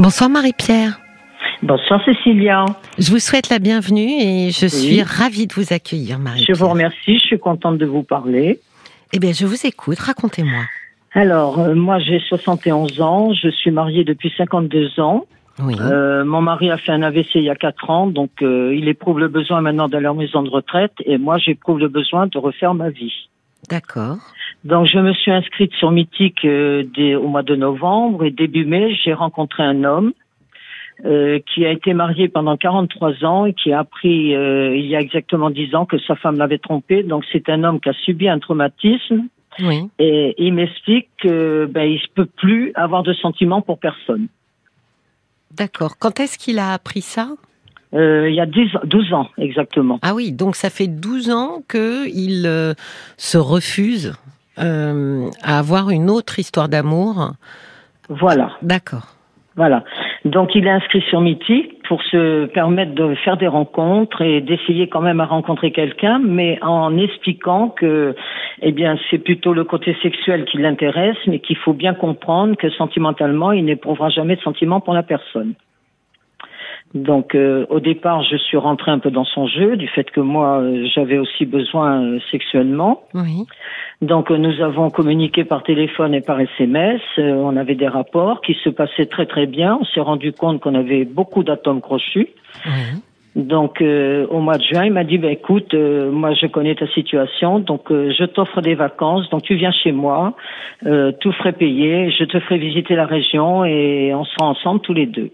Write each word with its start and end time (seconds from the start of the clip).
Bonsoir 0.00 0.30
Marie-Pierre. 0.30 0.98
Bonsoir 1.62 2.02
Cécilia. 2.06 2.64
Je 2.96 3.10
vous 3.10 3.18
souhaite 3.18 3.50
la 3.50 3.58
bienvenue 3.58 4.08
et 4.08 4.50
je 4.50 4.64
suis 4.64 5.02
ravie 5.02 5.46
de 5.46 5.52
vous 5.52 5.74
accueillir 5.74 6.18
Marie-Pierre. 6.18 6.56
Je 6.56 6.58
vous 6.58 6.70
remercie, 6.70 7.18
je 7.18 7.26
suis 7.26 7.38
contente 7.38 7.76
de 7.76 7.84
vous 7.84 8.02
parler. 8.02 8.60
Eh 9.12 9.18
bien, 9.18 9.32
je 9.34 9.44
vous 9.44 9.66
écoute, 9.66 9.98
racontez-moi. 9.98 10.62
Alors, 11.12 11.58
euh, 11.58 11.74
moi 11.74 11.98
j'ai 11.98 12.18
71 12.18 13.02
ans, 13.02 13.34
je 13.34 13.50
suis 13.50 13.70
mariée 13.70 14.04
depuis 14.04 14.32
52 14.38 15.00
ans. 15.00 15.26
Oui. 15.62 15.76
Euh, 15.78 16.24
mon 16.24 16.40
mari 16.40 16.70
a 16.70 16.78
fait 16.78 16.92
un 16.92 17.02
AVC 17.02 17.34
il 17.34 17.42
y 17.42 17.50
a 17.50 17.54
4 17.54 17.90
ans, 17.90 18.06
donc 18.06 18.30
euh, 18.40 18.74
il 18.74 18.88
éprouve 18.88 19.18
le 19.18 19.28
besoin 19.28 19.60
maintenant 19.60 19.88
d'aller 19.88 20.06
en 20.06 20.14
maison 20.14 20.42
de 20.42 20.48
retraite 20.48 20.94
et 21.04 21.18
moi 21.18 21.36
j'éprouve 21.36 21.78
le 21.78 21.88
besoin 21.88 22.26
de 22.26 22.38
refaire 22.38 22.72
ma 22.72 22.88
vie. 22.88 23.28
D'accord. 23.68 24.16
Donc 24.64 24.86
je 24.86 24.98
me 24.98 25.12
suis 25.12 25.30
inscrite 25.30 25.72
sur 25.74 25.90
Mythique 25.90 26.44
euh, 26.44 26.82
dès- 26.94 27.14
au 27.14 27.28
mois 27.28 27.42
de 27.42 27.54
novembre 27.56 28.24
et 28.24 28.30
début 28.30 28.64
mai 28.64 28.94
j'ai 29.04 29.12
rencontré 29.14 29.62
un 29.62 29.84
homme 29.84 30.12
euh, 31.04 31.38
qui 31.54 31.64
a 31.64 31.70
été 31.70 31.94
marié 31.94 32.28
pendant 32.28 32.56
43 32.56 33.24
ans 33.24 33.46
et 33.46 33.54
qui 33.54 33.72
a 33.72 33.78
appris 33.80 34.34
euh, 34.34 34.76
il 34.76 34.84
y 34.86 34.96
a 34.96 35.00
exactement 35.00 35.48
10 35.50 35.74
ans 35.74 35.86
que 35.86 35.98
sa 36.00 36.14
femme 36.16 36.36
l'avait 36.36 36.58
trompé. 36.58 37.02
Donc 37.02 37.24
c'est 37.32 37.48
un 37.48 37.64
homme 37.64 37.80
qui 37.80 37.88
a 37.88 37.92
subi 38.04 38.28
un 38.28 38.38
traumatisme 38.38 39.24
Oui. 39.60 39.88
et 39.98 40.34
il 40.38 40.52
m'explique 40.52 41.08
que 41.18 41.66
ben 41.66 41.84
il 41.84 42.00
peut 42.14 42.26
plus 42.26 42.72
avoir 42.74 43.02
de 43.02 43.12
sentiments 43.14 43.62
pour 43.62 43.78
personne. 43.78 44.26
D'accord. 45.52 45.96
Quand 45.98 46.20
est-ce 46.20 46.38
qu'il 46.38 46.58
a 46.58 46.72
appris 46.72 47.00
ça? 47.02 47.30
Euh, 47.94 48.28
il 48.28 48.34
y 48.34 48.40
a 48.40 48.46
10, 48.46 48.70
12 48.84 49.12
ans 49.12 49.28
exactement. 49.38 49.98
Ah 50.02 50.14
oui, 50.14 50.32
donc 50.32 50.56
ça 50.56 50.70
fait 50.70 50.86
12 50.86 51.30
ans 51.30 51.62
qu'il 51.68 52.44
euh, 52.46 52.74
se 53.16 53.38
refuse 53.38 54.14
euh, 54.58 55.28
à 55.42 55.58
avoir 55.58 55.90
une 55.90 56.08
autre 56.08 56.38
histoire 56.38 56.68
d'amour. 56.68 57.32
Voilà. 58.08 58.52
D'accord. 58.62 59.16
Voilà. 59.56 59.84
Donc 60.24 60.54
il 60.54 60.66
est 60.66 60.70
inscrit 60.70 61.02
sur 61.10 61.20
Mythique 61.20 61.82
pour 61.88 62.02
se 62.04 62.46
permettre 62.46 62.94
de 62.94 63.14
faire 63.16 63.36
des 63.36 63.48
rencontres 63.48 64.22
et 64.22 64.40
d'essayer 64.40 64.88
quand 64.88 65.00
même 65.00 65.20
à 65.20 65.26
rencontrer 65.26 65.72
quelqu'un, 65.72 66.20
mais 66.24 66.58
en 66.62 66.96
expliquant 66.96 67.68
que, 67.68 68.14
eh 68.62 68.70
bien, 68.70 68.96
c'est 69.10 69.18
plutôt 69.18 69.52
le 69.52 69.64
côté 69.64 69.96
sexuel 70.00 70.44
qui 70.44 70.58
l'intéresse, 70.58 71.16
mais 71.26 71.40
qu'il 71.40 71.56
faut 71.56 71.72
bien 71.72 71.94
comprendre 71.94 72.56
que 72.56 72.70
sentimentalement, 72.70 73.50
il 73.50 73.64
n'éprouvera 73.64 74.08
jamais 74.08 74.36
de 74.36 74.40
sentiments 74.40 74.80
pour 74.80 74.94
la 74.94 75.02
personne. 75.02 75.54
Donc 76.94 77.36
euh, 77.36 77.66
au 77.70 77.78
départ, 77.78 78.24
je 78.24 78.36
suis 78.36 78.56
rentrée 78.56 78.90
un 78.90 78.98
peu 78.98 79.10
dans 79.10 79.24
son 79.24 79.46
jeu 79.46 79.76
du 79.76 79.86
fait 79.86 80.10
que 80.10 80.20
moi, 80.20 80.58
euh, 80.58 80.86
j'avais 80.92 81.18
aussi 81.18 81.46
besoin 81.46 82.02
euh, 82.02 82.18
sexuellement. 82.32 83.04
Oui. 83.14 83.46
Donc 84.02 84.30
euh, 84.30 84.36
nous 84.36 84.60
avons 84.60 84.90
communiqué 84.90 85.44
par 85.44 85.62
téléphone 85.62 86.14
et 86.14 86.20
par 86.20 86.40
SMS, 86.40 87.00
euh, 87.18 87.32
on 87.34 87.56
avait 87.56 87.76
des 87.76 87.86
rapports 87.86 88.40
qui 88.40 88.56
se 88.64 88.70
passaient 88.70 89.06
très 89.06 89.26
très 89.26 89.46
bien, 89.46 89.78
on 89.80 89.84
s'est 89.84 90.00
rendu 90.00 90.32
compte 90.32 90.60
qu'on 90.60 90.74
avait 90.74 91.04
beaucoup 91.04 91.44
d'atomes 91.44 91.80
crochus. 91.80 92.28
Oui. 92.66 93.02
Donc 93.36 93.80
euh, 93.80 94.26
au 94.28 94.40
mois 94.40 94.58
de 94.58 94.64
juin, 94.64 94.86
il 94.86 94.92
m'a 94.92 95.04
dit 95.04 95.18
bah, 95.18 95.30
écoute, 95.30 95.72
euh, 95.74 96.10
moi 96.10 96.34
je 96.34 96.46
connais 96.46 96.74
ta 96.74 96.88
situation, 96.88 97.60
donc 97.60 97.92
euh, 97.92 98.12
je 98.18 98.24
t'offre 98.24 98.60
des 98.62 98.74
vacances, 98.74 99.30
donc 99.30 99.42
tu 99.42 99.54
viens 99.54 99.70
chez 99.70 99.92
moi, 99.92 100.34
euh, 100.86 101.12
tout 101.20 101.30
frais 101.30 101.52
payé, 101.52 102.10
je 102.10 102.24
te 102.24 102.40
ferai 102.40 102.58
visiter 102.58 102.96
la 102.96 103.06
région 103.06 103.64
et 103.64 104.12
on 104.12 104.24
sera 104.24 104.48
ensemble 104.48 104.80
tous 104.80 104.94
les 104.94 105.06
deux. 105.06 105.30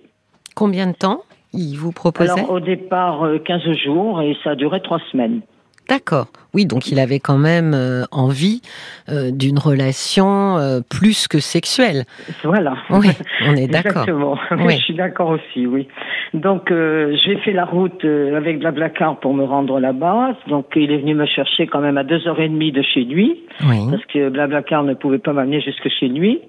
Combien 0.54 0.88
de 0.88 0.92
temps? 0.92 1.22
Il 1.52 1.76
vous 1.76 1.92
proposait 1.92 2.30
Alors 2.32 2.50
au 2.50 2.60
départ 2.60 3.24
euh, 3.24 3.38
15 3.38 3.62
jours 3.84 4.22
et 4.22 4.36
ça 4.44 4.50
a 4.50 4.54
duré 4.54 4.80
trois 4.80 5.00
semaines. 5.10 5.40
D'accord. 5.88 6.26
Oui, 6.52 6.66
donc 6.66 6.88
il 6.88 6.98
avait 6.98 7.20
quand 7.20 7.38
même 7.38 7.72
euh, 7.72 8.02
envie 8.10 8.60
euh, 9.08 9.30
d'une 9.30 9.58
relation 9.58 10.56
euh, 10.58 10.80
plus 10.80 11.28
que 11.28 11.38
sexuelle. 11.38 12.04
Voilà. 12.42 12.74
Oui, 12.90 13.08
on 13.46 13.54
est 13.56 13.68
d'accord. 13.68 14.02
Exactement. 14.02 14.38
Oui. 14.58 14.74
Je 14.78 14.82
suis 14.82 14.94
d'accord 14.94 15.28
aussi, 15.30 15.66
oui. 15.66 15.86
Donc 16.34 16.72
euh, 16.72 17.16
j'ai 17.24 17.36
fait 17.38 17.52
la 17.52 17.64
route 17.64 18.04
euh, 18.04 18.36
avec 18.36 18.58
Blablacar 18.58 19.20
pour 19.20 19.32
me 19.32 19.44
rendre 19.44 19.78
là-bas. 19.78 20.36
Donc 20.48 20.66
il 20.74 20.90
est 20.90 20.98
venu 20.98 21.14
me 21.14 21.26
chercher 21.26 21.68
quand 21.68 21.80
même 21.80 21.98
à 21.98 22.04
deux 22.04 22.26
heures 22.26 22.40
et 22.40 22.48
demie 22.48 22.72
de 22.72 22.82
chez 22.82 23.04
lui 23.04 23.42
Oui. 23.68 23.76
parce 23.90 24.04
que 24.06 24.28
Blablacar 24.28 24.82
ne 24.82 24.94
pouvait 24.94 25.18
pas 25.18 25.32
m'amener 25.32 25.60
jusque 25.60 25.88
chez 25.88 26.08
lui. 26.08 26.40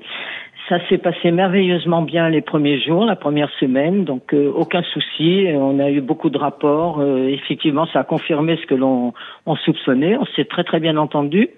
Ça 0.70 0.80
s'est 0.90 0.98
passé 0.98 1.32
merveilleusement 1.32 2.02
bien 2.02 2.30
les 2.30 2.42
premiers 2.42 2.80
jours, 2.80 3.06
la 3.06 3.16
première 3.16 3.50
semaine, 3.60 4.04
donc 4.04 4.34
euh, 4.34 4.52
aucun 4.54 4.84
souci. 4.84 5.48
On 5.54 5.80
a 5.80 5.90
eu 5.90 6.02
beaucoup 6.02 6.30
de 6.30 6.38
rapports. 6.38 7.00
Euh, 7.00 7.28
effectivement, 7.30 7.86
ça 7.94 8.02
a 8.02 8.04
confirmé 8.04 8.58
ce 8.62 8.66
que 8.66 8.76
l'on 8.76 9.14
on 9.46 9.56
soupçonnait. 9.56 10.18
On 10.18 10.26
s'est 10.36 10.46
très 10.46 10.66
très 10.66 10.82
bien 10.82 10.98
entendu. 10.98 11.50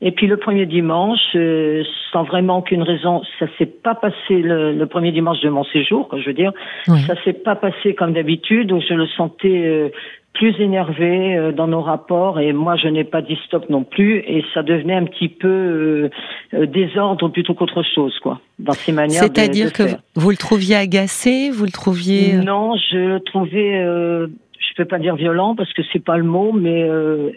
Et 0.00 0.12
puis 0.12 0.28
le 0.28 0.36
premier 0.36 0.66
dimanche, 0.66 1.34
euh, 1.34 1.82
sans 2.12 2.22
vraiment 2.22 2.58
aucune 2.58 2.82
raison, 2.82 3.22
ça 3.40 3.46
s'est 3.58 3.66
pas 3.66 3.96
passé 3.96 4.30
le, 4.30 4.72
le 4.72 4.86
premier 4.86 5.10
dimanche 5.10 5.40
de 5.40 5.48
mon 5.48 5.64
séjour, 5.64 6.08
quoi, 6.08 6.20
je 6.20 6.26
veux 6.26 6.34
dire. 6.34 6.52
Oui. 6.86 7.00
Ça 7.06 7.14
s'est 7.24 7.32
pas 7.32 7.56
passé 7.56 7.94
comme 7.94 8.12
d'habitude, 8.12 8.70
où 8.70 8.80
je 8.80 8.94
le 8.94 9.06
sentais 9.06 9.62
euh, 9.66 9.88
plus 10.34 10.58
énervé 10.60 11.36
euh, 11.36 11.52
dans 11.52 11.66
nos 11.66 11.82
rapports 11.82 12.40
et 12.40 12.52
moi 12.52 12.76
je 12.76 12.88
n'ai 12.88 13.04
pas 13.04 13.20
dit 13.22 13.38
stop 13.46 13.68
non 13.68 13.84
plus 13.84 14.18
et 14.20 14.42
ça 14.54 14.62
devenait 14.62 14.94
un 14.94 15.04
petit 15.04 15.28
peu 15.28 15.48
euh, 15.48 16.10
euh, 16.54 16.66
désordre 16.66 17.28
plutôt 17.28 17.54
qu'autre 17.54 17.82
chose 17.94 18.18
quoi 18.22 18.40
dans 18.58 18.72
ses 18.72 18.92
manières 18.92 19.22
C'est-à-dire 19.22 19.72
que 19.72 19.86
faire. 19.88 19.98
vous 20.16 20.30
le 20.30 20.36
trouviez 20.36 20.76
agacé, 20.76 21.50
vous 21.50 21.64
le 21.64 21.70
trouviez. 21.70 22.34
euh, 22.36 22.42
Non, 22.42 22.74
je 22.90 22.96
le 22.96 23.20
trouvais, 23.20 23.82
euh, 23.82 24.26
je 24.58 24.74
peux 24.76 24.86
pas 24.86 24.98
dire 24.98 25.16
violent 25.16 25.54
parce 25.54 25.72
que 25.74 25.82
c'est 25.92 26.02
pas 26.02 26.16
le 26.16 26.24
mot, 26.24 26.52
mais 26.52 26.82
euh, 26.82 27.30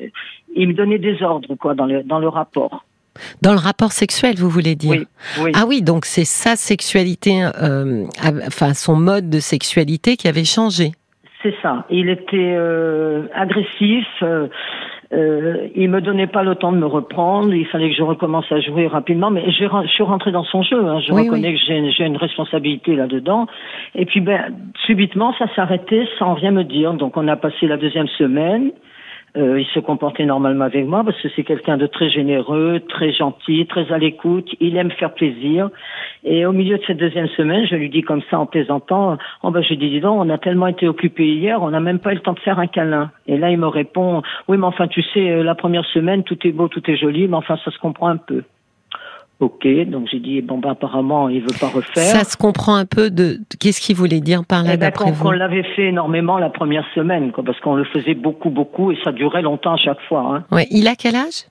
il 0.55 0.69
me 0.69 0.73
donnait 0.73 0.99
des 0.99 1.21
ordres 1.21 1.55
quoi 1.55 1.75
dans 1.75 1.85
le 1.85 2.01
dans 2.03 2.19
le 2.19 2.29
rapport. 2.29 2.85
Dans 3.41 3.53
le 3.53 3.59
rapport 3.59 3.91
sexuel, 3.93 4.35
vous 4.37 4.49
voulez 4.49 4.75
dire 4.75 4.91
Oui, 4.91 5.05
oui. 5.45 5.51
Ah 5.55 5.65
oui, 5.67 5.81
donc 5.81 6.05
c'est 6.05 6.25
sa 6.25 6.55
sexualité, 6.57 7.47
euh, 7.61 8.03
enfin 8.47 8.73
son 8.73 8.95
mode 8.97 9.29
de 9.29 9.39
sexualité 9.39 10.17
qui 10.17 10.27
avait 10.27 10.43
changé. 10.43 10.91
C'est 11.45 11.53
ça. 11.61 11.85
Il 11.91 12.09
était 12.09 12.55
euh, 12.57 13.27
agressif. 13.35 14.07
Euh, 14.23 14.47
euh, 15.13 15.67
il 15.75 15.91
me 15.91 16.01
donnait 16.01 16.25
pas 16.25 16.41
le 16.41 16.55
temps 16.55 16.71
de 16.71 16.77
me 16.77 16.87
reprendre. 16.87 17.53
Il 17.53 17.67
fallait 17.67 17.91
que 17.91 17.95
je 17.95 18.01
recommence 18.01 18.51
à 18.51 18.59
jouer 18.61 18.87
rapidement. 18.87 19.29
Mais 19.29 19.43
je 19.51 19.87
suis 19.87 20.03
rentrée 20.03 20.31
dans 20.31 20.43
son 20.43 20.63
jeu. 20.63 20.83
hein. 20.83 20.99
Je 21.01 21.13
Oui, 21.13 21.25
reconnais 21.25 21.53
que 21.53 21.59
j'ai 21.59 21.91
j'ai 21.91 22.05
une 22.05 22.17
responsabilité 22.17 22.95
là-dedans. 22.95 23.45
Et 23.93 24.05
puis, 24.05 24.21
ben, 24.21 24.55
subitement, 24.87 25.35
ça 25.37 25.45
s'arrêtait 25.55 26.07
sans 26.17 26.33
rien 26.33 26.49
me 26.49 26.63
dire. 26.63 26.95
Donc, 26.95 27.15
on 27.15 27.27
a 27.27 27.35
passé 27.35 27.67
la 27.67 27.77
deuxième 27.77 28.07
semaine. 28.07 28.71
Euh, 29.37 29.59
il 29.59 29.65
se 29.67 29.79
comportait 29.79 30.25
normalement 30.25 30.65
avec 30.65 30.85
moi 30.85 31.03
parce 31.03 31.21
que 31.21 31.27
c'est 31.35 31.43
quelqu'un 31.43 31.75
de 31.77 31.87
très 31.87 32.09
généreux, 32.09 32.79
très 32.87 33.11
gentil, 33.11 33.65
très 33.67 33.91
à 33.91 33.97
l'écoute. 33.97 34.49
Il 34.61 34.77
aime 34.77 34.91
faire 34.91 35.13
plaisir. 35.13 35.69
Et 36.23 36.45
au 36.45 36.53
milieu 36.53 36.77
de 36.77 36.83
cette 36.87 36.97
deuxième 36.97 37.27
semaine, 37.29 37.67
je 37.67 37.75
lui 37.75 37.89
dis 37.89 38.01
comme 38.01 38.21
ça 38.29 38.39
en 38.39 38.45
plaisantant, 38.45 39.17
oh 39.43 39.51
ben 39.51 39.61
je 39.61 39.73
dis 39.73 39.89
dis 39.89 39.99
donc, 39.99 40.21
on 40.21 40.29
a 40.29 40.37
tellement 40.37 40.67
été 40.67 40.87
occupés 40.87 41.27
hier, 41.27 41.61
on 41.61 41.69
n'a 41.69 41.81
même 41.81 41.99
pas 41.99 42.11
eu 42.11 42.15
le 42.15 42.21
temps 42.21 42.33
de 42.33 42.39
faire 42.39 42.59
un 42.59 42.67
câlin. 42.67 43.11
Et 43.27 43.37
là 43.37 43.51
il 43.51 43.57
me 43.57 43.67
répond, 43.67 44.21
oui 44.47 44.57
mais 44.57 44.65
enfin 44.65 44.87
tu 44.87 45.03
sais, 45.13 45.31
euh, 45.31 45.43
la 45.43 45.55
première 45.55 45.85
semaine 45.85 46.23
tout 46.23 46.37
est 46.47 46.51
beau, 46.51 46.67
tout 46.69 46.89
est 46.89 46.95
joli, 46.95 47.27
mais 47.27 47.35
enfin 47.35 47.57
ça 47.63 47.71
se 47.71 47.79
comprend 47.79 48.07
un 48.07 48.17
peu. 48.17 48.43
Ok, 49.41 49.67
donc 49.87 50.07
j'ai 50.09 50.19
dit 50.19 50.41
bon 50.41 50.59
ben 50.59 50.69
apparemment 50.69 51.27
il 51.27 51.41
veut 51.41 51.59
pas 51.59 51.67
refaire. 51.67 52.03
Ça 52.03 52.23
se 52.23 52.37
comprend 52.37 52.75
un 52.75 52.85
peu 52.85 53.09
de, 53.09 53.39
qu'est-ce 53.59 53.81
qu'il 53.81 53.95
voulait 53.95 54.21
dire 54.21 54.45
par 54.45 54.63
là 54.63 54.71
Eh 54.73 54.77
ben, 54.77 54.87
d'après 54.87 55.11
vous 55.11 55.23
qu'on 55.23 55.31
l'avait 55.31 55.63
fait 55.75 55.87
énormément 55.87 56.37
la 56.37 56.49
première 56.49 56.85
semaine, 56.95 57.31
quoi, 57.33 57.43
parce 57.43 57.59
qu'on 57.59 57.75
le 57.75 57.83
faisait 57.85 58.13
beaucoup, 58.13 58.49
beaucoup, 58.49 58.91
et 58.91 58.97
ça 59.03 59.11
durait 59.11 59.41
longtemps 59.41 59.73
à 59.73 59.77
chaque 59.77 60.01
fois. 60.07 60.21
Hein. 60.21 60.45
Ouais, 60.55 60.67
il 60.71 60.87
a 60.87 60.95
quel 60.95 61.15
âge? 61.15 61.43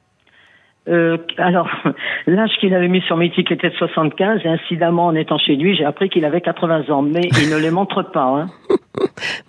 Euh, 0.89 1.17
alors, 1.39 1.69
l'âge 2.27 2.51
qu'il 2.61 2.75
avait 2.75 2.89
mis 2.89 3.01
sur 3.03 3.17
Mythique 3.17 3.51
était 3.51 3.71
de 3.71 3.75
75, 3.75 4.41
et 4.45 4.49
incidemment, 4.49 5.07
en 5.07 5.15
étant 5.15 5.39
chez 5.39 5.57
lui, 5.57 5.77
j'ai 5.77 5.85
appris 5.85 6.11
qu'il 6.11 6.25
avait 6.25 6.41
80 6.43 6.91
ans, 6.91 7.03
mais 7.03 7.23
il 7.43 7.51
ne 7.51 7.57
les 7.57 7.71
montre 7.71 8.03
pas. 8.03 8.25
Hein. 8.25 8.47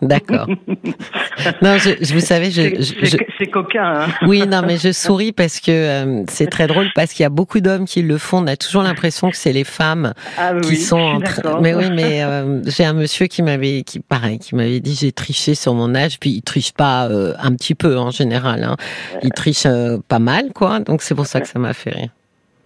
D'accord. 0.01 0.47
non, 1.62 1.78
je, 1.78 1.91
je- 2.01 2.13
vous 2.13 2.19
savez, 2.19 2.46
je, 2.51 2.81
C'est- 2.81 3.06
je- 3.06 3.18
C'est 3.38 3.47
coquin. 3.47 3.84
Hein. 4.01 4.07
oui, 4.28 4.44
non, 4.47 4.62
mais 4.66 4.78
je 4.78 4.91
souris 4.91 5.31
parce 5.34 5.59
que 5.59 5.72
euh, 5.72 6.23
c'est 6.28 6.47
très 6.47 6.68
drôle 6.68 6.88
parce 6.96 7.13
qu'il 7.13 7.23
y 7.23 7.25
a 7.28 7.29
beaucoup 7.29 7.59
d'hommes 7.59 7.85
qui 7.85 8.02
le 8.02 8.17
font. 8.17 8.38
On 8.44 8.47
a 8.47 8.56
toujours 8.56 8.81
l'impression 8.84 9.29
que 9.29 9.38
c'est 9.38 9.53
les 9.53 9.63
femmes 9.63 10.13
Ah 10.38 10.52
oui, 10.56 10.62
qui 10.62 10.75
sont 10.78 10.97
je 10.97 11.26
suis 11.28 11.38
en 11.40 11.41
train. 11.52 11.59
Mais 11.61 11.73
oui, 11.76 11.85
mais 11.93 12.23
euh, 12.23 12.61
j'ai 12.66 12.85
un 12.85 12.93
monsieur 12.93 13.28
qui 13.28 13.43
m'avait, 13.43 13.84
qui 13.84 13.99
pareil, 13.99 14.40
qui 14.40 14.55
m'avait 14.55 14.79
dit 14.79 14.96
j'ai 14.99 15.11
triché 15.11 15.53
sur 15.53 15.73
mon 15.73 15.93
âge. 15.96 16.20
Puis 16.20 16.31
il 16.31 16.41
triche 16.41 16.73
pas 16.73 17.08
euh, 17.09 17.34
un 17.40 17.52
petit 17.53 17.76
peu 17.76 17.97
en 17.97 18.09
général. 18.11 18.64
Hein. 18.64 18.76
Il 19.22 19.31
triche 19.31 19.66
euh, 19.67 19.97
pas 20.08 20.20
mal, 20.20 20.53
quoi. 20.53 20.79
Donc 20.79 21.02
c'est 21.02 21.14
pour 21.16 21.25
ça 21.26 21.42
que 21.42 21.48
ça 21.48 21.60
m'a 21.60 21.74
fait 21.74 21.92
rire. 21.92 22.10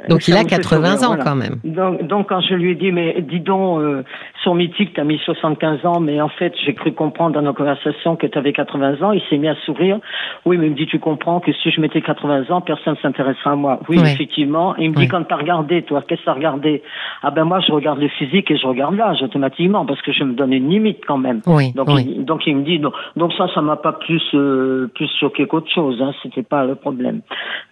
Donc 0.08 0.22
Ça 0.22 0.32
il 0.32 0.36
a 0.38 0.44
me 0.44 0.50
fait 0.50 0.56
80 0.56 0.86
sourire, 0.98 1.04
ans 1.04 1.08
voilà. 1.16 1.24
quand 1.24 1.36
même. 1.36 1.56
Donc, 1.66 2.08
donc 2.08 2.30
quand 2.30 2.40
je 2.42 2.54
lui 2.56 2.72
ai 2.72 2.76
dit, 2.76 2.92
mais 2.92 3.22
dis 3.22 3.40
donc, 3.42 3.80
euh, 3.82 4.04
sur 4.44 4.56
Mythique, 4.56 4.94
tu 4.94 5.02
as 5.02 5.04
mis 5.04 5.18
75 5.26 5.86
ans, 5.86 6.00
mais 6.00 6.22
en 6.22 6.30
fait, 6.30 6.54
j'ai 6.66 6.74
cru 6.74 6.94
comprendre 6.94 7.34
dans 7.36 7.42
nos 7.42 7.54
conversations 7.54 8.16
que 8.16 8.26
tu 8.28 8.38
avais 8.38 8.54
80 8.54 9.02
ans. 9.02 9.12
Il 9.12 9.22
s'est 9.30 9.38
mis 9.38 9.50
à 9.50 9.56
sourire. 9.66 10.00
Oui, 10.46 10.58
mais 10.58 10.68
il 10.68 10.72
me 10.72 10.76
dit, 10.78 10.86
tu 10.86 11.00
comprends 11.00 11.40
que 11.42 11.52
si 11.52 11.70
je 11.72 11.82
mettais 11.82 12.02
80 12.02 12.50
ans, 12.50 12.62
personne 12.62 12.94
ne 12.94 13.00
s'intéressera 13.00 13.52
à 13.52 13.56
moi. 13.56 13.80
Oui, 13.90 14.00
Ouais. 14.00 14.14
effectivement. 14.14 14.76
Et 14.78 14.86
il 14.86 14.92
me 14.92 14.96
Ouais. 14.96 15.02
dit, 15.04 15.08
quand 15.10 15.24
tu 15.24 15.34
as 15.34 15.38
regardé, 15.38 15.82
toi, 15.82 16.02
qu'est-ce 16.08 16.22
que 16.22 16.26
tu 16.26 16.30
as 16.30 16.34
regardé? 16.34 16.82
Ah 17.22 17.32
ben 17.32 17.44
moi, 17.44 17.60
je 17.60 17.72
regarde 17.74 18.00
le 18.00 18.08
physique 18.08 18.50
et 18.52 18.58
je 18.58 18.66
regarde 18.68 18.96
l'âge 18.96 19.22
automatiquement, 19.22 19.86
parce 19.86 20.02
que 20.02 20.14
je 20.14 20.24
me 20.24 20.34
donne 20.34 20.54
une 20.54 20.70
limite 20.70 21.04
quand 21.06 21.18
même. 21.18 21.42
Oui, 21.46 21.74
Donc, 21.76 21.90
oui. 21.90 22.16
il, 22.18 22.26
donc 22.26 22.48
il 22.48 22.56
me 22.56 22.64
dit, 22.64 22.80
donc, 22.80 22.94
donc 23.18 23.34
ça, 23.34 23.48
ça 23.54 23.62
m'a 23.62 23.76
pas 23.76 23.94
plus 23.94 24.22
euh, 24.34 24.88
plus 24.96 25.10
choqué 25.20 25.46
qu'autre 25.48 25.70
chose. 25.74 26.02
Hein, 26.02 26.14
C'était 26.24 26.44
pas 26.44 26.64
le 26.66 26.76
problème. 26.76 27.22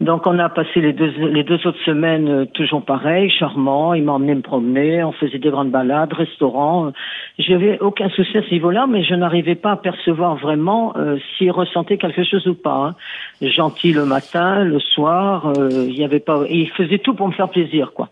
Donc 0.01 0.27
on 0.27 0.37
a 0.39 0.49
passé 0.49 0.81
les 0.81 0.93
deux 0.93 1.11
les 1.31 1.43
deux 1.43 1.65
autres 1.65 1.79
semaines 1.85 2.16
euh, 2.25 2.45
toujours 2.45 2.83
pareil, 2.83 3.29
charmant. 3.29 3.93
Il 3.93 4.03
m'a 4.03 4.17
me 4.17 4.41
promener, 4.41 5.03
on 5.03 5.11
faisait 5.11 5.39
des 5.39 5.49
grandes 5.49 5.71
balades, 5.71 6.13
restaurants. 6.13 6.81
courant. 6.83 6.93
J'avais 7.39 7.79
aucun 7.79 8.09
souci 8.09 8.37
à 8.37 8.43
ce 8.43 8.51
niveau-là, 8.51 8.87
mais 8.87 9.03
je 9.03 9.13
n'arrivais 9.15 9.55
pas 9.55 9.71
à 9.71 9.75
percevoir 9.77 10.35
vraiment 10.35 10.93
euh, 10.97 11.17
s'il 11.37 11.51
ressentait 11.51 11.97
quelque 11.97 12.23
chose 12.23 12.47
ou 12.47 12.55
pas. 12.55 12.75
Hein. 12.75 12.95
Gentil 13.41 13.93
le 13.93 14.05
matin, 14.05 14.63
le 14.63 14.79
soir, 14.79 15.53
euh, 15.57 15.87
il 15.87 15.97
y 15.97 16.03
avait 16.03 16.19
pas. 16.19 16.43
il 16.49 16.69
faisait 16.71 16.99
tout 16.99 17.13
pour 17.13 17.27
me 17.27 17.33
faire 17.33 17.49
plaisir, 17.49 17.91
quoi. 17.93 18.09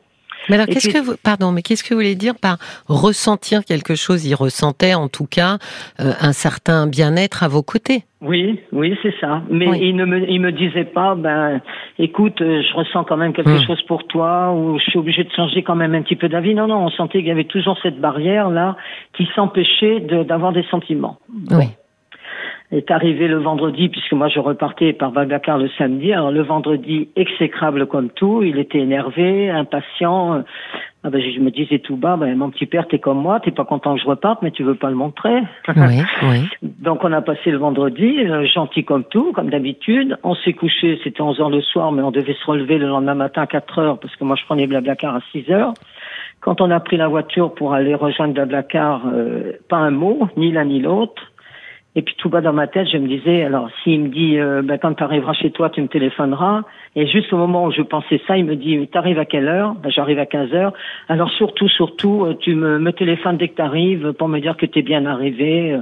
Mais 0.49 0.55
alors, 0.55 0.67
qu'est-ce 0.67 0.89
que 0.89 1.03
vous, 1.03 1.15
pardon, 1.23 1.51
mais 1.51 1.61
qu'est-ce 1.61 1.83
que 1.83 1.93
vous 1.93 1.99
voulez 1.99 2.15
dire 2.15 2.33
par 2.39 2.57
ressentir 2.87 3.65
quelque 3.65 3.95
chose 3.95 4.25
Il 4.25 4.35
ressentait, 4.35 4.93
en 4.93 5.07
tout 5.07 5.25
cas, 5.25 5.57
euh, 5.99 6.13
un 6.19 6.33
certain 6.33 6.87
bien-être 6.87 7.43
à 7.43 7.47
vos 7.47 7.63
côtés? 7.63 8.03
Oui, 8.21 8.59
oui, 8.71 8.97
c'est 9.03 9.13
ça. 9.21 9.43
Mais 9.49 9.67
il 9.79 9.95
ne 9.95 10.05
me, 10.05 10.29
il 10.29 10.41
me 10.41 10.51
disait 10.51 10.85
pas, 10.85 11.15
ben, 11.15 11.61
écoute, 11.99 12.41
euh, 12.41 12.61
je 12.61 12.75
ressens 12.75 13.03
quand 13.03 13.17
même 13.17 13.33
quelque 13.33 13.49
hmm. 13.49 13.67
chose 13.67 13.81
pour 13.83 14.07
toi, 14.07 14.51
ou 14.53 14.79
je 14.79 14.83
suis 14.85 14.99
obligé 14.99 15.23
de 15.23 15.31
changer 15.31 15.63
quand 15.63 15.75
même 15.75 15.93
un 15.93 16.01
petit 16.01 16.15
peu 16.15 16.29
d'avis. 16.29 16.55
Non, 16.55 16.67
non, 16.67 16.85
on 16.85 16.89
sentait 16.89 17.19
qu'il 17.19 17.27
y 17.27 17.31
avait 17.31 17.43
toujours 17.43 17.77
cette 17.83 17.99
barrière 17.99 18.49
là 18.49 18.75
qui 19.15 19.27
s'empêchait 19.35 19.99
d'avoir 20.27 20.53
des 20.53 20.63
sentiments. 20.71 21.17
Oui 21.51 21.65
est 22.71 22.91
arrivé 22.91 23.27
le 23.27 23.37
vendredi, 23.37 23.89
puisque 23.89 24.13
moi 24.13 24.27
je 24.27 24.39
repartais 24.39 24.93
par 24.93 25.11
Bagdakar 25.11 25.57
le 25.57 25.69
samedi. 25.77 26.11
Alors 26.13 26.31
le 26.31 26.41
vendredi, 26.41 27.09
exécrable 27.15 27.85
comme 27.85 28.09
tout, 28.09 28.43
il 28.43 28.57
était 28.59 28.79
énervé, 28.79 29.49
impatient. 29.49 30.43
Ah 31.03 31.11
ben, 31.11 31.21
je 31.21 31.39
me 31.39 31.51
disais 31.51 31.77
tout 31.77 31.97
bas, 31.97 32.17
ben, 32.17 32.35
mon 32.35 32.49
petit 32.49 32.65
père, 32.65 32.87
t'es 32.87 32.97
comme 32.97 33.19
moi, 33.19 33.39
t'es 33.39 33.51
pas 33.51 33.63
content 33.63 33.93
que 33.93 34.01
je 34.01 34.07
reparte, 34.07 34.41
mais 34.41 34.49
tu 34.49 34.63
veux 34.63 34.73
pas 34.73 34.89
le 34.89 34.95
montrer. 34.95 35.39
Oui, 35.75 36.01
oui. 36.23 36.49
Donc 36.63 37.03
on 37.03 37.11
a 37.11 37.21
passé 37.21 37.51
le 37.51 37.57
vendredi, 37.57 38.17
euh, 38.21 38.45
gentil 38.47 38.83
comme 38.83 39.03
tout, 39.03 39.31
comme 39.33 39.49
d'habitude. 39.51 40.17
On 40.23 40.33
s'est 40.33 40.53
couché, 40.53 40.99
c'était 41.03 41.21
11 41.21 41.39
heures 41.41 41.49
le 41.49 41.61
soir, 41.61 41.91
mais 41.91 42.01
on 42.01 42.11
devait 42.11 42.33
se 42.33 42.45
relever 42.45 42.79
le 42.79 42.87
lendemain 42.87 43.13
matin 43.13 43.43
à 43.43 43.47
4 43.47 43.79
heures, 43.79 43.99
parce 43.99 44.15
que 44.15 44.23
moi 44.23 44.35
je 44.35 44.45
prenais 44.45 44.65
Blablacar 44.65 45.15
à 45.15 45.19
6 45.31 45.51
heures. 45.51 45.73
Quand 46.39 46.59
on 46.61 46.71
a 46.71 46.79
pris 46.79 46.97
la 46.97 47.07
voiture 47.07 47.53
pour 47.53 47.73
aller 47.73 47.93
rejoindre 47.93 48.33
Blablacar, 48.33 49.03
euh, 49.13 49.53
pas 49.69 49.77
un 49.77 49.91
mot, 49.91 50.27
ni 50.37 50.51
l'un 50.51 50.65
ni 50.65 50.79
l'autre. 50.79 51.21
Et 51.97 52.01
puis 52.01 52.13
tout 52.17 52.27
bas 52.29 52.41
dans 52.41 52.51
ma 52.51 52.67
tête, 52.67 52.87
je 52.91 52.97
me 52.97 53.07
disais, 53.07 53.43
alors 53.43 53.69
s'il 53.81 54.01
me 54.01 54.07
dit, 54.09 54.37
euh, 54.37 54.61
ben, 54.61 54.77
quand 54.77 54.93
tu 54.95 55.03
arriveras 55.03 55.33
chez 55.33 55.51
toi, 55.51 55.69
tu 55.69 55.81
me 55.81 55.87
téléphoneras. 55.87 56.63
Et 56.97 57.07
juste 57.07 57.31
au 57.31 57.37
moment 57.37 57.65
où 57.65 57.71
je 57.71 57.81
pensais 57.81 58.21
ça, 58.27 58.37
il 58.37 58.43
me 58.43 58.57
dit, 58.57 58.87
tu 58.91 58.97
arrives 58.97 59.17
à 59.17 59.23
quelle 59.23 59.47
heure? 59.47 59.75
Ben, 59.75 59.89
J'arrive 59.89 60.19
à 60.19 60.25
15 60.25 60.53
heures. 60.53 60.73
Alors 61.07 61.29
surtout, 61.31 61.69
surtout, 61.69 62.25
euh, 62.25 62.35
tu 62.37 62.53
me, 62.53 62.79
me 62.79 62.91
téléphones 62.91 63.37
dès 63.37 63.47
que 63.47 63.55
tu 63.55 63.61
arrives 63.61 64.11
pour 64.11 64.27
me 64.27 64.39
dire 64.39 64.57
que 64.57 64.65
tu 64.65 64.79
es 64.79 64.81
bien 64.81 65.05
arrivé. 65.05 65.79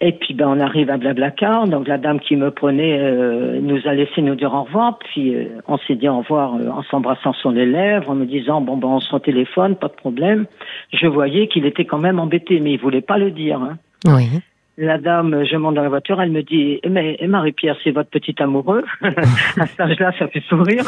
Et 0.00 0.12
puis 0.12 0.34
ben 0.34 0.46
on 0.46 0.60
arrive 0.60 0.90
à 0.90 0.98
Blablacar, 0.98 1.66
donc 1.66 1.88
la 1.88 1.96
dame 1.96 2.20
qui 2.20 2.36
me 2.36 2.50
prenait 2.50 2.98
euh, 3.00 3.58
nous 3.62 3.80
a 3.88 3.94
laissé 3.94 4.20
nous 4.20 4.34
dire 4.34 4.52
au 4.52 4.64
revoir, 4.64 4.98
puis 4.98 5.34
on 5.68 5.78
s'est 5.78 5.94
dit 5.94 6.06
au 6.06 6.18
revoir 6.18 6.52
en 6.52 6.82
s'embrassant 6.90 7.32
sur 7.32 7.50
les 7.50 7.64
lèvres, 7.64 8.10
en 8.10 8.14
me 8.14 8.26
disant 8.26 8.60
bon 8.60 8.76
ben 8.76 8.88
on 8.88 9.00
se 9.00 9.16
téléphone, 9.16 9.74
pas 9.74 9.88
de 9.88 9.94
problème. 9.94 10.44
Je 10.92 11.06
voyais 11.06 11.48
qu'il 11.48 11.64
était 11.64 11.86
quand 11.86 11.98
même 11.98 12.18
embêté, 12.18 12.60
mais 12.60 12.72
il 12.72 12.78
voulait 12.78 13.00
pas 13.00 13.16
le 13.16 13.30
dire. 13.30 13.58
Hein. 13.58 13.78
Oui. 14.06 14.28
La 14.78 14.98
dame, 14.98 15.44
je 15.50 15.56
monte 15.56 15.74
dans 15.74 15.82
la 15.82 15.88
voiture, 15.88 16.20
elle 16.20 16.30
me 16.30 16.42
dit 16.42 16.80
Mais 16.88 17.18
Marie-Pierre, 17.26 17.76
c'est 17.82 17.92
votre 17.92 18.10
petit 18.10 18.34
amoureux 18.40 18.84
À 19.58 19.66
cet 19.66 19.80
âge-là, 19.80 20.12
ça 20.18 20.28
fait 20.28 20.42
sourire. 20.48 20.84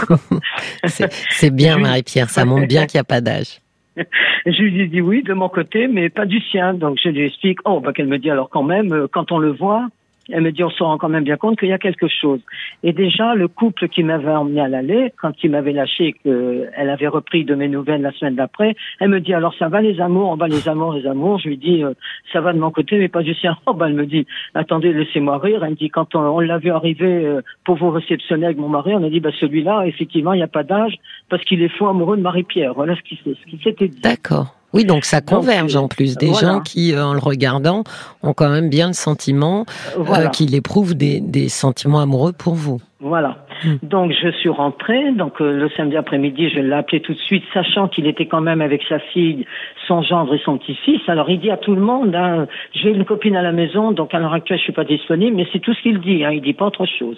c'est 0.85 1.55
bien, 1.55 1.79
Marie-Pierre, 1.79 2.29
ça 2.29 2.44
montre 2.44 2.67
bien 2.67 2.87
qu'il 2.87 2.99
n'y 2.99 3.02
a 3.02 3.05
pas 3.05 3.23
d'âge. 3.23 3.61
Je 4.46 4.62
lui 4.62 4.88
dis 4.88 5.00
oui 5.00 5.23
de 5.23 5.32
mon 5.32 5.49
côté, 5.49 5.88
mais 5.88 6.08
pas 6.11 6.26
du 6.26 6.40
sien. 6.40 6.75
Donc 6.75 6.99
je 7.02 7.08
lui 7.08 7.26
explique. 7.26 7.58
Oh, 7.64 7.81
bah 7.81 7.93
qu'elle 7.93 8.06
me 8.06 8.19
dit 8.19 8.31
alors 8.31 8.49
quand 8.49 8.62
même, 8.62 8.93
euh, 8.93 9.06
quand 9.11 9.32
on 9.32 9.38
le 9.38 9.52
voit, 9.52 9.88
elle 10.30 10.42
me 10.42 10.52
dit, 10.52 10.62
on 10.62 10.70
se 10.70 10.82
rend 10.82 10.98
quand 10.98 11.08
même 11.08 11.25
bien 11.25 11.36
compte 11.36 11.58
qu'il 11.58 11.69
y 11.69 11.72
a 11.72 11.78
quelque 11.78 12.08
chose. 12.08 12.40
Et 12.82 12.92
déjà, 12.92 13.34
le 13.34 13.48
couple 13.48 13.88
qui 13.88 14.02
m'avait 14.02 14.30
emmené 14.30 14.60
à 14.60 14.69
l'aller, 14.69 15.12
quand 15.20 15.32
il 15.42 15.50
m'avait 15.50 15.72
lâché, 15.72 16.14
qu'elle 16.22 16.90
avait 16.90 17.08
repris 17.08 17.44
de 17.44 17.54
mes 17.54 17.69
nouvelles 17.69 18.02
la 18.02 18.12
semaine 18.12 18.34
d'après, 18.34 18.76
elle 19.00 19.08
me 19.08 19.20
dit, 19.20 19.32
alors 19.32 19.54
ça 19.58 19.69
va 19.69 19.80
les 19.80 20.00
amours, 20.00 20.30
on 20.30 20.36
va 20.36 20.48
les 20.48 20.69
amours, 20.69 20.92
les 20.92 21.06
amours? 21.06 21.38
Je 21.38 21.48
lui 21.48 21.56
dis, 21.56 21.82
euh, 21.82 21.94
ça 22.32 22.40
va 22.40 22.52
de 22.52 22.58
mon 22.58 22.70
côté, 22.70 22.98
mais 22.98 23.08
pas 23.08 23.22
du 23.22 23.34
sien. 23.34 23.56
Oh, 23.66 23.72
bah, 23.75 23.86
elle 23.88 23.94
me 23.94 24.06
dit, 24.06 24.26
attendez, 24.54 24.92
laissez-moi 24.92 25.38
rire. 25.38 25.64
Elle 25.64 25.70
me 25.70 25.76
dit, 25.76 25.88
quand 25.88 26.14
on, 26.14 26.40
l'a 26.40 26.58
vu 26.58 26.70
arriver 26.70 27.24
euh, 27.24 27.40
pour 27.64 27.76
vous 27.76 27.90
réceptionner 27.90 28.46
avec 28.46 28.58
mon 28.58 28.69
mari, 28.69 28.94
on 28.94 29.02
a 29.02 29.10
dit, 29.10 29.20
bah, 29.20 29.31
celui-là, 29.40 29.86
effectivement, 29.86 30.32
il 30.32 30.38
n'y 30.38 30.42
a 30.42 30.48
pas 30.48 30.62
d'âge 30.62 30.96
parce 31.28 31.42
qu'il 31.44 31.62
est 31.62 31.69
fou 31.69 31.86
amoureux 31.86 32.16
de 32.16 32.22
Marie-Pierre. 32.22 32.74
Voilà 32.74 32.94
ce 32.96 33.02
qui, 33.02 33.19
ce 33.24 33.50
qui 33.50 33.62
s'était 33.62 33.88
dit. 33.88 34.00
D'accord. 34.00 34.57
Oui, 34.75 34.85
donc 34.85 35.05
ça 35.05 35.20
converge 35.20 35.76
en 35.76 35.88
plus. 35.88 36.17
Des 36.17 36.35
gens 36.35 36.61
qui, 36.61 36.93
euh, 36.93 37.05
en 37.05 37.15
le 37.15 37.20
regardant, 37.20 37.85
ont 38.23 38.35
quand 38.35 38.50
même 38.50 38.69
bien 38.69 38.88
le 38.88 38.93
sentiment 38.93 39.65
euh, 39.97 40.29
qu'il 40.29 40.55
éprouve 40.55 40.94
des, 40.94 41.20
des, 41.20 41.49
sentiments 41.49 42.00
amoureux 42.00 42.32
pour 42.32 42.55
vous. 42.55 42.79
Voilà. 43.00 43.38
Hmm. 43.65 43.76
Donc 43.82 44.12
je 44.12 44.31
suis 44.32 44.50
rentrée. 44.50 45.12
Donc 45.12 45.41
euh, 45.41 45.53
le 45.53 45.70
samedi 45.70 45.97
après-midi, 45.97 46.50
je 46.50 46.61
l'ai 46.61 46.75
appelé 46.75 47.00
tout 47.00 47.15
de 47.15 47.19
suite, 47.19 47.44
sachant 47.55 47.88
qu'il 47.88 48.06
était 48.06 48.26
quand 48.26 48.43
même 48.43 48.61
avec 48.61 48.82
sa 48.88 48.99
fille, 48.99 49.47
son 49.87 50.03
gendre 50.03 50.35
et 50.35 50.41
son 50.44 50.59
petit-fils. 50.59 51.00
Alors 51.09 51.31
il 51.31 51.41
dit 51.41 51.50
à 51.50 51.56
tout 51.56 51.75
le 51.75 51.81
monde, 51.81 52.15
hein, 52.15 52.47
j'ai 52.75 52.91
une 52.91 53.05
copine 53.05 53.37
à 53.37 53.43
la 53.43 53.53
maison, 53.53 53.93
donc 53.93 54.12
à 54.12 54.19
l'heure 54.19 54.35
actuelle 54.35 54.59
je 54.59 54.65
suis 54.65 54.73
pas 54.73 54.85
disponible, 54.85 55.37
mais 55.37 55.47
c'est 55.53 55.61
tout 55.61 55.73
ce 55.73 55.82
qu'il 55.82 56.00
dit. 56.00 56.25
Hein, 56.25 56.32
il 56.32 56.43
dit 56.43 56.53
pas 56.53 56.67
autre 56.67 56.87
chose. 56.87 57.17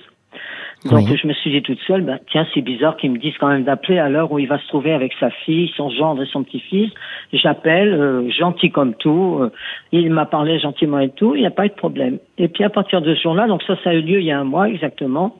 Donc 0.86 1.14
je 1.14 1.26
me 1.26 1.34
suis 1.34 1.50
dit 1.50 1.60
toute 1.62 1.78
seule, 1.86 2.02
ben, 2.02 2.18
tiens, 2.30 2.46
c'est 2.54 2.62
bizarre 2.62 2.96
qu'ils 2.96 3.12
me 3.12 3.18
disent 3.18 3.36
quand 3.38 3.48
même 3.48 3.64
d'appeler 3.64 3.98
à 3.98 4.08
l'heure 4.08 4.32
où 4.32 4.38
il 4.38 4.48
va 4.48 4.58
se 4.58 4.66
trouver 4.68 4.92
avec 4.92 5.12
sa 5.20 5.30
fille, 5.30 5.70
son 5.76 5.90
gendre 5.90 6.22
et 6.22 6.26
son 6.26 6.42
petit-fils. 6.42 6.90
J'appelle, 7.34 7.92
euh, 7.92 8.30
gentil 8.30 8.70
comme 8.70 8.94
tout. 8.94 9.38
Euh, 9.40 9.50
il 9.92 10.10
m'a 10.10 10.24
parlé 10.24 10.58
gentiment 10.58 10.98
et 10.98 11.10
tout, 11.10 11.34
il 11.34 11.42
n'y 11.42 11.46
a 11.46 11.50
pas 11.50 11.66
eu 11.66 11.68
de 11.68 11.74
problème. 11.74 12.18
Et 12.38 12.48
puis 12.48 12.64
à 12.64 12.70
partir 12.70 13.02
de 13.02 13.14
ce 13.14 13.20
jour-là, 13.20 13.46
donc 13.46 13.62
ça, 13.64 13.76
ça 13.84 13.90
a 13.90 13.94
eu 13.94 14.00
lieu 14.00 14.20
il 14.20 14.26
y 14.26 14.32
a 14.32 14.40
un 14.40 14.44
mois 14.44 14.68
exactement. 14.68 15.36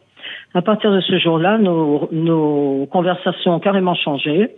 À 0.52 0.60
partir 0.60 0.92
de 0.92 1.00
ce 1.00 1.18
jour-là, 1.18 1.56
nos, 1.56 2.08
nos 2.12 2.86
conversations 2.90 3.54
ont 3.54 3.60
carrément 3.60 3.94
changé. 3.94 4.50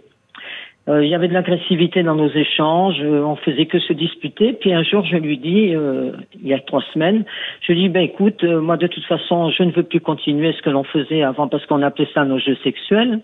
Euh, 0.89 1.05
il 1.05 1.11
y 1.11 1.15
avait 1.15 1.29
de 1.29 1.33
l'agressivité 1.33 2.03
dans 2.03 2.17
nos 2.17 2.31
échanges, 2.31 3.01
euh, 3.03 3.23
on 3.23 3.37
faisait 3.37 3.67
que 3.67 3.79
se 3.79 3.93
disputer. 3.93 4.53
Puis 4.53 4.73
un 4.73 4.83
jour, 4.83 5.05
je 5.05 5.17
lui 5.17 5.39
dis, 5.39 5.75
euh, 5.75 6.11
il 6.35 6.49
y 6.49 6.55
a 6.55 6.59
trois 6.59 6.83
semaines, 6.93 7.25
je 7.61 7.73
lui 7.73 7.83
dis, 7.83 7.89
ben 7.89 8.03
écoute, 8.03 8.43
moi 8.43 8.77
de 8.77 8.89
toute 8.89 9.05
façon, 9.05 9.51
je 9.51 9.63
ne 9.63 9.71
veux 9.71 9.85
plus 9.85 10.01
continuer 10.01 10.53
ce 10.53 10.63
que 10.63 10.71
l'on 10.71 10.83
faisait 10.83 11.23
avant 11.23 11.47
parce 11.47 11.65
qu'on 11.67 11.83
appelait 11.83 12.09
ça 12.13 12.25
nos 12.25 12.39
jeux 12.39 12.57
sexuels. 12.65 13.21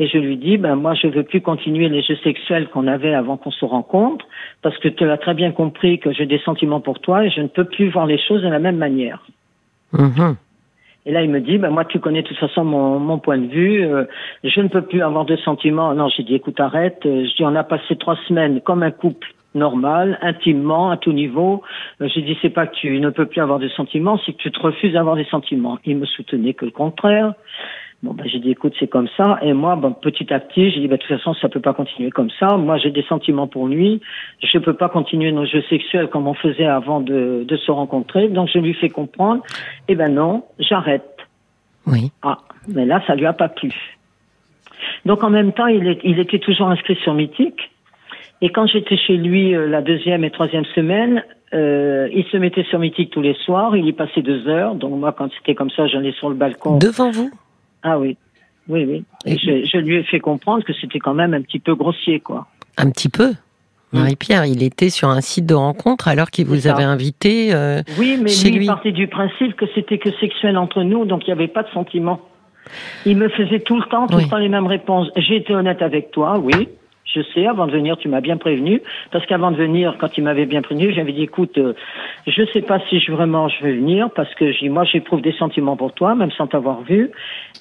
Et 0.00 0.08
je 0.08 0.18
lui 0.18 0.36
dis, 0.36 0.56
ben 0.56 0.74
moi 0.74 0.94
je 0.94 1.06
veux 1.06 1.22
plus 1.22 1.42
continuer 1.42 1.88
les 1.88 2.02
jeux 2.02 2.16
sexuels 2.24 2.68
qu'on 2.68 2.88
avait 2.88 3.14
avant 3.14 3.36
qu'on 3.36 3.52
se 3.52 3.64
rencontre, 3.64 4.26
parce 4.62 4.76
que 4.78 4.88
tu 4.88 5.08
as 5.08 5.18
très 5.18 5.34
bien 5.34 5.52
compris 5.52 6.00
que 6.00 6.10
j'ai 6.10 6.26
des 6.26 6.40
sentiments 6.40 6.80
pour 6.80 6.98
toi 6.98 7.24
et 7.24 7.30
je 7.30 7.40
ne 7.40 7.48
peux 7.48 7.64
plus 7.64 7.90
voir 7.90 8.06
les 8.06 8.18
choses 8.18 8.42
de 8.42 8.48
la 8.48 8.58
même 8.58 8.78
manière. 8.78 9.24
Mm-hmm. 9.92 10.34
Et 11.06 11.12
là, 11.12 11.22
il 11.22 11.30
me 11.30 11.40
dit, 11.40 11.58
ben 11.58 11.70
moi, 11.70 11.84
tu 11.84 11.98
connais 11.98 12.22
de 12.22 12.28
toute 12.28 12.36
façon 12.38 12.64
mon, 12.64 12.98
mon 12.98 13.18
point 13.18 13.38
de 13.38 13.46
vue. 13.46 13.84
Euh, 13.84 14.04
je 14.44 14.60
ne 14.60 14.68
peux 14.68 14.82
plus 14.82 15.02
avoir 15.02 15.24
de 15.24 15.36
sentiments. 15.36 15.94
Non, 15.94 16.08
j'ai 16.08 16.22
dit, 16.22 16.34
écoute, 16.34 16.60
arrête. 16.60 17.00
Euh, 17.06 17.24
je 17.24 17.36
dis, 17.36 17.44
on 17.44 17.54
a 17.54 17.64
passé 17.64 17.96
trois 17.96 18.16
semaines 18.28 18.60
comme 18.60 18.82
un 18.82 18.90
couple 18.90 19.28
normal, 19.54 20.18
intimement, 20.22 20.90
à 20.90 20.96
tout 20.96 21.12
niveau. 21.12 21.62
Euh, 22.00 22.08
j'ai 22.14 22.22
dit, 22.22 22.36
c'est 22.42 22.50
pas 22.50 22.66
que 22.66 22.76
tu 22.76 23.00
ne 23.00 23.10
peux 23.10 23.26
plus 23.26 23.40
avoir 23.40 23.58
de 23.58 23.68
sentiments, 23.68 24.18
c'est 24.24 24.32
que 24.32 24.38
tu 24.38 24.50
te 24.50 24.60
refuses 24.60 24.92
d'avoir 24.92 25.16
des 25.16 25.24
sentiments. 25.24 25.78
Il 25.84 25.96
me 25.96 26.06
soutenait 26.06 26.54
que 26.54 26.66
le 26.66 26.70
contraire. 26.70 27.34
Bon, 28.02 28.14
ben, 28.14 28.26
j'ai 28.26 28.38
dit, 28.38 28.50
écoute, 28.50 28.72
c'est 28.80 28.86
comme 28.88 29.08
ça. 29.16 29.38
Et 29.42 29.52
moi, 29.52 29.76
ben, 29.76 29.92
petit 29.92 30.32
à 30.32 30.40
petit, 30.40 30.70
j'ai 30.70 30.80
dit, 30.80 30.88
ben, 30.88 30.96
de 30.96 31.02
toute 31.02 31.18
façon, 31.18 31.34
ça 31.34 31.50
peut 31.50 31.60
pas 31.60 31.74
continuer 31.74 32.10
comme 32.10 32.30
ça. 32.38 32.56
Moi, 32.56 32.78
j'ai 32.78 32.90
des 32.90 33.02
sentiments 33.02 33.46
pour 33.46 33.68
lui. 33.68 34.00
Je 34.42 34.58
peux 34.58 34.72
pas 34.72 34.88
continuer 34.88 35.32
nos 35.32 35.44
jeux 35.44 35.62
sexuels 35.68 36.08
comme 36.08 36.26
on 36.26 36.34
faisait 36.34 36.66
avant 36.66 37.00
de, 37.00 37.44
de 37.46 37.56
se 37.58 37.70
rencontrer. 37.70 38.28
Donc, 38.28 38.48
je 38.52 38.58
lui 38.58 38.72
fais 38.72 38.88
comprendre, 38.88 39.42
eh 39.88 39.94
ben 39.94 40.14
non, 40.14 40.44
j'arrête. 40.58 41.04
Oui. 41.86 42.10
Ah, 42.22 42.38
mais 42.68 42.86
là, 42.86 43.02
ça 43.06 43.14
lui 43.14 43.26
a 43.26 43.34
pas 43.34 43.48
plu. 43.48 43.72
Donc, 45.04 45.22
en 45.22 45.30
même 45.30 45.52
temps, 45.52 45.66
il, 45.66 45.86
est, 45.86 46.00
il 46.02 46.18
était 46.18 46.38
toujours 46.38 46.68
inscrit 46.68 46.96
sur 47.02 47.12
Mythique. 47.12 47.70
Et 48.40 48.48
quand 48.48 48.66
j'étais 48.66 48.96
chez 48.96 49.18
lui 49.18 49.54
euh, 49.54 49.68
la 49.68 49.82
deuxième 49.82 50.24
et 50.24 50.30
troisième 50.30 50.64
semaine, 50.74 51.22
euh, 51.52 52.08
il 52.14 52.24
se 52.32 52.38
mettait 52.38 52.64
sur 52.64 52.78
Mythique 52.78 53.10
tous 53.10 53.20
les 53.20 53.34
soirs. 53.44 53.76
Il 53.76 53.84
y 53.84 53.92
passait 53.92 54.22
deux 54.22 54.48
heures. 54.48 54.74
Donc, 54.74 54.98
moi, 54.98 55.12
quand 55.12 55.28
c'était 55.36 55.54
comme 55.54 55.70
ça, 55.70 55.86
j'allais 55.86 56.12
sur 56.12 56.30
le 56.30 56.34
balcon. 56.34 56.78
Devant 56.78 57.10
vous? 57.10 57.30
Ah 57.82 57.98
oui, 57.98 58.16
oui, 58.68 58.84
oui. 58.84 59.04
Et 59.24 59.36
je, 59.38 59.78
lui 59.78 59.96
ai 59.96 60.02
fait 60.04 60.20
comprendre 60.20 60.64
que 60.64 60.72
c'était 60.72 60.98
quand 60.98 61.14
même 61.14 61.34
un 61.34 61.42
petit 61.42 61.58
peu 61.58 61.74
grossier, 61.74 62.20
quoi. 62.20 62.46
Un 62.76 62.90
petit 62.90 63.08
peu 63.08 63.32
Marie-Pierre, 63.92 64.46
il 64.46 64.62
était 64.62 64.88
sur 64.88 65.08
un 65.08 65.20
site 65.20 65.46
de 65.46 65.54
rencontre 65.54 66.06
alors 66.06 66.30
qu'il 66.30 66.46
vous 66.46 66.68
avait 66.68 66.84
invité 66.84 67.52
euh, 67.52 67.82
Oui, 67.98 68.18
mais 68.22 68.28
chez 68.28 68.50
lui, 68.50 68.64
il 68.64 68.68
partait 68.68 68.92
du 68.92 69.08
principe 69.08 69.56
que 69.56 69.66
c'était 69.74 69.98
que 69.98 70.12
sexuel 70.20 70.56
entre 70.56 70.84
nous, 70.84 71.04
donc 71.04 71.22
il 71.24 71.30
n'y 71.30 71.32
avait 71.32 71.48
pas 71.48 71.64
de 71.64 71.70
sentiment. 71.70 72.20
Il 73.04 73.16
me 73.16 73.28
faisait 73.28 73.58
tout 73.60 73.76
le 73.76 73.84
temps, 73.86 74.06
tout 74.06 74.18
le 74.18 74.28
temps 74.28 74.36
les 74.36 74.48
mêmes 74.48 74.68
réponses. 74.68 75.10
J'ai 75.16 75.36
été 75.36 75.52
honnête 75.54 75.82
avec 75.82 76.12
toi, 76.12 76.38
oui. 76.38 76.68
Je 77.12 77.22
sais, 77.34 77.46
avant 77.46 77.66
de 77.66 77.72
venir, 77.72 77.96
tu 77.96 78.08
m'as 78.08 78.20
bien 78.20 78.36
prévenu, 78.36 78.82
parce 79.10 79.26
qu'avant 79.26 79.50
de 79.50 79.56
venir, 79.56 79.96
quand 79.98 80.16
il 80.16 80.22
m'avait 80.22 80.46
bien 80.46 80.62
prévenu, 80.62 80.92
j'avais 80.92 81.12
dit, 81.12 81.22
écoute, 81.22 81.58
euh, 81.58 81.74
je 82.26 82.42
sais 82.52 82.62
pas 82.62 82.78
si 82.88 83.00
je, 83.00 83.10
vraiment 83.10 83.48
je 83.48 83.64
vais 83.64 83.72
venir, 83.72 84.10
parce 84.10 84.32
que 84.34 84.52
j'ai, 84.52 84.68
moi, 84.68 84.84
j'éprouve 84.84 85.20
des 85.20 85.32
sentiments 85.32 85.76
pour 85.76 85.92
toi, 85.92 86.14
même 86.14 86.30
sans 86.30 86.46
t'avoir 86.46 86.82
vu, 86.82 87.10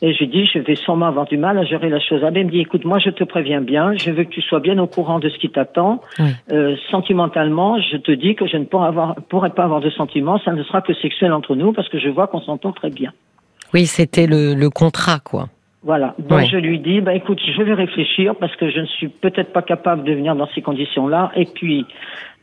et 0.01 0.13
j'ai 0.13 0.27
dit, 0.27 0.45
je 0.45 0.59
vais 0.59 0.75
sûrement 0.75 1.07
avoir 1.07 1.25
du 1.25 1.37
mal 1.37 1.57
à 1.57 1.63
gérer 1.63 1.89
la 1.89 1.99
chose. 1.99 2.21
Il 2.23 2.45
me 2.45 2.51
dit, 2.51 2.59
écoute, 2.59 2.85
moi, 2.85 2.99
je 2.99 3.09
te 3.09 3.23
préviens 3.23 3.61
bien, 3.61 3.95
je 3.97 4.11
veux 4.11 4.23
que 4.23 4.29
tu 4.29 4.41
sois 4.41 4.59
bien 4.59 4.77
au 4.77 4.87
courant 4.87 5.19
de 5.19 5.29
ce 5.29 5.37
qui 5.37 5.49
t'attend. 5.49 6.01
Euh, 6.51 6.75
sentimentalement, 6.91 7.79
je 7.81 7.97
te 7.97 8.11
dis 8.11 8.35
que 8.35 8.47
je 8.47 8.57
ne 8.57 8.65
pourrai, 8.65 8.87
avoir, 8.87 9.15
pourrai 9.29 9.49
pas 9.49 9.63
avoir 9.63 9.81
de 9.81 9.89
sentiments, 9.89 10.39
ça 10.39 10.53
ne 10.53 10.63
sera 10.63 10.81
que 10.81 10.93
sexuel 10.93 11.33
entre 11.33 11.55
nous, 11.55 11.73
parce 11.73 11.89
que 11.89 11.99
je 11.99 12.09
vois 12.09 12.27
qu'on 12.27 12.41
s'entend 12.41 12.71
très 12.71 12.91
bien. 12.91 13.11
Oui, 13.73 13.85
c'était 13.85 14.27
le, 14.27 14.53
le 14.53 14.69
contrat, 14.69 15.19
quoi. 15.19 15.47
Voilà. 15.81 16.13
Donc 16.19 16.41
je 16.51 16.57
lui 16.57 16.79
dis, 16.79 16.99
bah 16.99 17.13
écoute, 17.13 17.39
je 17.39 17.61
vais 17.63 17.73
réfléchir 17.73 18.35
parce 18.35 18.53
que 18.57 18.69
je 18.69 18.79
ne 18.81 18.85
suis 18.85 19.07
peut-être 19.07 19.53
pas 19.53 19.61
capable 19.61 20.03
de 20.03 20.11
venir 20.11 20.35
dans 20.35 20.47
ces 20.53 20.61
conditions-là. 20.61 21.31
Et 21.35 21.45
puis 21.45 21.85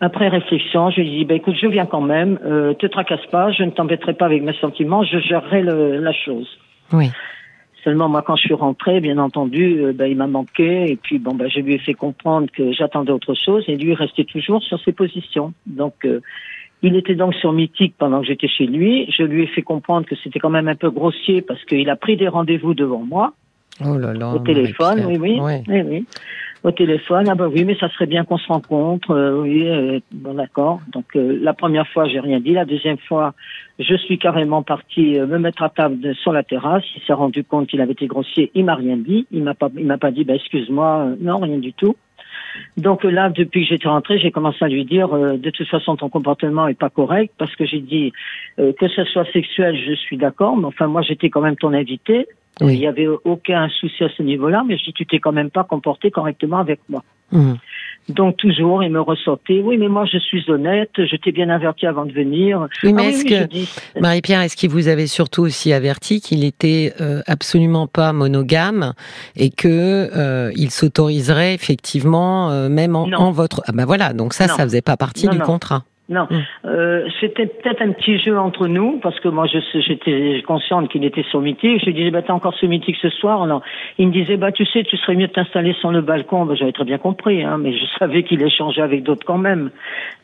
après 0.00 0.28
réflexion, 0.28 0.90
je 0.90 1.00
lui 1.00 1.10
dis, 1.10 1.24
bah 1.26 1.34
écoute, 1.34 1.54
je 1.60 1.66
viens 1.66 1.84
quand 1.84 2.00
même. 2.00 2.38
Euh, 2.44 2.72
te 2.74 2.86
tracasse 2.86 3.26
pas, 3.30 3.50
je 3.52 3.62
ne 3.62 3.70
t'embêterai 3.70 4.14
pas 4.14 4.24
avec 4.24 4.42
mes 4.42 4.54
sentiments, 4.54 5.04
je 5.04 5.18
gérerai 5.18 5.62
le, 5.62 5.98
la 5.98 6.12
chose. 6.12 6.48
Oui. 6.92 7.10
Seulement 7.84 8.08
moi, 8.08 8.22
quand 8.22 8.36
je 8.36 8.42
suis 8.42 8.54
rentrée, 8.54 9.00
bien 9.00 9.18
entendu, 9.18 9.84
euh, 9.84 9.92
bah, 9.92 10.08
il 10.08 10.16
m'a 10.16 10.26
manqué. 10.26 10.90
Et 10.90 10.96
puis 10.96 11.18
bon, 11.18 11.34
bah 11.34 11.46
je 11.48 11.60
lui 11.60 11.74
ai 11.74 11.78
fait 11.78 11.94
comprendre 11.94 12.48
que 12.50 12.72
j'attendais 12.72 13.12
autre 13.12 13.34
chose. 13.34 13.64
Et 13.68 13.76
lui 13.76 13.94
restait 13.94 14.24
toujours 14.24 14.62
sur 14.62 14.80
ses 14.80 14.92
positions. 14.92 15.52
Donc 15.66 16.06
euh, 16.06 16.20
il 16.86 16.96
était 16.96 17.14
donc 17.14 17.34
sur 17.34 17.52
Mythique 17.52 17.94
pendant 17.98 18.20
que 18.20 18.26
j'étais 18.26 18.48
chez 18.48 18.66
lui. 18.66 19.10
Je 19.10 19.22
lui 19.22 19.42
ai 19.42 19.46
fait 19.46 19.62
comprendre 19.62 20.06
que 20.06 20.14
c'était 20.22 20.38
quand 20.38 20.50
même 20.50 20.68
un 20.68 20.74
peu 20.74 20.90
grossier 20.90 21.42
parce 21.42 21.62
qu'il 21.64 21.90
a 21.90 21.96
pris 21.96 22.16
des 22.16 22.28
rendez-vous 22.28 22.74
devant 22.74 23.04
moi. 23.04 23.32
Oh 23.84 23.98
là 23.98 24.14
là. 24.14 24.34
Au 24.34 24.38
téléphone, 24.38 25.04
oui, 25.06 25.18
oui. 25.18 25.40
oui, 25.68 25.82
oui. 25.82 26.06
Au 26.64 26.72
téléphone, 26.72 27.28
ah 27.28 27.34
ben 27.34 27.46
oui, 27.46 27.64
mais 27.64 27.76
ça 27.78 27.88
serait 27.90 28.06
bien 28.06 28.24
qu'on 28.24 28.38
se 28.38 28.48
rencontre. 28.48 29.10
Euh, 29.10 29.40
oui, 29.42 29.68
euh, 29.68 30.00
bon 30.10 30.34
d'accord. 30.34 30.80
Donc 30.92 31.04
euh, 31.14 31.38
la 31.40 31.52
première 31.52 31.86
fois, 31.88 32.08
j'ai 32.08 32.18
rien 32.18 32.40
dit. 32.40 32.52
La 32.52 32.64
deuxième 32.64 32.98
fois, 32.98 33.34
je 33.78 33.94
suis 33.94 34.18
carrément 34.18 34.62
parti 34.62 35.18
me 35.18 35.38
mettre 35.38 35.62
à 35.62 35.68
table 35.68 36.14
sur 36.16 36.32
la 36.32 36.42
terrasse. 36.42 36.84
Il 36.96 37.02
s'est 37.02 37.12
rendu 37.12 37.44
compte 37.44 37.68
qu'il 37.68 37.80
avait 37.80 37.92
été 37.92 38.06
grossier. 38.06 38.50
Il 38.54 38.64
m'a 38.64 38.74
rien 38.74 38.96
dit. 38.96 39.26
Il 39.30 39.42
m'a 39.42 39.54
pas, 39.54 39.68
il 39.76 39.86
m'a 39.86 39.98
pas 39.98 40.10
dit, 40.10 40.24
ben 40.24 40.34
excuse-moi, 40.36 41.10
non, 41.20 41.38
rien 41.38 41.58
du 41.58 41.72
tout. 41.72 41.94
Donc 42.76 43.04
là, 43.04 43.30
depuis 43.30 43.62
que 43.62 43.68
j'étais 43.68 43.88
rentrée, 43.88 44.18
j'ai 44.18 44.30
commencé 44.30 44.64
à 44.64 44.68
lui 44.68 44.84
dire 44.84 45.12
euh, 45.14 45.36
de 45.36 45.50
toute 45.50 45.68
façon 45.68 45.96
ton 45.96 46.08
comportement 46.08 46.68
est 46.68 46.78
pas 46.78 46.90
correct 46.90 47.32
parce 47.38 47.54
que 47.56 47.64
j'ai 47.64 47.80
dit 47.80 48.12
euh, 48.58 48.72
que 48.78 48.88
ce 48.88 49.04
soit 49.04 49.24
sexuel, 49.32 49.76
je 49.76 49.94
suis 49.94 50.16
d'accord, 50.16 50.56
mais 50.56 50.66
enfin 50.66 50.86
moi 50.86 51.02
j'étais 51.02 51.30
quand 51.30 51.40
même 51.40 51.56
ton 51.56 51.72
invité. 51.72 52.26
Il 52.62 52.68
n'y 52.68 52.86
avait 52.86 53.06
aucun 53.06 53.68
souci 53.68 54.02
à 54.02 54.08
ce 54.08 54.22
niveau-là, 54.22 54.64
mais 54.66 54.78
je 54.78 54.84
dis 54.84 54.92
tu 54.94 55.04
t'es 55.04 55.18
quand 55.18 55.32
même 55.32 55.50
pas 55.50 55.64
comporté 55.64 56.10
correctement 56.10 56.58
avec 56.58 56.80
moi. 56.88 57.02
Mmh. 57.32 57.54
Donc 58.08 58.36
toujours, 58.36 58.84
il 58.84 58.90
me 58.90 59.00
ressortait, 59.00 59.62
oui, 59.64 59.78
mais 59.78 59.88
moi 59.88 60.04
je 60.04 60.18
suis 60.18 60.48
honnête, 60.48 60.90
je 60.96 61.16
t'ai 61.16 61.32
bien 61.32 61.48
averti 61.48 61.86
avant 61.86 62.06
de 62.06 62.12
venir. 62.12 62.68
Oui, 62.84 62.92
mais 62.92 63.02
ah 63.04 63.08
est-ce 63.08 63.24
que, 63.24 64.00
Marie-Pierre, 64.00 64.42
est-ce 64.42 64.56
qu'il 64.56 64.70
vous 64.70 64.86
avait 64.86 65.08
surtout 65.08 65.42
aussi 65.42 65.72
averti 65.72 66.20
qu'il 66.20 66.44
était 66.44 66.92
euh, 67.00 67.22
absolument 67.26 67.88
pas 67.88 68.12
monogame 68.12 68.92
et 69.34 69.50
que 69.50 70.08
euh, 70.16 70.52
il 70.54 70.70
s'autoriserait 70.70 71.54
effectivement, 71.54 72.50
euh, 72.50 72.68
même 72.68 72.94
en, 72.94 73.32
votre... 73.32 73.62
Ah 73.66 73.72
ben 73.72 73.86
voilà, 73.86 74.12
donc 74.12 74.34
ça, 74.34 74.46
ça 74.46 74.62
faisait 74.62 74.82
pas 74.82 74.96
partie 74.96 75.26
du 75.26 75.40
contrat. 75.40 75.82
Non, 76.08 76.28
mm. 76.30 76.36
euh, 76.66 77.08
c'était 77.20 77.46
peut-être 77.46 77.82
un 77.82 77.90
petit 77.90 78.18
jeu 78.18 78.38
entre 78.38 78.68
nous 78.68 79.00
parce 79.00 79.18
que 79.18 79.28
moi 79.28 79.46
j'étais 79.46 80.40
consciente 80.46 80.88
qu'il 80.88 81.04
était 81.04 81.24
sur 81.24 81.40
mythique. 81.40 81.80
Je 81.80 81.86
lui 81.86 81.94
disais 81.94 82.10
bah 82.12 82.22
t'es 82.22 82.30
encore 82.30 82.54
sur 82.54 82.68
mythique 82.68 82.96
ce 83.02 83.08
soir? 83.10 83.44
Non, 83.46 83.60
il 83.98 84.08
me 84.08 84.12
disait 84.12 84.36
bah 84.36 84.52
tu 84.52 84.64
sais 84.66 84.84
tu 84.84 84.96
serais 84.98 85.16
mieux 85.16 85.26
de 85.26 85.32
t'installer 85.32 85.72
sur 85.74 85.90
le 85.90 86.02
balcon. 86.02 86.46
Bah, 86.46 86.54
J'avais 86.54 86.70
très 86.70 86.84
bien 86.84 86.98
compris, 86.98 87.42
hein, 87.42 87.58
mais 87.58 87.76
je 87.76 87.84
savais 87.98 88.22
qu'il 88.22 88.40
échangeait 88.42 88.82
avec 88.82 89.02
d'autres 89.02 89.26
quand 89.26 89.38
même. 89.38 89.70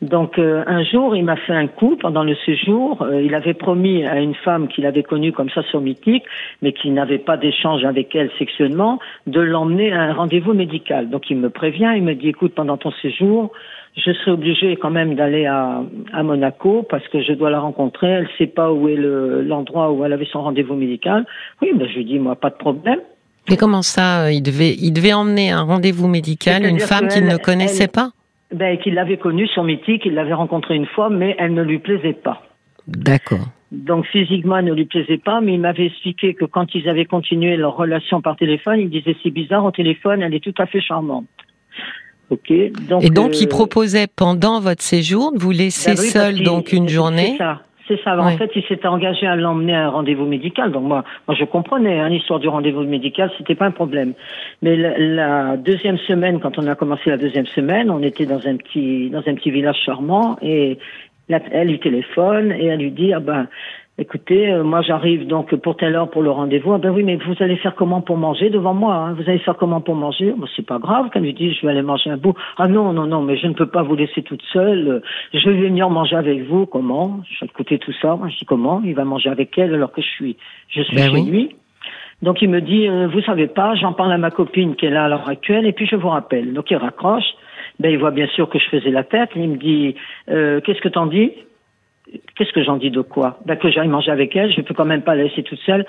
Donc 0.01 0.39
euh, 0.39 0.63
un 0.67 0.83
jour 0.83 1.17
il 1.17 1.25
m'a 1.25 1.35
fait 1.35 1.53
un 1.53 1.67
coup 1.67 1.97
pendant 1.97 2.23
le 2.23 2.35
séjour. 2.45 3.01
Euh, 3.01 3.21
il 3.21 3.35
avait 3.35 3.53
promis 3.53 4.05
à 4.05 4.21
une 4.21 4.35
femme 4.35 4.69
qu'il 4.69 4.85
avait 4.85 5.03
connue 5.03 5.33
comme 5.33 5.49
ça 5.49 5.63
sur 5.63 5.81
mythique, 5.81 6.23
mais 6.61 6.71
qui 6.71 6.91
n'avait 6.91 7.17
pas 7.17 7.35
d'échange 7.35 7.83
avec 7.83 8.15
elle 8.15 8.31
sexuellement, 8.39 8.99
de 9.27 9.41
l'emmener 9.41 9.91
à 9.91 10.01
un 10.03 10.13
rendez-vous 10.13 10.53
médical. 10.53 11.09
Donc 11.09 11.29
il 11.29 11.37
me 11.37 11.49
prévient, 11.49 11.91
il 11.97 12.03
me 12.03 12.15
dit 12.15 12.29
écoute 12.29 12.53
pendant 12.55 12.77
ton 12.77 12.91
séjour 13.01 13.51
je 13.95 14.11
serai 14.11 14.31
obligée 14.31 14.75
quand 14.75 14.89
même 14.89 15.15
d'aller 15.15 15.45
à, 15.45 15.83
à, 16.13 16.23
Monaco 16.23 16.85
parce 16.89 17.07
que 17.09 17.21
je 17.21 17.33
dois 17.33 17.49
la 17.49 17.59
rencontrer. 17.59 18.07
Elle 18.07 18.29
sait 18.37 18.47
pas 18.47 18.71
où 18.71 18.89
est 18.89 18.97
l'endroit 18.97 19.91
où 19.91 20.03
elle 20.03 20.13
avait 20.13 20.27
son 20.31 20.41
rendez-vous 20.41 20.75
médical. 20.75 21.25
Oui, 21.61 21.69
ben 21.75 21.87
je 21.87 21.97
lui 21.97 22.05
dis 22.05 22.19
moi 22.19 22.35
pas 22.35 22.49
de 22.49 22.55
problème. 22.55 22.99
Mais 23.49 23.57
comment 23.57 23.81
ça 23.81 24.25
euh, 24.25 24.31
Il 24.31 24.41
devait, 24.41 24.73
il 24.73 24.91
devait 24.91 25.13
emmener 25.13 25.51
un 25.51 25.61
rendez-vous 25.61 26.07
médical 26.07 26.65
une 26.65 26.79
femme 26.79 27.07
qu'il 27.07 27.25
ne 27.25 27.37
connaissait 27.37 27.87
pas? 27.87 28.11
Ben 28.53 28.77
qu'il 28.77 28.93
l'avait 28.93 29.17
connue 29.17 29.47
sur 29.47 29.63
Mythique, 29.63 30.03
il 30.05 30.13
l'avait 30.13 30.33
rencontrée 30.33 30.75
une 30.75 30.85
fois, 30.85 31.09
mais 31.09 31.35
elle 31.39 31.53
ne 31.53 31.63
lui 31.63 31.79
plaisait 31.79 32.13
pas. 32.13 32.43
D'accord. 32.87 33.47
Donc 33.71 34.05
physiquement, 34.05 34.57
elle 34.57 34.65
ne 34.65 34.73
lui 34.73 34.85
plaisait 34.85 35.17
pas, 35.17 35.41
mais 35.41 35.53
il 35.53 35.59
m'avait 35.59 35.87
expliqué 35.87 36.35
que 36.35 36.45
quand 36.45 36.75
ils 36.75 36.87
avaient 36.87 37.05
continué 37.05 37.57
leur 37.57 37.75
relation 37.75 38.21
par 38.21 38.37
téléphone, 38.37 38.79
il 38.79 38.89
disait 38.89 39.15
c'est 39.23 39.31
bizarre 39.31 39.65
au 39.65 39.71
téléphone, 39.71 40.21
elle 40.21 40.35
est 40.35 40.43
tout 40.43 40.53
à 40.59 40.67
fait 40.67 40.81
charmante. 40.81 41.25
Donc, 42.89 43.03
et 43.03 43.09
donc, 43.09 43.41
il 43.41 43.45
euh, 43.45 43.49
proposait 43.49 44.07
pendant 44.07 44.59
votre 44.59 44.81
séjour 44.81 45.31
de 45.31 45.39
vous 45.39 45.51
laisser 45.51 45.91
bah 45.91 45.97
seul 45.97 46.43
donc 46.43 46.73
une 46.73 46.89
journée. 46.89 47.31
C'est 47.31 47.43
ça. 47.43 47.61
C'est 47.87 48.01
ça. 48.01 48.17
En 48.17 48.37
fait, 48.37 48.51
il 48.55 48.63
s'était 48.63 48.87
engagé 48.87 49.27
à 49.27 49.35
l'emmener 49.35 49.75
à 49.75 49.87
un 49.87 49.89
rendez-vous 49.89 50.25
médical. 50.25 50.71
Donc 50.71 50.83
moi, 50.83 51.03
moi 51.27 51.35
je 51.37 51.43
comprenais. 51.43 51.99
Hein, 51.99 52.09
l'histoire 52.09 52.39
du 52.39 52.47
rendez-vous 52.47 52.83
médical, 52.83 53.29
c'était 53.37 53.55
pas 53.55 53.65
un 53.65 53.71
problème. 53.71 54.13
Mais 54.61 54.77
la, 54.77 55.57
deuxième 55.57 55.97
semaine, 55.97 56.39
quand 56.39 56.57
on 56.57 56.67
a 56.67 56.75
commencé 56.75 57.09
la 57.09 57.17
deuxième 57.17 57.45
semaine, 57.47 57.91
on 57.91 58.01
était 58.01 58.25
dans 58.25 58.47
un 58.47 58.55
petit 58.55 59.09
dans 59.09 59.19
un 59.27 59.35
petit 59.35 59.51
village 59.51 59.75
charmant 59.85 60.37
et 60.41 60.77
elle 61.27 61.67
lui 61.67 61.79
téléphone 61.79 62.51
et 62.51 62.67
elle 62.67 62.79
lui 62.79 62.91
dit 62.91 63.13
ah 63.13 63.19
ben 63.19 63.47
Écoutez, 63.99 64.51
euh, 64.51 64.63
moi 64.63 64.81
j'arrive 64.81 65.27
donc 65.27 65.53
pour 65.53 65.77
telle 65.77 65.95
heure 65.95 66.09
pour 66.09 66.23
le 66.23 66.31
rendez-vous. 66.31 66.73
Ah 66.73 66.79
ben 66.79 66.89
oui, 66.89 67.03
mais 67.03 67.15
vous 67.17 67.35
allez 67.41 67.57
faire 67.57 67.75
comment 67.75 68.01
pour 68.01 68.17
manger 68.17 68.49
devant 68.49 68.73
moi 68.73 68.95
hein? 68.95 69.13
Vous 69.13 69.29
allez 69.29 69.37
faire 69.37 69.55
comment 69.55 69.81
pour 69.81 69.93
manger? 69.93 70.33
Bon, 70.35 70.47
C'est 70.55 70.65
pas 70.65 70.79
grave. 70.79 71.09
Quand 71.13 71.19
lui 71.19 71.33
dit 71.33 71.53
je 71.53 71.63
vais 71.63 71.73
aller 71.73 71.83
manger 71.83 72.09
un 72.09 72.17
bout. 72.17 72.33
Ah 72.57 72.67
non, 72.67 72.91
non, 72.91 73.05
non, 73.05 73.21
mais 73.21 73.37
je 73.37 73.45
ne 73.45 73.53
peux 73.53 73.67
pas 73.67 73.83
vous 73.83 73.95
laisser 73.95 74.23
toute 74.23 74.41
seule. 74.51 75.03
Je 75.31 75.47
vais 75.47 75.61
venir 75.61 75.91
manger 75.91 76.15
avec 76.15 76.41
vous. 76.47 76.65
Comment? 76.65 77.19
Je 77.29 77.41
vais 77.41 77.51
écouter 77.51 77.77
tout 77.77 77.93
ça. 78.01 78.15
Moi, 78.15 78.29
je 78.29 78.39
dis 78.39 78.45
comment? 78.45 78.81
Il 78.83 78.95
va 78.95 79.05
manger 79.05 79.29
avec 79.29 79.55
elle 79.59 79.75
alors 79.75 79.91
que 79.91 80.01
je 80.01 80.07
suis, 80.07 80.37
je 80.69 80.81
suis 80.81 80.95
ben 80.95 81.13
chez 81.13 81.21
lui. 81.21 81.55
Donc 82.23 82.41
il 82.41 82.49
me 82.49 82.61
dit, 82.61 82.87
euh, 82.87 83.07
vous 83.07 83.21
savez 83.21 83.47
pas, 83.47 83.75
j'en 83.75 83.93
parle 83.93 84.13
à 84.13 84.17
ma 84.17 84.31
copine 84.31 84.75
qui 84.75 84.87
est 84.87 84.89
là 84.89 85.05
à 85.05 85.09
l'heure 85.09 85.29
actuelle 85.29 85.67
et 85.67 85.73
puis 85.73 85.85
je 85.85 85.97
vous 85.97 86.09
rappelle. 86.09 86.53
Donc 86.53 86.71
il 86.71 86.77
raccroche. 86.77 87.35
Ben 87.79 87.91
il 87.91 87.99
voit 87.99 88.11
bien 88.11 88.27
sûr 88.27 88.49
que 88.49 88.57
je 88.57 88.69
faisais 88.69 88.89
la 88.89 89.03
tête. 89.03 89.29
Il 89.35 89.49
me 89.49 89.57
dit, 89.57 89.95
euh, 90.29 90.61
qu'est-ce 90.61 90.81
que 90.81 90.89
t'en 90.89 91.05
dis? 91.05 91.31
Qu'est-ce 92.35 92.51
que 92.51 92.63
j'en 92.63 92.77
dis 92.77 92.91
de 92.91 93.01
quoi? 93.01 93.39
Ben, 93.45 93.55
Que 93.55 93.69
j'aille 93.69 93.87
manger 93.87 94.11
avec 94.11 94.35
elle, 94.35 94.51
je 94.51 94.61
peux 94.61 94.73
quand 94.73 94.85
même 94.85 95.01
pas 95.01 95.15
la 95.15 95.23
laisser 95.23 95.43
toute 95.43 95.59
seule. 95.59 95.85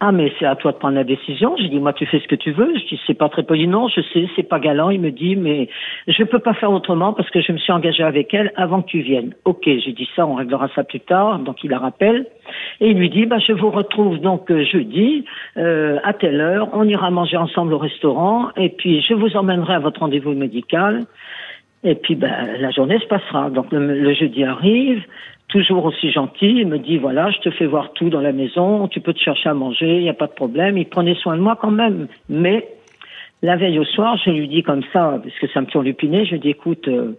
Ah, 0.00 0.12
mais 0.12 0.32
c'est 0.38 0.46
à 0.46 0.54
toi 0.54 0.70
de 0.70 0.76
prendre 0.76 0.94
la 0.94 1.02
décision. 1.02 1.56
J'ai 1.58 1.68
dit, 1.68 1.80
moi, 1.80 1.92
tu 1.92 2.06
fais 2.06 2.20
ce 2.20 2.28
que 2.28 2.36
tu 2.36 2.52
veux. 2.52 2.72
Je 2.78 2.86
dis, 2.86 3.00
c'est 3.06 3.18
pas 3.18 3.28
très 3.28 3.42
poli. 3.42 3.66
Non, 3.66 3.88
je 3.88 4.00
sais, 4.12 4.28
c'est 4.36 4.44
pas 4.44 4.60
galant. 4.60 4.90
Il 4.90 5.00
me 5.00 5.10
dit, 5.10 5.34
mais 5.34 5.68
je 6.06 6.22
peux 6.22 6.38
pas 6.38 6.54
faire 6.54 6.70
autrement 6.70 7.12
parce 7.12 7.28
que 7.30 7.40
je 7.40 7.50
me 7.50 7.58
suis 7.58 7.72
engagé 7.72 8.04
avec 8.04 8.32
elle 8.32 8.52
avant 8.54 8.82
que 8.82 8.86
tu 8.90 9.00
viennes. 9.00 9.34
Ok, 9.44 9.64
j'ai 9.64 9.92
dit 9.92 10.08
ça, 10.14 10.24
on 10.24 10.34
réglera 10.34 10.68
ça 10.76 10.84
plus 10.84 11.00
tard. 11.00 11.40
Donc, 11.40 11.64
il 11.64 11.70
la 11.70 11.80
rappelle. 11.80 12.26
Et 12.80 12.90
il 12.90 12.96
lui 12.96 13.10
dit, 13.10 13.26
bah, 13.26 13.38
je 13.40 13.52
vous 13.52 13.70
retrouve 13.70 14.20
donc 14.20 14.52
euh, 14.52 14.64
jeudi, 14.64 15.24
euh, 15.56 15.98
à 16.04 16.12
telle 16.12 16.40
heure. 16.40 16.68
On 16.74 16.84
ira 16.84 17.10
manger 17.10 17.36
ensemble 17.36 17.74
au 17.74 17.78
restaurant. 17.78 18.50
Et 18.56 18.68
puis, 18.68 19.02
je 19.02 19.14
vous 19.14 19.36
emmènerai 19.36 19.74
à 19.74 19.78
votre 19.80 19.98
rendez-vous 19.98 20.32
médical. 20.32 21.06
Et 21.82 21.96
puis, 21.96 22.14
ben, 22.14 22.32
la 22.60 22.70
journée 22.70 23.00
se 23.00 23.06
passera. 23.06 23.50
Donc, 23.50 23.66
le 23.72 24.14
jeudi 24.14 24.44
arrive 24.44 25.02
toujours 25.48 25.84
aussi 25.84 26.10
gentil. 26.12 26.60
Il 26.60 26.68
me 26.68 26.78
dit 26.78 26.98
voilà, 26.98 27.30
je 27.30 27.38
te 27.38 27.50
fais 27.50 27.66
voir 27.66 27.92
tout 27.92 28.10
dans 28.10 28.20
la 28.20 28.32
maison, 28.32 28.88
tu 28.88 29.00
peux 29.00 29.12
te 29.12 29.20
chercher 29.20 29.48
à 29.48 29.54
manger, 29.54 29.96
il 29.96 30.02
n'y 30.02 30.10
a 30.10 30.14
pas 30.14 30.26
de 30.26 30.32
problème. 30.32 30.78
Il 30.78 30.86
prenait 30.86 31.14
soin 31.16 31.36
de 31.36 31.42
moi 31.42 31.56
quand 31.60 31.70
même. 31.70 32.06
Mais 32.28 32.68
la 33.42 33.56
veille 33.56 33.78
au 33.78 33.84
soir, 33.84 34.18
je 34.24 34.30
lui 34.30 34.48
dis 34.48 34.62
comme 34.62 34.82
ça, 34.92 35.20
parce 35.22 35.38
que 35.38 35.46
ça 35.48 35.60
me 35.60 35.66
turlupinait, 35.66 36.24
je 36.24 36.32
lui 36.32 36.40
dis 36.40 36.50
écoute, 36.50 36.88
euh, 36.88 37.12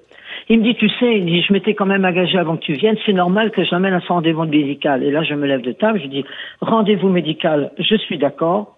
il 0.48 0.60
me 0.60 0.64
dit 0.64 0.76
tu 0.76 0.90
sais, 0.90 1.18
il 1.18 1.26
dit, 1.26 1.42
je 1.42 1.54
m'étais 1.54 1.74
quand 1.74 1.86
même 1.86 2.06
engagé 2.06 2.38
avant 2.38 2.58
que 2.58 2.64
tu 2.64 2.74
viennes, 2.74 2.98
c'est 3.06 3.14
normal 3.14 3.52
que 3.52 3.62
à 3.62 4.02
son 4.02 4.14
rendez-vous 4.16 4.46
médical. 4.46 5.04
Et 5.04 5.12
là, 5.12 5.24
je 5.24 5.34
me 5.34 5.48
lève 5.48 5.62
de 5.62 5.72
table, 5.72 6.00
je 6.02 6.08
dis 6.08 6.26
rendez-vous 6.62 7.10
médical, 7.10 7.72
je 7.78 7.96
suis 7.96 8.18
d'accord. 8.18 8.76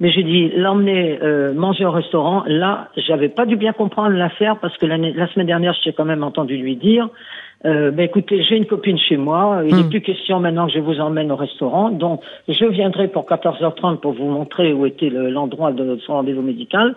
Mais 0.00 0.10
j'ai 0.10 0.24
dit 0.24 0.50
l'emmener 0.56 1.18
euh, 1.22 1.54
manger 1.54 1.84
au 1.84 1.92
restaurant. 1.92 2.42
Là, 2.46 2.88
j'avais 2.96 3.28
pas 3.28 3.46
dû 3.46 3.56
bien 3.56 3.72
comprendre 3.72 4.16
l'affaire 4.16 4.56
parce 4.58 4.76
que 4.78 4.86
la 4.86 5.28
semaine 5.28 5.46
dernière, 5.46 5.74
je 5.74 5.82
t'ai 5.84 5.92
quand 5.92 6.04
même 6.04 6.24
entendu 6.24 6.56
lui 6.56 6.74
dire 6.74 7.08
euh, 7.64 7.90
ben 7.90 8.04
écoutez, 8.04 8.42
j'ai 8.42 8.56
une 8.56 8.66
copine 8.66 8.98
chez 8.98 9.16
moi. 9.16 9.62
Il 9.64 9.74
n'est 9.74 9.84
hmm. 9.84 9.90
plus 9.90 10.00
question 10.00 10.40
maintenant 10.40 10.66
que 10.66 10.72
je 10.72 10.80
vous 10.80 11.00
emmène 11.00 11.30
au 11.30 11.36
restaurant. 11.36 11.90
Donc, 11.90 12.20
je 12.48 12.64
viendrai 12.64 13.08
pour 13.08 13.24
14h30 13.24 13.98
pour 13.98 14.12
vous 14.12 14.28
montrer 14.28 14.72
où 14.72 14.84
était 14.86 15.10
l'endroit 15.10 15.72
de 15.72 15.96
son 16.04 16.14
rendez-vous 16.14 16.42
médical. 16.42 16.96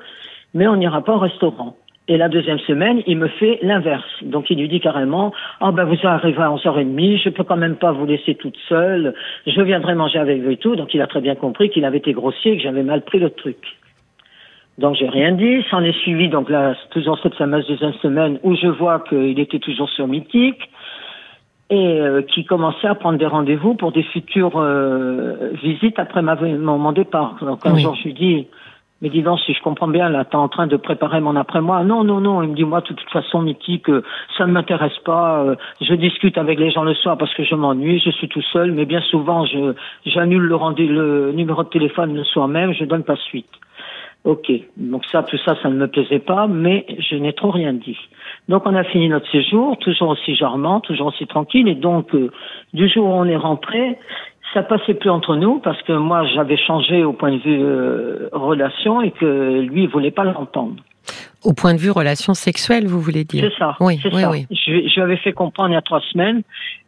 Mais 0.53 0.67
on 0.67 0.75
n'ira 0.75 1.03
pas 1.03 1.13
au 1.13 1.19
restaurant. 1.19 1.75
Et 2.07 2.17
la 2.17 2.29
deuxième 2.29 2.59
semaine, 2.59 3.01
il 3.07 3.17
me 3.17 3.27
fait 3.27 3.57
l'inverse. 3.63 4.05
Donc 4.21 4.51
il 4.51 4.59
lui 4.59 4.69
dit 4.69 4.79
carrément, 4.79 5.33
ah 5.59 5.71
ben 5.71 5.85
vous 5.85 5.97
arrivez 6.03 6.41
à 6.41 6.49
11h30, 6.49 7.23
je 7.23 7.29
peux 7.29 7.43
quand 7.43 7.57
même 7.57 7.77
pas 7.77 7.91
vous 7.93 8.05
laisser 8.05 8.35
toute 8.35 8.57
seule, 8.69 9.15
je 9.47 9.61
viendrai 9.61 9.95
manger 9.95 10.19
avec 10.19 10.43
vous 10.43 10.51
et 10.51 10.57
tout. 10.57 10.75
Donc 10.75 10.93
il 10.93 11.01
a 11.01 11.07
très 11.07 11.21
bien 11.21 11.33
compris 11.33 11.71
qu'il 11.71 11.83
avait 11.83 11.97
été 11.97 12.13
grossier 12.13 12.53
et 12.53 12.57
que 12.57 12.63
j'avais 12.63 12.83
mal 12.83 13.01
pris 13.01 13.17
le 13.17 13.31
truc. 13.31 13.57
Donc 14.77 14.95
j'ai 14.95 15.07
rien 15.07 15.31
dit. 15.31 15.63
S'en 15.69 15.83
est 15.83 15.97
suivi 15.99 16.29
donc 16.29 16.49
là 16.49 16.75
toujours 16.91 17.17
cette 17.23 17.35
fameuse 17.35 17.67
deuxième 17.67 17.93
semaine 17.93 18.39
où 18.43 18.55
je 18.55 18.67
vois 18.67 18.99
qu'il 18.99 19.39
était 19.39 19.59
toujours 19.59 19.89
sur 19.89 20.07
Mythique 20.07 20.69
et 21.69 21.99
euh, 21.99 22.21
qui 22.21 22.45
commençait 22.45 22.87
à 22.87 22.95
prendre 22.95 23.17
des 23.17 23.25
rendez-vous 23.25 23.73
pour 23.75 23.91
des 23.91 24.03
futures 24.03 24.57
euh, 24.57 25.51
visites 25.63 25.97
après 25.97 26.21
mon 26.21 26.91
départ. 26.91 27.37
Donc 27.41 27.65
un 27.65 27.77
jour 27.77 27.95
je 27.95 28.03
lui 28.03 28.13
dis 28.13 28.47
Mais 29.01 29.09
dis 29.09 29.21
donc, 29.21 29.39
si 29.41 29.53
je 29.53 29.61
comprends 29.61 29.87
bien, 29.87 30.09
là, 30.09 30.25
t'es 30.25 30.35
en 30.35 30.47
train 30.47 30.67
de 30.67 30.77
préparer 30.77 31.19
mon 31.19 31.35
après-moi. 31.35 31.83
Non, 31.83 32.03
non, 32.03 32.21
non. 32.21 32.41
Il 32.43 32.49
me 32.51 32.55
dit, 32.55 32.63
moi, 32.63 32.79
de 32.79 32.87
toute 32.87 33.09
façon, 33.11 33.41
Mitty, 33.41 33.81
que 33.81 34.03
ça 34.37 34.45
ne 34.45 34.53
m'intéresse 34.53 34.97
pas. 35.03 35.43
Euh, 35.43 35.55
je 35.81 35.93
discute 35.95 36.37
avec 36.37 36.59
les 36.59 36.71
gens 36.71 36.83
le 36.83 36.93
soir 36.93 37.17
parce 37.17 37.33
que 37.33 37.43
je 37.43 37.55
m'ennuie, 37.55 37.99
je 37.99 38.09
suis 38.11 38.29
tout 38.29 38.41
seul. 38.53 38.71
Mais 38.71 38.85
bien 38.85 39.01
souvent, 39.01 39.45
je 39.45 39.73
j'annule 40.05 40.43
le, 40.43 40.57
le 40.77 41.31
numéro 41.33 41.63
de 41.63 41.69
téléphone 41.69 42.15
le 42.15 42.23
soir 42.23 42.47
même, 42.47 42.73
je 42.73 42.85
donne 42.85 43.03
pas 43.03 43.17
suite. 43.17 43.51
Ok. 44.25 44.51
Donc 44.75 45.03
ça, 45.11 45.21
tout 45.23 45.37
ça, 45.45 45.55
ça 45.61 45.69
ne 45.69 45.75
me 45.75 45.87
plaisait 45.87 46.19
pas, 46.19 46.47
mais 46.47 46.85
je 46.99 47.15
n'ai 47.15 47.33
trop 47.33 47.51
rien 47.51 47.73
dit. 47.73 47.97
Donc 48.49 48.63
on 48.65 48.75
a 48.75 48.83
fini 48.83 49.07
notre 49.07 49.29
séjour, 49.31 49.77
toujours 49.77 50.09
aussi 50.09 50.35
charmant, 50.35 50.79
toujours 50.79 51.07
aussi 51.07 51.27
tranquille. 51.27 51.67
Et 51.67 51.75
donc, 51.75 52.13
euh, 52.15 52.31
du 52.73 52.89
jour 52.89 53.05
où 53.05 53.13
on 53.13 53.25
est 53.25 53.37
rentré, 53.37 53.97
ça 54.53 54.63
passait 54.63 54.95
plus 54.95 55.11
entre 55.11 55.35
nous 55.35 55.59
parce 55.59 55.81
que 55.83 55.93
moi 55.93 56.25
j'avais 56.33 56.57
changé 56.57 57.03
au 57.03 57.13
point 57.13 57.33
de 57.33 57.37
vue 57.37 57.61
euh, 57.61 58.29
relation 58.31 59.01
et 59.01 59.11
que 59.11 59.61
lui 59.61 59.83
il 59.83 59.89
voulait 59.89 60.11
pas 60.11 60.23
l'entendre. 60.23 60.75
Au 61.43 61.53
point 61.53 61.75
de 61.75 61.79
vue 61.79 61.91
relation 61.91 62.33
sexuelle, 62.33 62.87
vous 62.87 62.99
voulez 62.99 63.25
dire? 63.25 63.47
C'est 63.47 63.59
ça. 63.59 63.75
Oui, 63.79 63.99
oui, 64.11 64.23
oui. 64.31 64.47
Je, 64.49 64.89
je 64.89 64.95
lui 64.95 65.01
avais 65.01 65.17
fait 65.17 65.33
comprendre 65.33 65.69
il 65.69 65.73
y 65.73 65.77
a 65.77 65.81
trois 65.81 66.01
semaines 66.11 66.41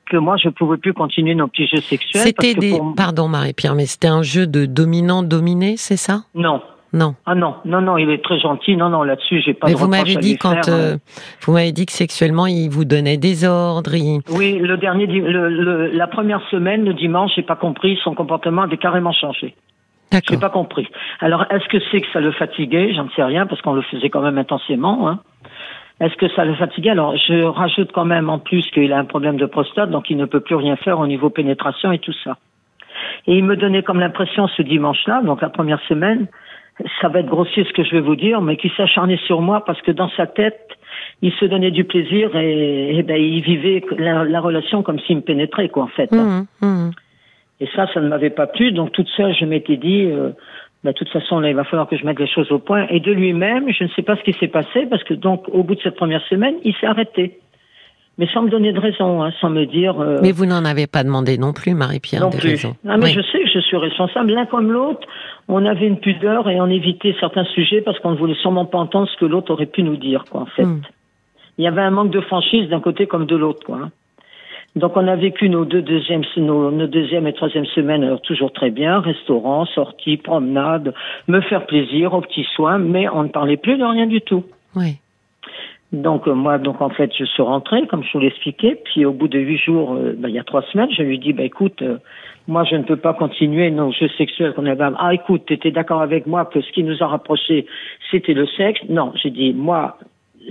que 0.10 0.18
moi 0.18 0.38
je 0.38 0.50
pouvais 0.50 0.78
plus 0.78 0.94
continuer 0.94 1.36
nos 1.36 1.48
petits 1.48 1.68
jeux 1.68 1.82
sexuels. 1.82 2.24
C'était 2.24 2.56
des, 2.56 2.80
pardon 2.96 3.28
Marie-Pierre, 3.28 3.76
mais 3.76 3.86
c'était 3.86 4.08
un 4.08 4.24
jeu 4.24 4.48
de 4.48 4.66
dominant-dominé, 4.66 5.78
c'est 5.78 5.98
ça? 5.98 6.22
Non, 6.34 6.62
non. 6.94 7.16
Ah 7.26 7.36
non, 7.36 7.56
non, 7.66 7.82
non, 7.82 7.98
il 7.98 8.10
est 8.10 8.24
très 8.24 8.40
gentil. 8.40 8.78
Non, 8.78 8.90
non, 8.90 9.04
là-dessus, 9.04 9.42
j'ai 9.46 9.54
pas 9.54 9.68
Mais 9.68 9.74
de 9.74 9.78
vous 9.78 9.88
m'avez 9.88 10.16
dit 10.16 10.38
quand 10.38 10.70
euh, 10.70 10.94
hein. 10.94 10.98
vous 11.42 11.54
m'avez 11.54 11.72
dit 11.72 11.86
que 11.86 11.92
sexuellement, 11.92 12.48
il 12.48 12.70
vous 12.70 12.86
donnait 12.86 13.18
des 13.18 13.46
ordres. 13.46 13.92
Oui, 14.30 14.60
le 14.60 14.78
dernier, 14.78 15.06
le, 15.06 15.50
le, 15.50 15.88
la 15.88 16.08
première 16.08 16.42
semaine, 16.50 16.86
le 16.86 16.94
dimanche, 16.94 17.32
j'ai 17.36 17.44
pas 17.44 17.56
compris. 17.56 18.00
Son 18.04 18.16
comportement 18.16 18.64
avait 18.64 18.78
carrément 18.78 19.12
changé. 19.12 19.56
D'accord. 20.12 20.36
J'ai 20.36 20.40
pas 20.40 20.50
compris. 20.50 20.88
Alors, 21.20 21.46
est-ce 21.50 21.68
que 21.68 21.78
c'est 21.92 22.00
que 22.00 22.08
ça 22.14 22.22
le 22.22 22.32
fatiguait? 22.32 22.94
J'en 22.94 23.10
sais 23.16 23.24
rien 23.24 23.46
parce 23.46 23.62
qu'on 23.62 23.74
le 23.74 23.82
faisait 23.82 24.10
quand 24.10 24.22
même 24.22 24.38
intensément. 24.38 25.10
Hein. 25.10 25.20
Est-ce 26.00 26.16
que 26.16 26.30
ça 26.30 26.46
le 26.46 26.54
fatiguait? 26.56 26.92
Alors, 26.92 27.18
je 27.18 27.44
rajoute 27.44 27.92
quand 27.92 28.06
même 28.06 28.30
en 28.30 28.40
plus 28.40 28.66
qu'il 28.72 28.94
a 28.94 29.00
un 29.00 29.06
problème 29.06 29.36
de 29.36 29.46
prostate, 29.46 29.90
donc 29.90 30.10
il 30.10 30.16
ne 30.16 30.26
peut 30.26 30.40
plus 30.40 30.56
rien 30.56 30.76
faire 30.78 31.00
au 31.00 31.08
niveau 31.08 31.30
pénétration 31.30 31.92
et 31.92 32.00
tout 32.00 32.14
ça. 32.24 32.38
Et 33.26 33.36
il 33.36 33.44
me 33.44 33.58
donnait 33.58 33.84
comme 33.84 34.00
l'impression 34.00 34.48
ce 34.48 34.62
dimanche-là, 34.62 35.22
donc 35.24 35.42
la 35.42 35.50
première 35.50 35.82
semaine, 35.90 36.28
ça 37.02 37.10
va 37.10 37.20
être 37.20 37.28
grossier 37.28 37.64
ce 37.64 37.74
que 37.74 37.84
je 37.84 37.92
vais 37.92 38.02
vous 38.02 38.16
dire, 38.16 38.42
mais 38.42 38.58
qui 38.58 38.72
s'acharnait 38.78 39.20
sur 39.26 39.42
moi 39.42 39.64
parce 39.66 39.82
que 39.82 39.92
dans 39.92 40.10
sa 40.10 40.28
tête, 40.28 40.70
il 41.22 41.32
se 41.34 41.46
donnait 41.46 41.72
du 41.72 41.84
plaisir 41.84 42.36
et, 42.36 43.04
ben, 43.04 43.18
il 43.18 43.42
vivait 43.42 43.84
la, 43.98 44.40
relation 44.40 44.84
comme 44.84 45.00
s'il 45.00 45.18
me 45.18 45.22
pénétrait, 45.22 45.70
quoi, 45.70 45.84
en 45.84 45.88
fait. 45.88 46.12
Mmh, 46.12 46.46
mmh. 46.62 46.92
Et 47.60 47.68
ça, 47.76 47.88
ça 47.92 48.00
ne 48.00 48.08
m'avait 48.08 48.30
pas 48.30 48.46
plu. 48.46 48.72
Donc, 48.72 48.92
toute 48.92 49.08
seule, 49.10 49.34
je 49.34 49.46
m'étais 49.46 49.78
dit, 49.78 50.06
euh, 50.06 50.30
ben, 50.84 50.92
de 50.92 50.96
toute 50.96 51.10
façon, 51.10 51.40
là, 51.40 51.50
il 51.50 51.56
va 51.56 51.64
falloir 51.64 51.88
que 51.88 51.98
je 51.98 52.06
mette 52.06 52.20
les 52.20 52.28
choses 52.28 52.52
au 52.52 52.60
point. 52.60 52.86
Et 52.90 53.00
de 53.00 53.12
lui-même, 53.12 53.72
je 53.72 53.84
ne 53.84 53.90
sais 53.90 54.04
pas 54.04 54.16
ce 54.16 54.22
qui 54.22 54.34
s'est 54.34 54.48
passé 54.48 54.86
parce 54.86 55.04
que, 55.04 55.16
donc, 55.16 55.46
au 55.50 55.64
bout 55.64 55.76
de 55.76 55.82
cette 55.82 55.96
première 55.96 56.24
semaine, 56.28 56.56
il 56.64 56.76
s'est 56.76 56.88
arrêté 56.88 57.40
mais 58.18 58.28
sans 58.34 58.42
me 58.42 58.50
donner 58.50 58.74
de 58.74 58.80
raison, 58.80 59.24
hein, 59.24 59.32
sans 59.40 59.50
me 59.50 59.66
dire. 59.66 60.00
Euh, 60.00 60.20
mais 60.22 60.32
vous 60.32 60.46
n'en 60.46 60.66
avez 60.66 60.88
pas 60.88 61.04
demandé 61.04 61.38
non 61.38 61.54
plus, 61.54 61.74
Marie-Pierre. 61.74 62.22
Non 62.22 62.30
plus. 62.32 62.66
Ah, 62.88 62.98
mais 62.98 63.12
je 63.12 63.22
sais 63.22 63.40
que 63.40 63.50
je 63.54 63.60
suis 63.60 63.78
responsable. 63.78 64.32
L'un 64.32 64.46
comme 64.46 64.72
l'autre, 64.72 65.08
on 65.48 65.66
avait 65.66 65.88
une 65.88 66.00
pudeur 66.00 66.50
et 66.50 66.60
on 66.60 66.68
évitait 66.68 67.16
certains 67.20 67.46
sujets 67.46 67.82
parce 67.82 68.00
qu'on 68.00 68.12
ne 68.12 68.18
voulait 68.18 68.36
sûrement 68.42 68.66
pas 68.66 68.80
entendre 68.80 69.08
ce 69.08 69.18
que 69.18 69.26
l'autre 69.26 69.52
aurait 69.52 69.68
pu 69.68 69.84
nous 69.84 69.98
dire, 69.98 70.26
quoi. 70.30 70.42
En 70.42 70.46
fait, 70.48 70.66
hmm. 70.66 70.82
il 71.58 71.66
y 71.66 71.68
avait 71.68 71.82
un 71.82 71.92
manque 71.92 72.12
de 72.12 72.22
franchise 72.22 72.70
d'un 72.70 72.80
côté 72.80 73.06
comme 73.06 73.26
de 73.26 73.36
l'autre, 73.36 73.66
quoi. 73.66 73.80
Hein. 73.84 73.92
Donc 74.78 74.96
on 74.96 75.08
a 75.08 75.16
vécu 75.16 75.50
nos 75.50 75.66
deux 75.66 75.82
deuxièmes, 75.82 76.24
nos, 76.38 76.70
nos 76.70 76.86
deuxième 76.86 77.26
et 77.26 77.34
troisième 77.34 77.66
semaines 77.66 78.04
alors 78.04 78.22
toujours 78.22 78.54
très 78.54 78.70
bien, 78.70 79.00
restaurant, 79.00 79.66
sortie, 79.66 80.18
promenade, 80.18 80.94
me 81.28 81.42
faire 81.42 81.66
plaisir, 81.66 82.14
aux 82.14 82.22
petits 82.22 82.46
soins, 82.56 82.78
mais 82.78 83.10
on 83.10 83.24
ne 83.24 83.30
parlait 83.30 83.58
plus 83.58 83.78
de 83.78 83.84
rien 83.84 84.06
du 84.06 84.22
tout. 84.22 84.44
Oui. 84.76 84.98
Donc 85.94 86.28
euh, 86.28 86.34
moi, 86.34 86.58
donc 86.58 86.82
en 86.82 86.90
fait, 86.90 87.12
je 87.18 87.24
suis 87.24 87.42
rentrée, 87.42 87.88
comme 87.88 88.04
je 88.04 88.12
vous 88.12 88.20
l'expliquais. 88.20 88.82
Puis 88.86 89.06
au 89.06 89.14
bout 89.14 89.28
de 89.28 89.40
huit 89.40 89.58
jours, 89.58 89.94
euh, 89.94 90.14
ben, 90.18 90.28
il 90.28 90.36
y 90.36 90.40
a 90.40 90.44
trois 90.44 90.64
semaines, 90.64 90.90
je 90.92 91.02
lui 91.02 91.18
dis, 91.18 91.34
bah 91.34 91.44
écoute, 91.44 91.82
euh, 91.82 91.98
moi 92.48 92.66
je 92.66 92.76
ne 92.76 92.84
peux 92.84 92.98
pas 92.98 93.14
continuer 93.14 93.72
nos 93.72 93.92
jeux 93.92 94.10
sexuels 94.18 94.54
qu'on 94.54 94.66
avait. 94.66 94.84
Ah 95.00 95.14
écoute, 95.14 95.44
tu 95.48 95.54
étais 95.54 95.72
d'accord 95.72 96.02
avec 96.02 96.28
moi 96.28 96.46
que 96.46 96.60
ce 96.62 96.72
qui 96.72 96.84
nous 96.84 97.02
a 97.02 97.08
rapprochés, 97.08 97.66
c'était 98.12 98.34
le 98.34 98.48
sexe? 98.48 98.82
Non, 98.90 99.14
j'ai 99.16 99.30
dit, 99.30 99.54
moi, 99.54 99.98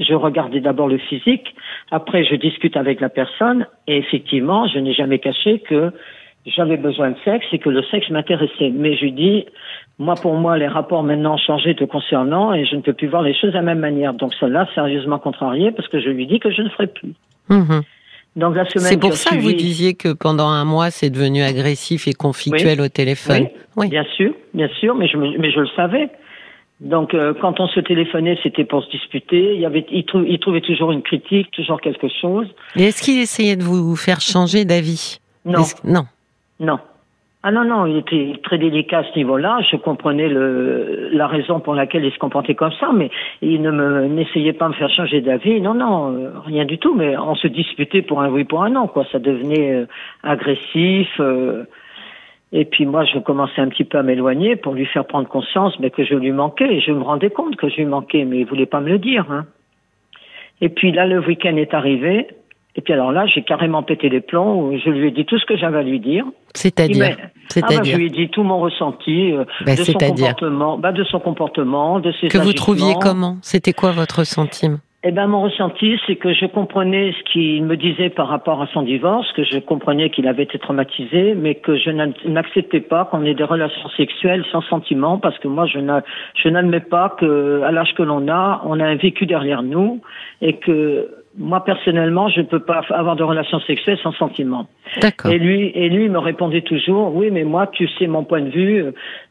je 0.00 0.14
regardais 0.14 0.60
d'abord 0.60 0.88
le 0.88 0.98
physique. 0.98 1.54
Après, 1.90 2.24
je 2.24 2.34
discute 2.34 2.76
avec 2.76 3.00
la 3.00 3.08
personne. 3.08 3.66
Et 3.86 3.98
effectivement, 3.98 4.66
je 4.68 4.78
n'ai 4.78 4.92
jamais 4.92 5.18
caché 5.18 5.60
que 5.60 5.92
j'avais 6.46 6.76
besoin 6.76 7.10
de 7.10 7.16
sexe 7.24 7.46
et 7.52 7.58
que 7.58 7.70
le 7.70 7.82
sexe 7.84 8.08
m'intéressait. 8.10 8.70
Mais 8.70 8.96
je 8.96 9.06
dis, 9.06 9.46
moi, 9.98 10.14
pour 10.14 10.34
moi, 10.34 10.58
les 10.58 10.68
rapports 10.68 11.02
maintenant 11.02 11.34
ont 11.34 11.38
changé 11.38 11.74
te 11.74 11.84
concernant 11.84 12.52
et 12.52 12.66
je 12.66 12.76
ne 12.76 12.82
peux 12.82 12.92
plus 12.92 13.08
voir 13.08 13.22
les 13.22 13.32
choses 13.32 13.50
de 13.50 13.56
la 13.56 13.62
même 13.62 13.78
manière. 13.78 14.12
Donc, 14.12 14.34
cela, 14.34 14.68
sérieusement 14.74 15.18
contrarié 15.18 15.70
parce 15.72 15.88
que 15.88 16.00
je 16.00 16.10
lui 16.10 16.26
dis 16.26 16.38
que 16.38 16.50
je 16.50 16.62
ne 16.62 16.68
ferai 16.68 16.86
plus. 16.86 17.14
Mhm. 17.48 17.82
Donc, 18.36 18.54
la 18.54 18.68
semaine 18.68 18.86
C'est 18.86 19.00
pour 19.00 19.14
ça 19.14 19.30
que 19.30 19.40
vous 19.40 19.54
disiez 19.54 19.94
que 19.94 20.12
pendant 20.12 20.48
un 20.48 20.66
mois, 20.66 20.90
c'est 20.90 21.08
devenu 21.08 21.42
agressif 21.42 22.06
et 22.06 22.12
conflictuel 22.12 22.82
au 22.82 22.88
téléphone. 22.88 23.48
Oui, 23.76 23.88
bien 23.88 24.04
sûr, 24.16 24.34
bien 24.52 24.68
sûr, 24.78 24.94
mais 24.94 25.08
je, 25.08 25.16
mais 25.16 25.50
je 25.50 25.60
le 25.60 25.68
savais. 25.74 26.10
Donc, 26.80 27.14
euh, 27.14 27.32
quand 27.40 27.58
on 27.60 27.66
se 27.68 27.80
téléphonait, 27.80 28.38
c'était 28.42 28.64
pour 28.66 28.84
se 28.84 28.90
disputer. 28.90 29.54
Il, 29.54 29.60
y 29.60 29.64
avait, 29.64 29.86
il, 29.90 30.04
il 30.28 30.38
trouvait 30.38 30.60
toujours 30.60 30.92
une 30.92 31.00
critique, 31.00 31.50
toujours 31.52 31.80
quelque 31.80 32.08
chose. 32.20 32.46
Et 32.76 32.84
est-ce 32.84 33.02
qu'il 33.02 33.18
essayait 33.18 33.56
de 33.56 33.62
vous 33.62 33.96
faire 33.96 34.20
changer 34.20 34.66
d'avis? 34.66 35.18
Non. 35.46 35.62
Non. 35.84 36.04
Non. 36.60 36.78
Ah 37.48 37.52
non, 37.52 37.64
non, 37.64 37.86
il 37.86 37.98
était 37.98 38.32
très 38.42 38.58
délicat 38.58 38.98
à 38.98 39.04
ce 39.04 39.16
niveau-là. 39.16 39.60
Je 39.70 39.76
comprenais 39.76 40.28
le, 40.28 41.10
la 41.12 41.28
raison 41.28 41.60
pour 41.60 41.76
laquelle 41.76 42.04
il 42.04 42.10
se 42.10 42.18
comportait 42.18 42.56
comme 42.56 42.72
ça, 42.80 42.90
mais 42.92 43.08
il 43.40 43.62
ne 43.62 43.70
me, 43.70 44.08
n'essayait 44.08 44.52
pas 44.52 44.64
de 44.64 44.70
me 44.70 44.74
faire 44.74 44.90
changer 44.90 45.20
d'avis. 45.20 45.60
Non, 45.60 45.74
non, 45.74 46.12
euh, 46.12 46.30
rien 46.44 46.64
du 46.64 46.78
tout. 46.78 46.96
Mais 46.96 47.16
on 47.16 47.36
se 47.36 47.46
disputait 47.46 48.02
pour 48.02 48.20
un 48.20 48.30
oui, 48.30 48.42
pour 48.42 48.64
un 48.64 48.70
non, 48.70 48.88
quoi. 48.88 49.04
Ça 49.12 49.20
devenait 49.20 49.74
euh, 49.74 49.86
agressif. 50.24 51.08
Euh, 51.20 51.62
et 52.50 52.64
puis 52.64 52.84
moi, 52.84 53.04
je 53.04 53.20
commençais 53.20 53.60
un 53.60 53.68
petit 53.68 53.84
peu 53.84 53.98
à 53.98 54.02
m'éloigner 54.02 54.56
pour 54.56 54.74
lui 54.74 54.86
faire 54.86 55.04
prendre 55.04 55.28
conscience 55.28 55.78
mais 55.78 55.90
que 55.90 56.02
je 56.02 56.16
lui 56.16 56.32
manquais. 56.32 56.74
Et 56.74 56.80
je 56.80 56.90
me 56.90 57.04
rendais 57.04 57.30
compte 57.30 57.54
que 57.54 57.68
je 57.68 57.76
lui 57.76 57.86
manquais, 57.86 58.24
mais 58.24 58.38
il 58.40 58.46
voulait 58.46 58.66
pas 58.66 58.80
me 58.80 58.88
le 58.88 58.98
dire. 58.98 59.24
Hein. 59.30 59.46
Et 60.60 60.68
puis 60.68 60.90
là, 60.90 61.06
le 61.06 61.20
week-end 61.20 61.54
est 61.54 61.74
arrivé. 61.74 62.26
Et 62.76 62.82
puis 62.82 62.92
alors 62.92 63.10
là, 63.10 63.26
j'ai 63.26 63.42
carrément 63.42 63.82
pété 63.82 64.08
les 64.08 64.20
plombs. 64.20 64.76
Je 64.76 64.90
lui 64.90 65.08
ai 65.08 65.10
dit 65.10 65.24
tout 65.24 65.38
ce 65.38 65.46
que 65.46 65.56
j'avais 65.56 65.78
à 65.78 65.82
lui 65.82 65.98
dire. 65.98 66.24
C'est-à-dire 66.54 67.16
ah 67.18 67.60
bah, 67.60 67.82
Je 67.82 67.96
lui 67.96 68.06
ai 68.06 68.10
dit 68.10 68.28
tout 68.28 68.42
mon 68.42 68.58
ressenti 68.58 69.32
euh, 69.32 69.44
bah, 69.64 69.74
de, 69.74 69.84
son 69.84 69.92
comportement, 69.94 70.78
bah, 70.78 70.92
de 70.92 71.04
son 71.04 71.20
comportement, 71.20 72.00
de 72.00 72.12
ses 72.20 72.28
Que 72.28 72.38
vous 72.38 72.52
trouviez 72.52 72.94
comment? 73.00 73.38
C'était 73.42 73.72
quoi 73.72 73.92
votre 73.92 74.20
ressenti? 74.20 74.68
Eh 75.08 75.12
ben, 75.12 75.28
mon 75.28 75.42
ressenti, 75.42 76.00
c'est 76.04 76.16
que 76.16 76.34
je 76.34 76.46
comprenais 76.46 77.12
ce 77.12 77.32
qu'il 77.32 77.62
me 77.64 77.76
disait 77.76 78.10
par 78.10 78.26
rapport 78.26 78.60
à 78.60 78.66
son 78.74 78.82
divorce, 78.82 79.30
que 79.34 79.44
je 79.44 79.58
comprenais 79.58 80.10
qu'il 80.10 80.26
avait 80.26 80.42
été 80.42 80.58
traumatisé, 80.58 81.36
mais 81.36 81.54
que 81.54 81.76
je 81.76 81.90
n'acceptais 82.28 82.80
pas 82.80 83.04
qu'on 83.04 83.24
ait 83.24 83.34
des 83.34 83.44
relations 83.44 83.88
sexuelles 83.96 84.44
sans 84.50 84.62
sentiment, 84.62 85.18
parce 85.18 85.38
que 85.38 85.46
moi, 85.46 85.66
je 85.66 86.48
n'admets 86.48 86.80
pas 86.80 87.14
que, 87.20 87.62
à 87.62 87.70
l'âge 87.70 87.94
que 87.94 88.02
l'on 88.02 88.26
a, 88.26 88.62
on 88.64 88.80
a 88.80 88.84
un 88.84 88.96
vécu 88.96 89.26
derrière 89.26 89.62
nous, 89.62 90.00
et 90.42 90.56
que 90.56 91.08
moi 91.38 91.64
personnellement, 91.64 92.28
je 92.28 92.40
ne 92.40 92.46
peux 92.46 92.60
pas 92.60 92.82
avoir 92.90 93.16
de 93.16 93.22
relations 93.22 93.60
sexuelles 93.60 93.98
sans 94.02 94.12
sentiment. 94.12 94.66
D'accord. 95.00 95.30
Et 95.30 95.38
lui, 95.38 95.70
et 95.74 95.88
lui 95.88 96.08
me 96.08 96.18
répondait 96.18 96.62
toujours, 96.62 97.14
oui, 97.14 97.30
mais 97.30 97.44
moi, 97.44 97.66
tu 97.66 97.88
sais 97.98 98.06
mon 98.06 98.24
point 98.24 98.40
de 98.40 98.50
vue, 98.50 98.84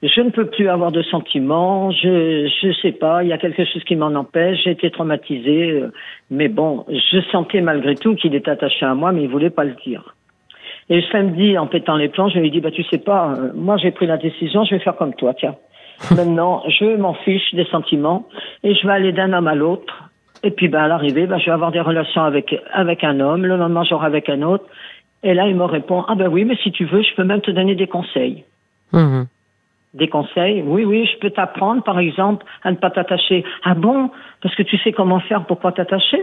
je 0.03 0.21
ne 0.21 0.29
peux 0.29 0.45
plus 0.45 0.69
avoir 0.69 0.91
de 0.91 1.01
sentiments, 1.03 1.91
je, 1.91 2.47
je 2.61 2.73
sais 2.81 2.91
pas, 2.91 3.23
il 3.23 3.29
y 3.29 3.33
a 3.33 3.37
quelque 3.37 3.65
chose 3.65 3.83
qui 3.83 3.95
m'en 3.95 4.13
empêche, 4.13 4.59
j'ai 4.63 4.71
été 4.71 4.91
traumatisée, 4.91 5.81
mais 6.29 6.47
bon, 6.47 6.85
je 6.89 7.21
sentais 7.31 7.61
malgré 7.61 7.95
tout 7.95 8.15
qu'il 8.15 8.35
était 8.35 8.51
attaché 8.51 8.85
à 8.85 8.93
moi, 8.93 9.11
mais 9.11 9.23
il 9.23 9.29
voulait 9.29 9.49
pas 9.49 9.63
le 9.63 9.75
dire. 9.85 10.15
Et 10.89 10.97
le 10.97 11.03
samedi, 11.11 11.57
en 11.57 11.67
pétant 11.67 11.95
les 11.95 12.09
plans, 12.09 12.29
je 12.29 12.37
lui 12.37 12.47
ai 12.47 12.51
dit, 12.51 12.61
bah 12.61 12.71
tu 12.71 12.83
sais 12.83 12.99
pas, 12.99 13.33
euh, 13.33 13.51
moi 13.55 13.77
j'ai 13.77 13.91
pris 13.91 14.05
la 14.05 14.17
décision, 14.17 14.63
je 14.65 14.75
vais 14.75 14.81
faire 14.81 14.95
comme 14.95 15.15
toi, 15.15 15.33
tiens. 15.33 15.55
Maintenant, 16.15 16.61
je 16.67 16.97
m'en 16.97 17.13
fiche 17.13 17.53
des 17.55 17.65
sentiments 17.65 18.27
et 18.63 18.75
je 18.75 18.85
vais 18.85 18.93
aller 18.93 19.11
d'un 19.13 19.33
homme 19.33 19.47
à 19.47 19.55
l'autre 19.55 20.09
et 20.45 20.51
puis, 20.51 20.67
ben, 20.67 20.83
à 20.83 20.87
l'arrivée, 20.87 21.25
ben, 21.25 21.39
je 21.39 21.45
vais 21.45 21.51
avoir 21.51 21.71
des 21.71 21.81
relations 21.81 22.23
avec, 22.23 22.55
avec 22.71 23.03
un 23.03 23.19
homme. 23.19 23.45
Le 23.45 23.57
lendemain, 23.57 23.83
j'aurai 23.83 24.05
avec 24.05 24.29
un 24.29 24.43
autre. 24.43 24.65
Et 25.23 25.33
là, 25.33 25.47
il 25.47 25.55
me 25.55 25.63
répond, 25.63 26.05
ah 26.07 26.13
ben 26.13 26.27
oui, 26.27 26.45
mais 26.45 26.55
si 26.57 26.71
tu 26.71 26.85
veux, 26.85 27.01
je 27.01 27.15
peux 27.15 27.23
même 27.23 27.41
te 27.41 27.49
donner 27.49 27.73
des 27.73 27.87
conseils. 27.87 28.43
Mmh. 28.91 29.23
Des 29.95 30.07
conseils? 30.07 30.61
Oui, 30.61 30.85
oui, 30.85 31.09
je 31.11 31.17
peux 31.17 31.31
t'apprendre, 31.31 31.81
par 31.81 31.97
exemple, 31.97 32.45
à 32.63 32.69
ne 32.69 32.75
pas 32.75 32.91
t'attacher. 32.91 33.43
Ah 33.63 33.73
bon? 33.73 34.11
Parce 34.43 34.53
que 34.53 34.61
tu 34.61 34.77
sais 34.77 34.91
comment 34.91 35.19
faire 35.21 35.45
pour 35.45 35.59
pas 35.59 35.71
t'attacher 35.71 36.21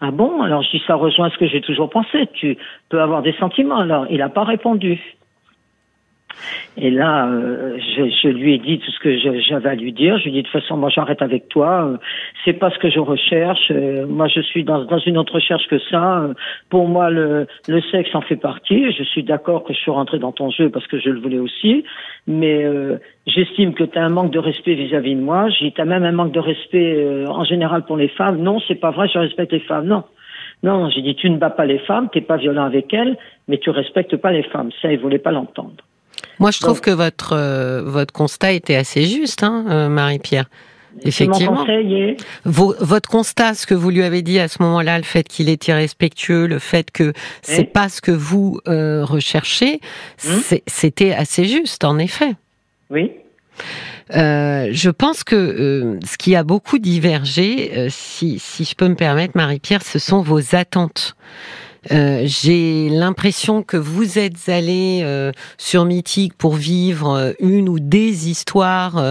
Ah 0.00 0.12
bon? 0.12 0.40
Alors, 0.42 0.62
je 0.62 0.70
dis, 0.70 0.82
ça 0.86 0.94
rejoint 0.94 1.30
ce 1.30 1.38
que 1.38 1.48
j'ai 1.48 1.60
toujours 1.60 1.90
pensé. 1.90 2.28
Tu 2.34 2.56
peux 2.90 3.02
avoir 3.02 3.22
des 3.22 3.32
sentiments. 3.32 3.78
Alors, 3.78 4.06
il 4.08 4.18
n'a 4.18 4.28
pas 4.28 4.44
répondu. 4.44 5.02
Et 6.76 6.90
là, 6.90 7.28
euh, 7.28 7.78
je, 7.78 8.10
je, 8.22 8.28
lui 8.28 8.54
ai 8.54 8.58
dit 8.58 8.78
tout 8.78 8.90
ce 8.90 8.98
que 8.98 9.16
j'avais 9.40 9.68
à 9.68 9.74
lui 9.74 9.92
dire. 9.92 10.18
Je 10.18 10.24
lui 10.24 10.30
ai 10.30 10.32
dit 10.32 10.42
de 10.42 10.48
toute 10.48 10.60
façon, 10.60 10.76
moi 10.76 10.88
j'arrête 10.88 11.22
avec 11.22 11.48
toi. 11.48 11.84
Euh, 11.84 11.96
c'est 12.44 12.54
pas 12.54 12.70
ce 12.70 12.78
que 12.78 12.90
je 12.90 12.98
recherche. 12.98 13.70
Euh, 13.70 14.06
moi, 14.06 14.26
je 14.28 14.40
suis 14.40 14.64
dans, 14.64 14.84
dans 14.84 14.98
une 14.98 15.16
autre 15.16 15.34
recherche 15.34 15.66
que 15.68 15.78
ça. 15.90 16.28
Pour 16.70 16.88
moi, 16.88 17.10
le, 17.10 17.46
le 17.68 17.80
sexe 17.92 18.14
en 18.14 18.22
fait 18.22 18.36
partie. 18.36 18.90
Je 18.92 19.04
suis 19.04 19.22
d'accord 19.22 19.64
que 19.64 19.72
je 19.72 19.78
suis 19.78 19.90
rentré 19.90 20.18
dans 20.18 20.32
ton 20.32 20.50
jeu 20.50 20.68
parce 20.68 20.86
que 20.86 20.98
je 20.98 21.10
le 21.10 21.20
voulais 21.20 21.38
aussi. 21.38 21.84
Mais 22.26 22.66
j'estime 23.26 23.74
que 23.74 23.84
tu 23.84 23.98
as 23.98 24.04
un 24.04 24.08
manque 24.08 24.32
de 24.32 24.38
respect 24.38 24.74
vis-à-vis 24.74 25.14
de 25.14 25.20
moi. 25.20 25.48
J'ai 25.50 25.72
as 25.76 25.84
même 25.84 26.04
un 26.04 26.12
manque 26.12 26.32
de 26.32 26.40
respect 26.40 27.26
en 27.28 27.44
général 27.44 27.84
pour 27.84 27.96
les 27.96 28.08
femmes. 28.08 28.38
Non, 28.38 28.58
c'est 28.66 28.74
pas 28.74 28.90
vrai. 28.90 29.08
Je 29.12 29.18
respecte 29.18 29.52
les 29.52 29.60
femmes. 29.60 29.86
Non. 29.86 30.04
Non, 30.64 30.88
j'ai 30.88 31.02
dit 31.02 31.14
tu 31.14 31.28
ne 31.28 31.36
bats 31.36 31.50
pas 31.50 31.66
les 31.66 31.78
femmes, 31.78 32.08
t'es 32.10 32.22
pas 32.22 32.38
violent 32.38 32.64
avec 32.64 32.92
elles, 32.94 33.18
mais 33.48 33.58
tu 33.58 33.68
respectes 33.68 34.16
pas 34.16 34.32
les 34.32 34.42
femmes. 34.44 34.70
Ça, 34.80 34.90
il 34.90 34.98
voulait 34.98 35.18
pas 35.18 35.30
l'entendre. 35.30 35.84
Moi, 36.38 36.50
je 36.50 36.60
trouve 36.60 36.80
que 36.80 36.90
votre 36.90 37.34
euh, 37.34 37.82
votre 37.84 38.12
constat 38.12 38.52
était 38.52 38.76
assez 38.76 39.04
juste, 39.04 39.42
hein, 39.42 39.64
euh, 39.68 39.88
Marie-Pierre. 39.88 40.48
Effectivement. 41.02 41.66
votre 42.44 43.10
constat, 43.10 43.54
ce 43.54 43.66
que 43.66 43.74
vous 43.74 43.90
lui 43.90 44.04
avez 44.04 44.22
dit 44.22 44.38
à 44.38 44.46
ce 44.46 44.62
moment-là, 44.62 44.98
le 44.98 45.04
fait 45.04 45.24
qu'il 45.26 45.48
est 45.48 45.66
irrespectueux, 45.66 46.46
le 46.46 46.60
fait 46.60 46.92
que 46.92 47.12
c'est 47.42 47.64
pas 47.64 47.88
ce 47.88 48.00
que 48.00 48.12
vous 48.12 48.60
euh, 48.68 49.04
recherchez, 49.04 49.80
hum. 50.24 50.40
c'était 50.68 51.12
assez 51.12 51.46
juste, 51.46 51.82
en 51.82 51.98
effet. 51.98 52.36
Oui. 52.90 53.10
je 54.10 54.90
pense 54.90 55.24
que 55.24 55.98
ce 56.06 56.16
qui 56.16 56.36
a 56.36 56.44
beaucoup 56.44 56.78
divergé, 56.78 57.88
si, 57.90 58.38
si 58.38 58.64
je 58.64 58.76
peux 58.76 58.86
me 58.86 58.94
permettre, 58.94 59.36
Marie-Pierre, 59.36 59.82
ce 59.82 59.98
sont 59.98 60.22
vos 60.22 60.54
attentes. 60.54 61.16
Euh, 61.92 62.22
j'ai 62.24 62.88
l'impression 62.88 63.62
que 63.62 63.76
vous 63.76 64.18
êtes 64.18 64.48
allé 64.48 65.00
euh, 65.02 65.32
sur 65.58 65.84
Mythique 65.84 66.34
pour 66.34 66.54
vivre 66.54 67.10
euh, 67.10 67.32
une 67.40 67.68
ou 67.68 67.78
des 67.78 68.28
histoires 68.28 69.02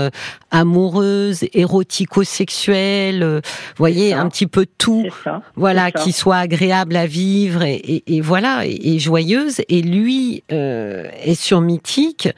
amoureuses, 0.52 1.46
érotico-sexuelles, 1.54 3.42
voyez, 3.78 4.14
un 4.14 4.30
petit 4.30 4.48
peu 4.48 4.66
tout, 4.78 5.08
voilà, 5.56 5.92
qui 5.92 6.12
soit 6.12 6.38
agréable 6.38 6.96
à 6.96 7.06
vivre 7.06 7.64
et, 7.64 7.76
et, 7.76 8.16
et 8.16 8.22
voilà, 8.22 8.66
et, 8.66 9.00
joyeuse. 9.00 9.62
Et 9.70 9.82
lui 9.82 10.44
est 10.50 11.36
sur 11.36 11.62
Mythique 11.62 12.30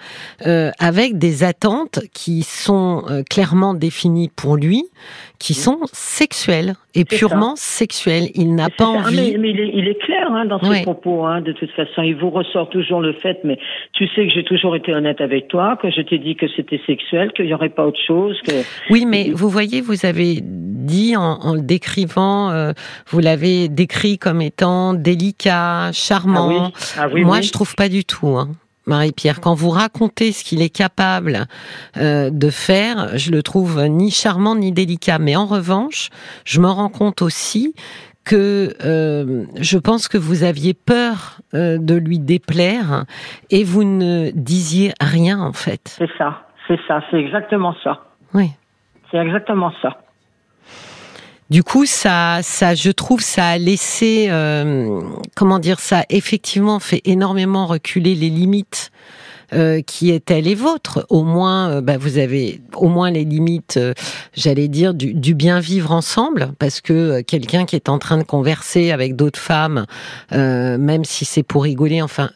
avec 0.41 1.17
des 1.17 1.43
attentes 1.43 1.99
qui 2.13 2.43
sont 2.43 3.03
clairement 3.29 3.73
définies 3.73 4.29
pour 4.33 4.55
lui, 4.55 4.85
qui 5.39 5.53
sont 5.53 5.79
sexuelles 5.91 6.75
et 6.95 7.05
purement 7.05 7.55
sexuelles. 7.55 8.29
Il 8.35 8.55
n'a 8.55 8.69
pas 8.69 8.85
envie. 8.85 9.37
mais, 9.37 9.49
il, 9.51 9.87
est, 9.87 9.99
clair 9.99 10.24
hein, 10.33 10.45
dans 10.45 10.59
ses 10.59 10.83
propos. 10.83 11.25
Hein, 11.25 11.41
de 11.41 11.51
toute 11.51 11.71
façon, 11.71 12.01
il 12.01 12.15
vous 12.15 12.29
ressort 12.29 12.69
toujours 12.69 13.01
le 13.01 13.13
fait. 13.13 13.39
Mais 13.43 13.57
tu 13.93 14.07
sais 14.09 14.27
que 14.27 14.33
j'ai 14.33 14.43
toujours 14.43 14.75
été 14.75 14.93
honnête 14.93 15.21
avec 15.21 15.47
toi, 15.47 15.77
que 15.81 15.89
je 15.89 16.01
t'ai 16.01 16.17
dit 16.17 16.35
que 16.35 16.47
c'était 16.55 16.81
sexuel, 16.85 17.31
qu'il 17.33 17.45
n'y 17.45 17.53
aurait 17.53 17.69
pas 17.69 17.85
autre 17.85 17.99
chose. 18.05 18.39
Que... 18.41 18.53
Oui, 18.89 19.05
mais 19.05 19.31
vous 19.33 19.49
voyez, 19.49 19.81
vous 19.81 20.05
avez 20.05 20.39
dit 20.41 21.15
en, 21.15 21.55
le 21.55 21.61
décrivant, 21.61 22.51
euh, 22.51 22.71
vous 23.07 23.19
l'avez 23.19 23.69
décrit 23.69 24.17
comme 24.17 24.41
étant 24.41 24.93
délicat, 24.93 25.91
charmant. 25.93 26.71
Ah 26.97 27.07
oui. 27.11 27.21
Ah 27.23 27.25
Moi, 27.25 27.41
je 27.41 27.51
trouve 27.51 27.75
pas 27.75 27.89
du 27.89 28.05
tout. 28.05 28.37
Hein. 28.37 28.49
Marie-Pierre. 28.85 29.41
Quand 29.41 29.55
vous 29.55 29.69
racontez 29.69 30.31
ce 30.31 30.43
qu'il 30.43 30.61
est 30.61 30.69
capable 30.69 31.47
euh, 31.97 32.29
de 32.29 32.49
faire, 32.49 33.17
je 33.17 33.31
le 33.31 33.41
trouve 33.41 33.83
ni 33.85 34.11
charmant 34.11 34.55
ni 34.55 34.71
délicat. 34.71 35.19
Mais 35.19 35.35
en 35.35 35.45
revanche, 35.45 36.09
je 36.43 36.59
me 36.59 36.67
rends 36.67 36.89
compte 36.89 37.21
aussi 37.21 37.73
que 38.25 38.75
euh, 38.83 39.45
je 39.61 39.77
pense 39.77 40.07
que 40.07 40.17
vous 40.17 40.43
aviez 40.43 40.73
peur 40.73 41.39
euh, 41.53 41.77
de 41.77 41.95
lui 41.95 42.19
déplaire 42.19 43.05
et 43.51 43.63
vous 43.63 43.83
ne 43.83 44.31
disiez 44.31 44.93
rien 44.99 45.39
en 45.39 45.53
fait. 45.53 45.95
C'est 45.99 46.09
ça, 46.17 46.47
c'est 46.67 46.79
ça, 46.87 47.01
c'est 47.09 47.17
exactement 47.17 47.75
ça. 47.83 48.01
Oui. 48.33 48.51
C'est 49.11 49.17
exactement 49.17 49.71
ça. 49.81 49.97
Du 51.51 51.61
coup, 51.63 51.85
ça, 51.85 52.39
ça, 52.41 52.73
je 52.73 52.89
trouve, 52.89 53.21
ça 53.21 53.49
a 53.49 53.57
laissé, 53.59 54.27
euh, 54.31 54.99
comment 55.35 55.59
dire, 55.59 55.79
ça 55.79 55.99
a 55.99 56.03
effectivement 56.09 56.79
fait 56.79 57.01
énormément 57.05 57.67
reculer 57.67 58.15
les 58.15 58.29
limites 58.29 58.91
euh, 59.55 59.81
qui 59.81 60.11
étaient 60.11 60.41
les 60.41 60.55
vôtres. 60.55 61.05
Au 61.09 61.23
moins, 61.23 61.69
euh, 61.69 61.81
bah, 61.81 61.97
vous 61.97 62.17
avez 62.17 62.61
au 62.75 62.87
moins 62.87 63.11
les 63.11 63.25
limites, 63.25 63.79
j'allais 64.33 64.67
dire, 64.67 64.93
du, 64.93 65.13
du, 65.13 65.33
bien 65.33 65.59
vivre 65.59 65.91
ensemble, 65.91 66.51
parce 66.59 66.81
que 66.81 67.21
quelqu'un 67.21 67.65
qui 67.65 67.75
est 67.75 67.89
en 67.89 67.99
train 67.99 68.17
de 68.17 68.23
converser 68.23 68.91
avec 68.91 69.15
d'autres 69.15 69.39
femmes, 69.39 69.85
même 70.31 71.05
si 71.05 71.25
c'est 71.25 71.43
pour 71.43 71.63
rigoler, 71.63 72.01
enfin, 72.01 72.29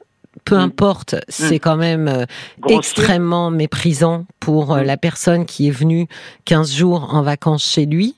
peu 0.46 0.56
mm. 0.56 0.60
importe, 0.60 1.16
c'est 1.28 1.56
mm. 1.56 1.60
quand 1.60 1.78
même 1.78 2.08
euh, 2.08 2.26
extrêmement 2.68 3.52
méprisant 3.52 4.26
pour 4.40 4.74
euh, 4.74 4.82
mm. 4.82 4.86
la 4.86 4.98
personne 4.98 5.46
qui 5.46 5.68
est 5.68 5.72
venue 5.72 6.08
15 6.46 6.74
jours 6.74 7.14
en 7.14 7.22
vacances 7.22 7.66
chez 7.66 7.86
lui. 7.86 8.16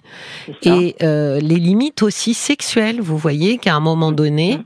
Et 0.64 0.96
euh, 1.02 1.40
les 1.40 1.58
limites 1.58 2.04
aussi 2.04 2.34
sexuelles, 2.34 3.02
vous 3.02 3.18
voyez 3.18 3.58
qu'à 3.58 3.76
un 3.76 3.80
moment 3.80 4.12
donné, 4.12 4.60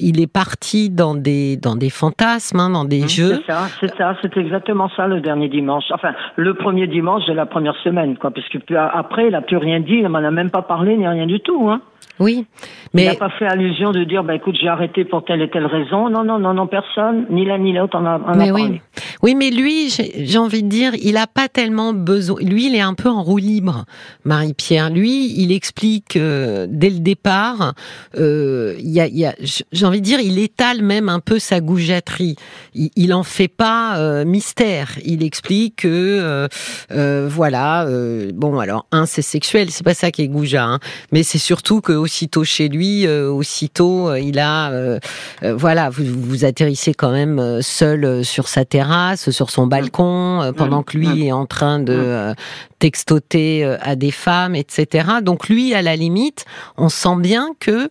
il 0.00 0.20
est 0.20 0.32
parti 0.32 0.90
dans 0.90 1.14
des 1.14 1.56
dans 1.56 1.76
des 1.76 1.90
fantasmes, 1.90 2.60
hein, 2.60 2.70
dans 2.70 2.84
des 2.84 3.08
jeux. 3.08 3.40
C'est 3.46 3.52
ça, 3.52 3.68
c'est 3.80 3.94
ça, 3.96 4.16
c'est 4.22 4.36
exactement 4.36 4.88
ça 4.96 5.06
le 5.06 5.20
dernier 5.20 5.48
dimanche. 5.48 5.84
Enfin, 5.92 6.12
le 6.36 6.54
premier 6.54 6.86
dimanche 6.86 7.26
de 7.26 7.32
la 7.32 7.46
première 7.46 7.76
semaine, 7.84 8.16
quoi, 8.16 8.30
parce 8.30 8.48
que 8.48 8.58
après, 8.74 9.28
il 9.28 9.34
a 9.34 9.42
plus 9.42 9.56
rien 9.56 9.80
dit, 9.80 9.94
il 9.94 10.08
m'en 10.08 10.18
a 10.18 10.30
même 10.30 10.50
pas 10.50 10.62
parlé 10.62 10.96
ni 10.96 11.06
rien 11.06 11.26
du 11.26 11.40
tout, 11.40 11.68
hein. 11.70 11.80
Oui, 12.18 12.46
mais 12.92 13.04
il 13.04 13.08
n'a 13.08 13.14
pas 13.14 13.30
fait 13.30 13.46
allusion 13.46 13.92
de 13.92 14.04
dire 14.04 14.22
bah 14.24 14.34
écoute 14.34 14.54
j'ai 14.60 14.68
arrêté 14.68 15.06
pour 15.06 15.24
telle 15.24 15.40
et 15.40 15.48
telle 15.48 15.64
raison. 15.64 16.10
Non 16.10 16.22
non 16.22 16.38
non 16.38 16.52
non 16.52 16.66
personne 16.66 17.24
ni 17.30 17.46
l'un 17.46 17.56
ni 17.56 17.72
l'autre 17.72 17.96
en 17.96 18.04
a, 18.04 18.18
en 18.18 18.36
mais 18.36 18.50
oui. 18.50 18.82
Oui 19.22 19.34
mais 19.34 19.50
lui 19.50 19.90
j'ai 19.90 20.38
envie 20.38 20.62
de 20.62 20.68
dire 20.68 20.92
il 21.00 21.16
a 21.16 21.26
pas 21.26 21.48
tellement 21.48 21.92
besoin. 21.92 22.40
Lui 22.40 22.66
il 22.66 22.74
est 22.74 22.80
un 22.80 22.94
peu 22.94 23.08
en 23.08 23.22
roue 23.22 23.38
libre 23.38 23.84
Marie-Pierre. 24.24 24.90
Lui 24.90 25.32
il 25.40 25.52
explique 25.52 26.16
euh, 26.16 26.66
dès 26.68 26.90
le 26.90 26.98
départ. 26.98 27.74
Euh, 28.18 28.76
y 28.80 29.00
a, 29.00 29.06
y 29.06 29.24
a 29.24 29.34
j'ai 29.72 29.86
envie 29.86 30.00
de 30.00 30.06
dire 30.06 30.20
il 30.20 30.38
étale 30.38 30.82
même 30.82 31.08
un 31.08 31.20
peu 31.20 31.38
sa 31.38 31.60
goujaterie. 31.60 32.36
Il, 32.74 32.90
il 32.96 33.14
en 33.14 33.22
fait 33.22 33.48
pas 33.48 33.98
euh, 33.98 34.24
mystère. 34.24 34.98
Il 35.04 35.22
explique 35.22 35.76
que 35.76 36.48
euh, 36.90 37.28
voilà 37.30 37.86
bon 38.34 38.58
alors 38.58 38.86
un 38.92 39.06
c'est 39.06 39.22
sexuel 39.22 39.70
c'est 39.70 39.84
pas 39.84 39.94
ça 39.94 40.10
qui 40.10 40.22
est 40.22 40.28
goujat 40.28 40.64
hein, 40.64 40.78
mais 41.12 41.22
c'est 41.22 41.38
surtout 41.38 41.80
que 41.80 41.92
aussitôt 41.92 42.44
chez 42.44 42.68
lui, 42.68 43.06
euh, 43.06 43.30
aussitôt 43.30 44.08
euh, 44.08 44.20
il 44.20 44.38
a, 44.38 44.70
euh, 44.72 44.98
voilà, 45.42 45.90
vous, 45.90 46.04
vous 46.04 46.44
atterrissez 46.44 46.94
quand 46.94 47.12
même 47.12 47.62
seul 47.62 48.24
sur 48.24 48.48
sa 48.48 48.64
terrasse, 48.64 48.89
sur 49.16 49.50
son 49.50 49.66
balcon, 49.66 50.52
pendant 50.56 50.82
que 50.82 50.96
lui 50.96 51.26
est 51.26 51.32
en 51.32 51.46
train 51.46 51.80
de 51.80 52.34
textoter 52.78 53.64
à 53.82 53.96
des 53.96 54.10
femmes, 54.10 54.54
etc. 54.54 55.08
Donc 55.22 55.48
lui, 55.48 55.74
à 55.74 55.82
la 55.82 55.96
limite, 55.96 56.44
on 56.76 56.88
sent 56.88 57.16
bien 57.18 57.48
que 57.60 57.90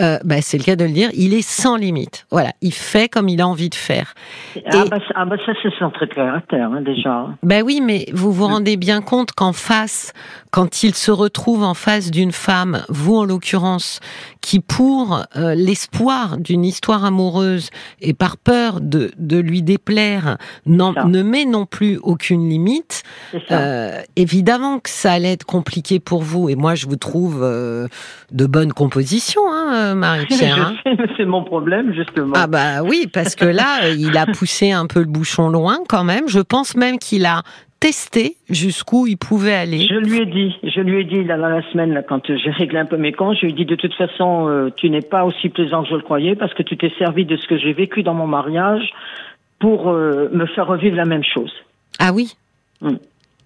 euh, 0.00 0.18
bah, 0.24 0.36
c'est 0.40 0.58
le 0.58 0.64
cas 0.64 0.74
de 0.74 0.84
le 0.84 0.90
dire, 0.90 1.10
il 1.14 1.34
est 1.34 1.46
sans 1.48 1.76
limite. 1.76 2.26
Voilà, 2.30 2.50
il 2.60 2.72
fait 2.72 3.08
comme 3.08 3.28
il 3.28 3.40
a 3.40 3.46
envie 3.46 3.70
de 3.70 3.74
faire. 3.74 4.14
Ah, 4.66 4.84
bah, 4.90 4.98
ah 5.14 5.24
bah, 5.24 5.36
ça, 5.46 5.52
c'est 5.62 5.72
son 5.78 5.88
de 5.88 6.06
caractère, 6.06 6.70
hein, 6.72 6.80
déjà. 6.80 7.26
Ben 7.42 7.62
oui, 7.64 7.80
mais 7.80 8.06
vous 8.12 8.32
vous 8.32 8.46
rendez 8.46 8.76
bien 8.76 9.00
compte 9.02 9.32
qu'en 9.32 9.52
face, 9.52 10.12
quand 10.54 10.84
il 10.84 10.94
se 10.94 11.10
retrouve 11.10 11.64
en 11.64 11.74
face 11.74 12.12
d'une 12.12 12.30
femme, 12.30 12.84
vous 12.88 13.16
en 13.16 13.24
l'occurrence, 13.24 13.98
qui 14.40 14.60
pour 14.60 15.24
euh, 15.34 15.56
l'espoir 15.56 16.36
d'une 16.38 16.64
histoire 16.64 17.04
amoureuse 17.04 17.70
et 18.00 18.14
par 18.14 18.36
peur 18.36 18.80
de, 18.80 19.10
de 19.18 19.36
lui 19.36 19.62
déplaire, 19.62 20.38
ne 20.64 21.22
met 21.22 21.44
non 21.44 21.66
plus 21.66 21.98
aucune 22.04 22.48
limite, 22.48 23.02
euh, 23.50 23.98
évidemment 24.14 24.78
que 24.78 24.90
ça 24.90 25.14
allait 25.14 25.32
être 25.32 25.44
compliqué 25.44 25.98
pour 25.98 26.22
vous. 26.22 26.48
Et 26.48 26.54
moi, 26.54 26.76
je 26.76 26.86
vous 26.86 26.94
trouve 26.94 27.40
euh, 27.42 27.88
de 28.30 28.46
bonne 28.46 28.72
composition, 28.72 29.42
hein, 29.50 29.94
Marie-Pierre. 29.96 30.72
Hein. 30.86 30.96
C'est 31.16 31.24
mon 31.24 31.42
problème, 31.42 31.92
justement. 31.92 32.34
Ah 32.36 32.46
bah 32.46 32.84
oui, 32.84 33.08
parce 33.12 33.34
que 33.34 33.44
là, 33.44 33.90
il 33.90 34.16
a 34.16 34.26
poussé 34.26 34.70
un 34.70 34.86
peu 34.86 35.00
le 35.00 35.06
bouchon 35.06 35.48
loin 35.48 35.78
quand 35.88 36.04
même. 36.04 36.28
Je 36.28 36.38
pense 36.38 36.76
même 36.76 37.00
qu'il 37.00 37.26
a 37.26 37.42
tester 37.80 38.36
jusqu'où 38.48 39.06
il 39.06 39.16
pouvait 39.16 39.54
aller. 39.54 39.86
Je 39.88 39.94
lui 39.94 40.20
ai 40.20 40.26
dit, 40.26 40.56
je 40.62 40.80
lui 40.80 41.00
ai 41.00 41.04
dit 41.04 41.24
dans 41.24 41.36
la 41.36 41.62
semaine 41.70 41.92
là, 41.92 42.02
quand 42.02 42.26
j'ai 42.26 42.50
réglé 42.50 42.78
un 42.78 42.86
peu 42.86 42.96
mes 42.96 43.12
comptes, 43.12 43.36
je 43.36 43.46
lui 43.46 43.52
ai 43.52 43.54
dit 43.54 43.64
de 43.64 43.76
toute 43.76 43.94
façon, 43.94 44.48
euh, 44.48 44.70
tu 44.76 44.88
n'es 44.90 45.02
pas 45.02 45.24
aussi 45.24 45.48
plaisant 45.48 45.82
que 45.82 45.90
je 45.90 45.94
le 45.94 46.02
croyais 46.02 46.34
parce 46.34 46.54
que 46.54 46.62
tu 46.62 46.76
t'es 46.76 46.92
servi 46.98 47.24
de 47.24 47.36
ce 47.36 47.46
que 47.46 47.58
j'ai 47.58 47.72
vécu 47.72 48.02
dans 48.02 48.14
mon 48.14 48.26
mariage 48.26 48.92
pour 49.58 49.90
euh, 49.90 50.28
me 50.32 50.46
faire 50.46 50.66
revivre 50.66 50.96
la 50.96 51.04
même 51.04 51.24
chose. 51.24 51.52
Ah 51.98 52.12
oui? 52.12 52.34
Hmm. 52.80 52.96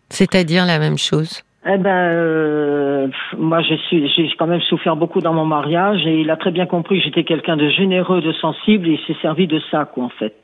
C'est-à-dire 0.08 0.64
la 0.66 0.78
même 0.78 0.98
chose? 0.98 1.42
Eh 1.66 1.76
ben, 1.76 1.90
euh, 1.90 3.08
moi, 3.36 3.60
j'ai 3.62 4.30
quand 4.38 4.46
même 4.46 4.60
souffert 4.62 4.96
beaucoup 4.96 5.20
dans 5.20 5.34
mon 5.34 5.44
mariage 5.44 6.06
et 6.06 6.20
il 6.20 6.30
a 6.30 6.36
très 6.36 6.50
bien 6.50 6.66
compris 6.66 6.98
que 6.98 7.04
j'étais 7.04 7.24
quelqu'un 7.24 7.56
de 7.56 7.68
généreux, 7.68 8.22
de 8.22 8.32
sensible 8.32 8.88
et 8.88 8.92
il 8.92 9.00
s'est 9.06 9.20
servi 9.20 9.46
de 9.46 9.60
ça, 9.70 9.84
quoi, 9.84 10.04
en 10.04 10.08
fait. 10.08 10.34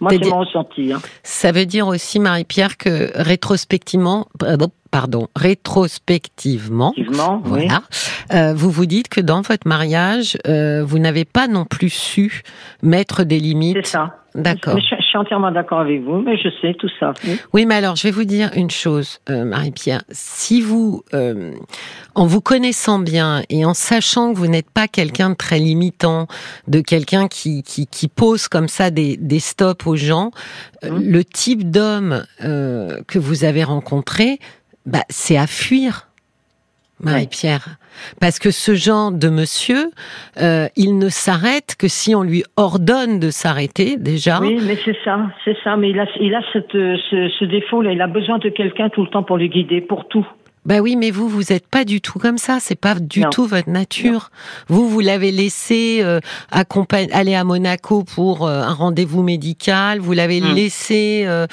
Moi, 0.00 0.12
c'est 0.12 0.28
mon 0.28 0.40
ressenti. 0.40 0.92
Hein. 0.92 1.00
Ça 1.22 1.52
veut 1.52 1.66
dire 1.66 1.86
aussi, 1.86 2.18
Marie-Pierre, 2.18 2.76
que 2.76 3.10
rétrospectivement, 3.14 4.28
pardon, 4.38 4.70
rétrospectivement, 5.34 6.92
voilà, 7.44 7.82
euh, 8.32 8.54
vous 8.54 8.70
vous 8.70 8.86
dites 8.86 9.08
que 9.08 9.20
dans 9.20 9.42
votre 9.42 9.66
mariage, 9.66 10.36
euh, 10.46 10.84
vous 10.84 10.98
n'avez 10.98 11.24
pas 11.24 11.48
non 11.48 11.64
plus 11.64 11.90
su 11.90 12.42
mettre 12.82 13.24
des 13.24 13.38
limites. 13.38 13.78
C'est 13.84 13.92
ça. 13.92 14.16
D'accord. 14.34 14.78
Je, 14.78 14.96
je, 14.96 15.02
suis 15.02 15.16
entièrement 15.16 15.50
d'accord 15.50 15.80
avec 15.80 16.02
vous, 16.02 16.20
mais 16.20 16.36
je 16.36 16.48
sais 16.60 16.74
tout 16.74 16.90
ça. 17.00 17.14
Oui, 17.54 17.64
mais 17.64 17.76
alors 17.76 17.96
je 17.96 18.02
vais 18.02 18.10
vous 18.10 18.24
dire 18.24 18.50
une 18.54 18.70
chose, 18.70 19.18
euh, 19.30 19.46
Marie-Pierre. 19.46 20.02
Si 20.10 20.60
vous, 20.60 21.02
euh, 21.14 21.52
en 22.14 22.26
vous 22.26 22.42
connaissant 22.42 22.98
bien 22.98 23.42
et 23.48 23.64
en 23.64 23.72
sachant 23.72 24.34
que 24.34 24.38
vous 24.38 24.46
n'êtes 24.46 24.70
pas 24.70 24.88
quelqu'un 24.88 25.30
de 25.30 25.36
très 25.36 25.58
limitant, 25.58 26.26
de 26.68 26.80
quelqu'un 26.80 27.28
qui, 27.28 27.62
qui, 27.62 27.86
qui, 27.86 28.08
pose 28.08 28.46
comme 28.48 28.68
ça 28.68 28.90
des, 28.90 29.16
des 29.16 29.40
stops 29.40 29.86
aux 29.86 29.96
gens, 29.96 30.32
mmh. 30.82 30.98
le 31.00 31.24
type 31.24 31.70
d'homme 31.70 32.22
que 32.38 33.18
vous 33.18 33.44
avez 33.44 33.64
rencontré, 33.64 34.38
bah, 34.86 35.02
c'est 35.08 35.36
à 35.36 35.46
fuir. 35.46 36.08
Marie-Pierre. 36.98 37.76
Parce 38.20 38.38
que 38.38 38.50
ce 38.50 38.74
genre 38.74 39.12
de 39.12 39.28
monsieur, 39.28 39.90
euh, 40.40 40.66
il 40.76 40.96
ne 40.98 41.10
s'arrête 41.10 41.76
que 41.78 41.88
si 41.88 42.14
on 42.14 42.22
lui 42.22 42.42
ordonne 42.56 43.20
de 43.20 43.30
s'arrêter, 43.30 43.96
déjà. 43.98 44.40
Oui, 44.40 44.58
mais 44.66 44.78
c'est 44.82 44.96
ça, 45.04 45.26
c'est 45.44 45.56
ça. 45.62 45.76
Mais 45.76 45.90
il 45.90 46.00
a, 46.00 46.06
il 46.20 46.34
a 46.34 46.40
cette, 46.52 46.72
ce, 46.72 47.28
ce 47.38 47.44
défaut-là. 47.44 47.92
Il 47.92 48.00
a 48.00 48.06
besoin 48.06 48.38
de 48.38 48.48
quelqu'un 48.48 48.88
tout 48.88 49.02
le 49.02 49.08
temps 49.08 49.22
pour 49.22 49.36
le 49.36 49.46
guider, 49.46 49.82
pour 49.82 50.08
tout. 50.08 50.26
Ben 50.66 50.80
oui, 50.80 50.96
mais 50.96 51.12
vous, 51.12 51.28
vous 51.28 51.52
n'êtes 51.52 51.70
pas 51.70 51.84
du 51.84 52.00
tout 52.00 52.18
comme 52.18 52.38
ça. 52.38 52.56
C'est 52.58 52.80
pas 52.80 52.96
du 52.96 53.20
non. 53.20 53.30
tout 53.30 53.46
votre 53.46 53.70
nature. 53.70 54.12
Non. 54.12 54.76
Vous, 54.76 54.88
vous 54.88 55.00
l'avez 55.00 55.30
laissé 55.30 56.00
euh, 56.02 56.18
aller 57.12 57.34
à 57.36 57.44
Monaco 57.44 58.02
pour 58.02 58.46
euh, 58.46 58.62
un 58.62 58.74
rendez-vous 58.74 59.22
médical. 59.22 60.00
Vous 60.00 60.12
l'avez 60.12 60.40
mmh. 60.40 60.54
laissé 60.54 61.24
euh, 61.26 61.46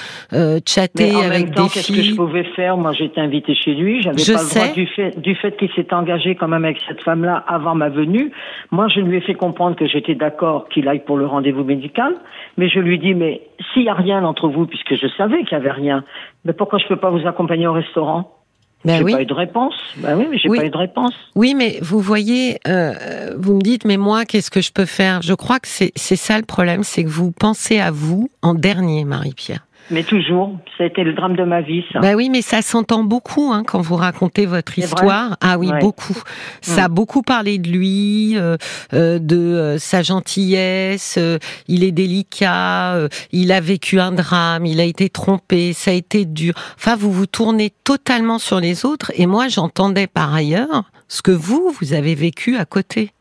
chatter 0.66 1.12
mais 1.12 1.16
en 1.16 1.22
avec 1.22 1.46
même 1.46 1.54
temps, 1.54 1.66
des 1.66 1.70
qu'est-ce 1.70 1.94
filles. 1.94 1.96
que 1.98 2.10
je 2.10 2.16
pouvais 2.16 2.44
faire? 2.56 2.76
Moi, 2.76 2.94
j'étais 2.94 3.22
invitée 3.22 3.54
chez 3.54 3.76
lui. 3.76 4.02
J'avais 4.02 4.18
Je 4.18 4.34
pas 4.34 4.40
le 4.42 4.46
sais. 4.46 4.60
droit 4.60 4.74
du 4.74 4.88
fait, 4.88 5.20
du 5.20 5.36
fait 5.36 5.56
qu'il 5.58 5.70
s'est 5.76 5.94
engagé 5.94 6.34
quand 6.36 6.48
même 6.48 6.66
avec 6.66 6.80
cette 6.88 7.02
femme-là 7.04 7.44
avant 7.48 7.76
ma 7.76 7.90
venue. 7.90 8.32
Moi, 8.72 8.88
je 8.88 9.00
lui 9.00 9.18
ai 9.18 9.22
fait 9.22 9.36
comprendre 9.36 9.76
que 9.76 9.88
j'étais 9.88 10.16
d'accord 10.16 10.68
qu'il 10.70 10.88
aille 10.88 11.04
pour 11.06 11.18
le 11.18 11.28
rendez-vous 11.28 11.64
médical. 11.64 12.16
Mais 12.58 12.68
je 12.68 12.80
lui 12.80 12.98
dis, 12.98 13.14
mais 13.14 13.42
s'il 13.74 13.84
y 13.84 13.90
a 13.90 13.94
rien 13.94 14.24
entre 14.24 14.48
vous, 14.48 14.66
puisque 14.66 14.96
je 14.96 15.08
savais 15.18 15.44
qu'il 15.44 15.52
y 15.52 15.56
avait 15.56 15.72
rien, 15.72 16.04
mais 16.46 16.54
pourquoi 16.54 16.80
je 16.80 16.88
peux 16.88 16.98
pas 16.98 17.12
vous 17.12 17.28
accompagner 17.28 17.68
au 17.68 17.74
restaurant? 17.74 18.43
Ben 18.86 18.98
j'ai 18.98 19.04
oui. 19.04 19.12
pas 19.14 19.22
eu 19.22 19.26
de 19.26 19.34
réponse. 19.34 19.74
Ben 19.98 20.18
oui, 20.18 20.28
mais 20.30 20.38
j'ai 20.38 20.50
Oui. 20.50 20.58
pas 20.60 20.66
eu 20.66 20.70
de 20.70 20.78
réponse. 20.78 21.14
Oui, 21.36 21.54
mais 21.56 21.80
vous 21.82 22.00
voyez, 22.00 22.60
euh, 22.68 23.34
vous 23.38 23.54
me 23.56 23.62
dites, 23.62 23.86
mais 23.86 23.98
moi, 23.98 24.26
qu'est-ce 24.26 24.52
que 24.52 24.62
je 24.62 24.72
peux 24.72 24.86
faire? 24.86 25.22
Je 25.22 25.34
crois 25.34 25.60
que 25.60 25.68
c'est 25.68 25.92
c'est 25.96 26.16
ça 26.18 26.38
le 26.38 26.44
problème, 26.46 26.84
c'est 26.84 27.04
que 27.04 27.10
vous 27.10 27.32
pensez 27.32 27.80
à 27.80 27.92
vous 27.92 28.30
en 28.42 28.54
dernier, 28.54 29.06
Marie-Pierre. 29.06 29.66
Mais 29.92 30.04
toujours, 30.04 30.58
ça 30.78 30.86
a 30.86 30.88
été 30.88 31.04
le 31.04 31.14
drame 31.14 31.36
de 31.36 31.44
ma 31.44 31.62
vie, 31.62 31.84
ça. 31.92 32.00
Bah 32.00 32.14
oui, 32.16 32.30
mais 32.30 32.42
ça 32.42 32.62
s'entend 32.62 33.04
beaucoup 33.04 33.52
hein, 33.52 33.64
quand 33.68 33.82
vous 33.82 33.96
racontez 33.98 34.46
votre 34.46 34.80
histoire. 34.80 35.36
Ah 35.42 35.58
oui, 35.60 35.70
Ouais. 35.70 35.80
beaucoup. 35.80 36.18
Ça 36.62 36.86
a 36.86 36.88
beaucoup 36.88 37.22
parlé 37.22 37.58
de 37.58 37.70
lui, 37.70 38.34
euh, 38.38 38.56
euh, 38.94 39.20
de 39.20 39.36
euh, 39.38 39.78
sa 39.78 40.02
gentillesse. 40.02 41.18
euh, 41.20 41.38
il 41.68 41.84
est 41.84 41.92
délicat. 41.92 42.96
euh, 42.96 43.08
il 43.32 43.52
a 43.52 43.60
vécu 43.60 44.00
un 44.00 44.12
drame. 44.14 44.66
Il 44.66 44.80
a 44.80 44.86
été 44.86 45.10
trompé. 45.10 45.74
Ça 45.74 45.92
a 45.92 45.94
été 45.94 46.26
dur. 46.26 46.54
Enfin, 46.76 46.96
vous 46.96 47.12
vous 47.12 47.28
tournez 47.28 47.72
totalement 47.84 48.40
sur 48.40 48.60
les 48.60 48.86
autres. 48.86 49.12
Et 49.16 49.26
moi, 49.28 49.48
j'entendais 49.50 50.08
par 50.08 50.34
ailleurs 50.34 50.84
ce 51.08 51.22
que 51.22 51.32
vous, 51.32 51.72
vous 51.80 51.94
avez 51.94 52.16
vécu 52.16 52.56
à 52.58 52.66
côté. 52.66 53.12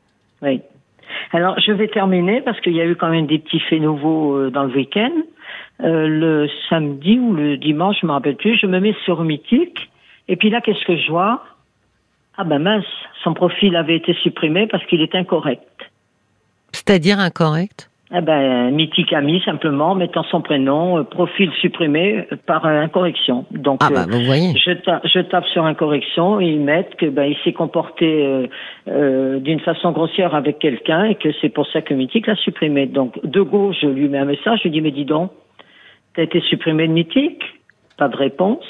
Oui. 0.42 0.60
Alors, 1.32 1.56
je 1.64 1.72
vais 1.72 1.88
terminer 1.88 2.40
parce 2.42 2.60
qu'il 2.60 2.74
y 2.74 2.80
a 2.80 2.86
eu 2.86 2.94
quand 2.96 3.08
même 3.10 3.26
des 3.26 3.38
petits 3.38 3.60
faits 3.60 3.80
nouveaux 3.80 4.34
euh, 4.36 4.50
dans 4.50 4.64
le 4.64 4.74
week-end. 4.74 5.10
Euh, 5.80 6.06
le 6.06 6.48
samedi 6.68 7.18
ou 7.18 7.32
le 7.32 7.56
dimanche, 7.56 7.96
je 8.02 8.06
me 8.06 8.12
rappelle 8.12 8.36
plus, 8.36 8.56
je 8.56 8.66
me 8.66 8.78
mets 8.78 8.94
sur 9.04 9.22
Mythique. 9.24 9.90
Et 10.28 10.36
puis 10.36 10.50
là, 10.50 10.60
qu'est-ce 10.60 10.84
que 10.84 10.96
je 10.96 11.10
vois? 11.10 11.42
Ah 12.36 12.44
ben 12.44 12.60
mince, 12.60 12.84
son 13.24 13.34
profil 13.34 13.74
avait 13.76 13.96
été 13.96 14.14
supprimé 14.22 14.66
parce 14.66 14.84
qu'il 14.86 15.00
est 15.00 15.14
incorrect. 15.14 15.90
C'est-à-dire 16.72 17.18
incorrect? 17.18 17.88
Eh 18.14 18.20
ben, 18.20 18.70
Mythique 18.72 19.12
a 19.14 19.22
mis 19.22 19.40
simplement, 19.40 19.94
mettant 19.94 20.22
son 20.24 20.42
prénom, 20.42 20.98
euh, 20.98 21.02
profil 21.02 21.50
supprimé 21.62 22.26
euh, 22.30 22.36
par 22.46 22.66
euh, 22.66 22.80
incorrection. 22.82 23.46
Donc, 23.50 23.80
Ah 23.82 23.88
euh, 23.90 23.94
bah 23.94 24.04
vous 24.06 24.20
voyez. 24.24 24.52
je, 24.58 24.72
ta- 24.72 25.00
je 25.04 25.18
tape 25.20 25.46
sur 25.46 25.64
incorrection 25.64 26.38
et 26.38 26.46
ils 26.46 26.60
mettent 26.60 26.94
que 26.96 27.06
ben 27.06 27.24
il 27.24 27.36
s'est 27.42 27.54
comporté 27.54 28.22
euh, 28.26 28.46
euh, 28.88 29.38
d'une 29.40 29.60
façon 29.60 29.92
grossière 29.92 30.34
avec 30.34 30.58
quelqu'un 30.58 31.04
et 31.04 31.14
que 31.14 31.30
c'est 31.40 31.48
pour 31.48 31.66
ça 31.68 31.80
que 31.80 31.94
Mythique 31.94 32.26
l'a 32.26 32.36
supprimé. 32.36 32.84
Donc 32.86 33.18
de 33.24 33.40
gauche, 33.40 33.76
je 33.80 33.86
lui 33.88 34.08
mets 34.08 34.18
un 34.18 34.26
message, 34.26 34.58
je 34.58 34.64
lui 34.64 34.70
dis 34.72 34.80
mais 34.82 34.90
dis 34.90 35.06
donc, 35.06 35.32
t'as 36.14 36.22
été 36.22 36.40
supprimé 36.40 36.88
de 36.88 36.92
Mythique 36.92 37.42
Pas 37.96 38.08
de 38.08 38.16
réponse. 38.16 38.64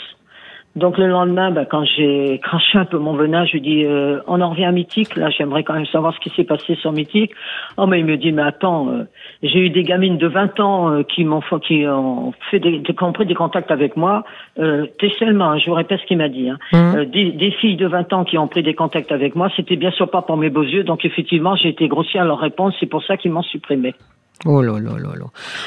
Donc 0.75 0.97
le 0.97 1.07
lendemain, 1.07 1.51
ben, 1.51 1.67
quand 1.67 1.85
j'ai 1.85 2.41
craché 2.43 2.79
un 2.79 2.87
peu 2.87 2.97
mon 2.97 3.13
venin, 3.13 3.45
je 3.45 3.53
lui 3.53 3.61
dis 3.61 3.85
euh, 3.85 4.21
on 4.27 4.41
en 4.41 4.51
revient 4.51 4.65
à 4.65 4.73
Mythique. 4.73 5.17
Là, 5.17 5.29
j'aimerais 5.29 5.65
quand 5.65 5.75
même 5.75 5.87
savoir 5.87 6.15
ce 6.15 6.21
qui 6.21 6.31
s'est 6.31 6.45
passé 6.45 6.77
sur 6.77 6.93
Mythique. 6.93 7.33
Oh 7.77 7.87
mais 7.87 8.01
il 8.01 8.07
me 8.07 8.17
dit 8.17 8.33
mais 8.33 8.43
attends, 8.43 8.89
euh, 8.89 9.05
j'ai 9.43 9.59
eu 9.59 9.71
des 9.71 9.83
gamines 9.83 10.17
de 10.17 10.27
20 10.27 10.61
ans 10.61 10.91
euh, 10.91 11.03
qui 11.03 11.25
m'ont 11.25 11.43
qui 11.63 11.87
ont 11.87 12.33
fait 12.51 12.59
des, 12.59 12.83
qui 12.83 12.95
ont 13.03 13.13
pris 13.13 13.27
des 13.27 13.35
contacts 13.35 13.71
avec 13.71 13.97
moi. 13.99 14.25
Euh, 14.59 14.87
T'es 14.99 15.11
seulement, 15.19 15.51
hein, 15.51 15.59
je 15.59 15.69
vous 15.69 15.77
répète 15.77 16.01
ce 16.01 16.07
qu'il 16.07 16.17
m'a 16.17 16.31
dit. 16.31 16.49
Hein. 16.49 16.59
Hum. 16.73 16.97
Euh, 16.97 17.05
des, 17.05 17.33
des 17.33 17.51
filles 17.51 17.77
de 17.77 17.87
20 17.87 18.11
ans 18.15 18.25
qui 18.25 18.39
ont 18.39 18.49
pris 18.49 18.63
des 18.63 18.75
contacts 18.75 19.13
avec 19.13 19.37
moi, 19.37 19.51
c'était 19.55 19.77
bien 19.77 19.91
sûr 19.91 20.09
pas 20.09 20.23
pour 20.23 20.39
mes 20.39 20.49
beaux 20.49 20.63
yeux. 20.63 20.85
Donc 20.85 21.05
effectivement, 21.05 21.55
j'ai 21.55 21.69
été 21.69 21.87
grossière 21.87 22.23
à 22.23 22.27
leur 22.27 22.39
répondre. 22.39 22.75
C'est 22.81 22.87
pour 22.87 23.05
ça 23.05 23.19
qu'ils 23.19 23.33
m'ont 23.33 23.43
supprimé. 23.43 23.93
Oh 24.45 24.61
là 24.61 24.73
là 24.81 24.91
là 24.99 25.11
là. 25.19 25.25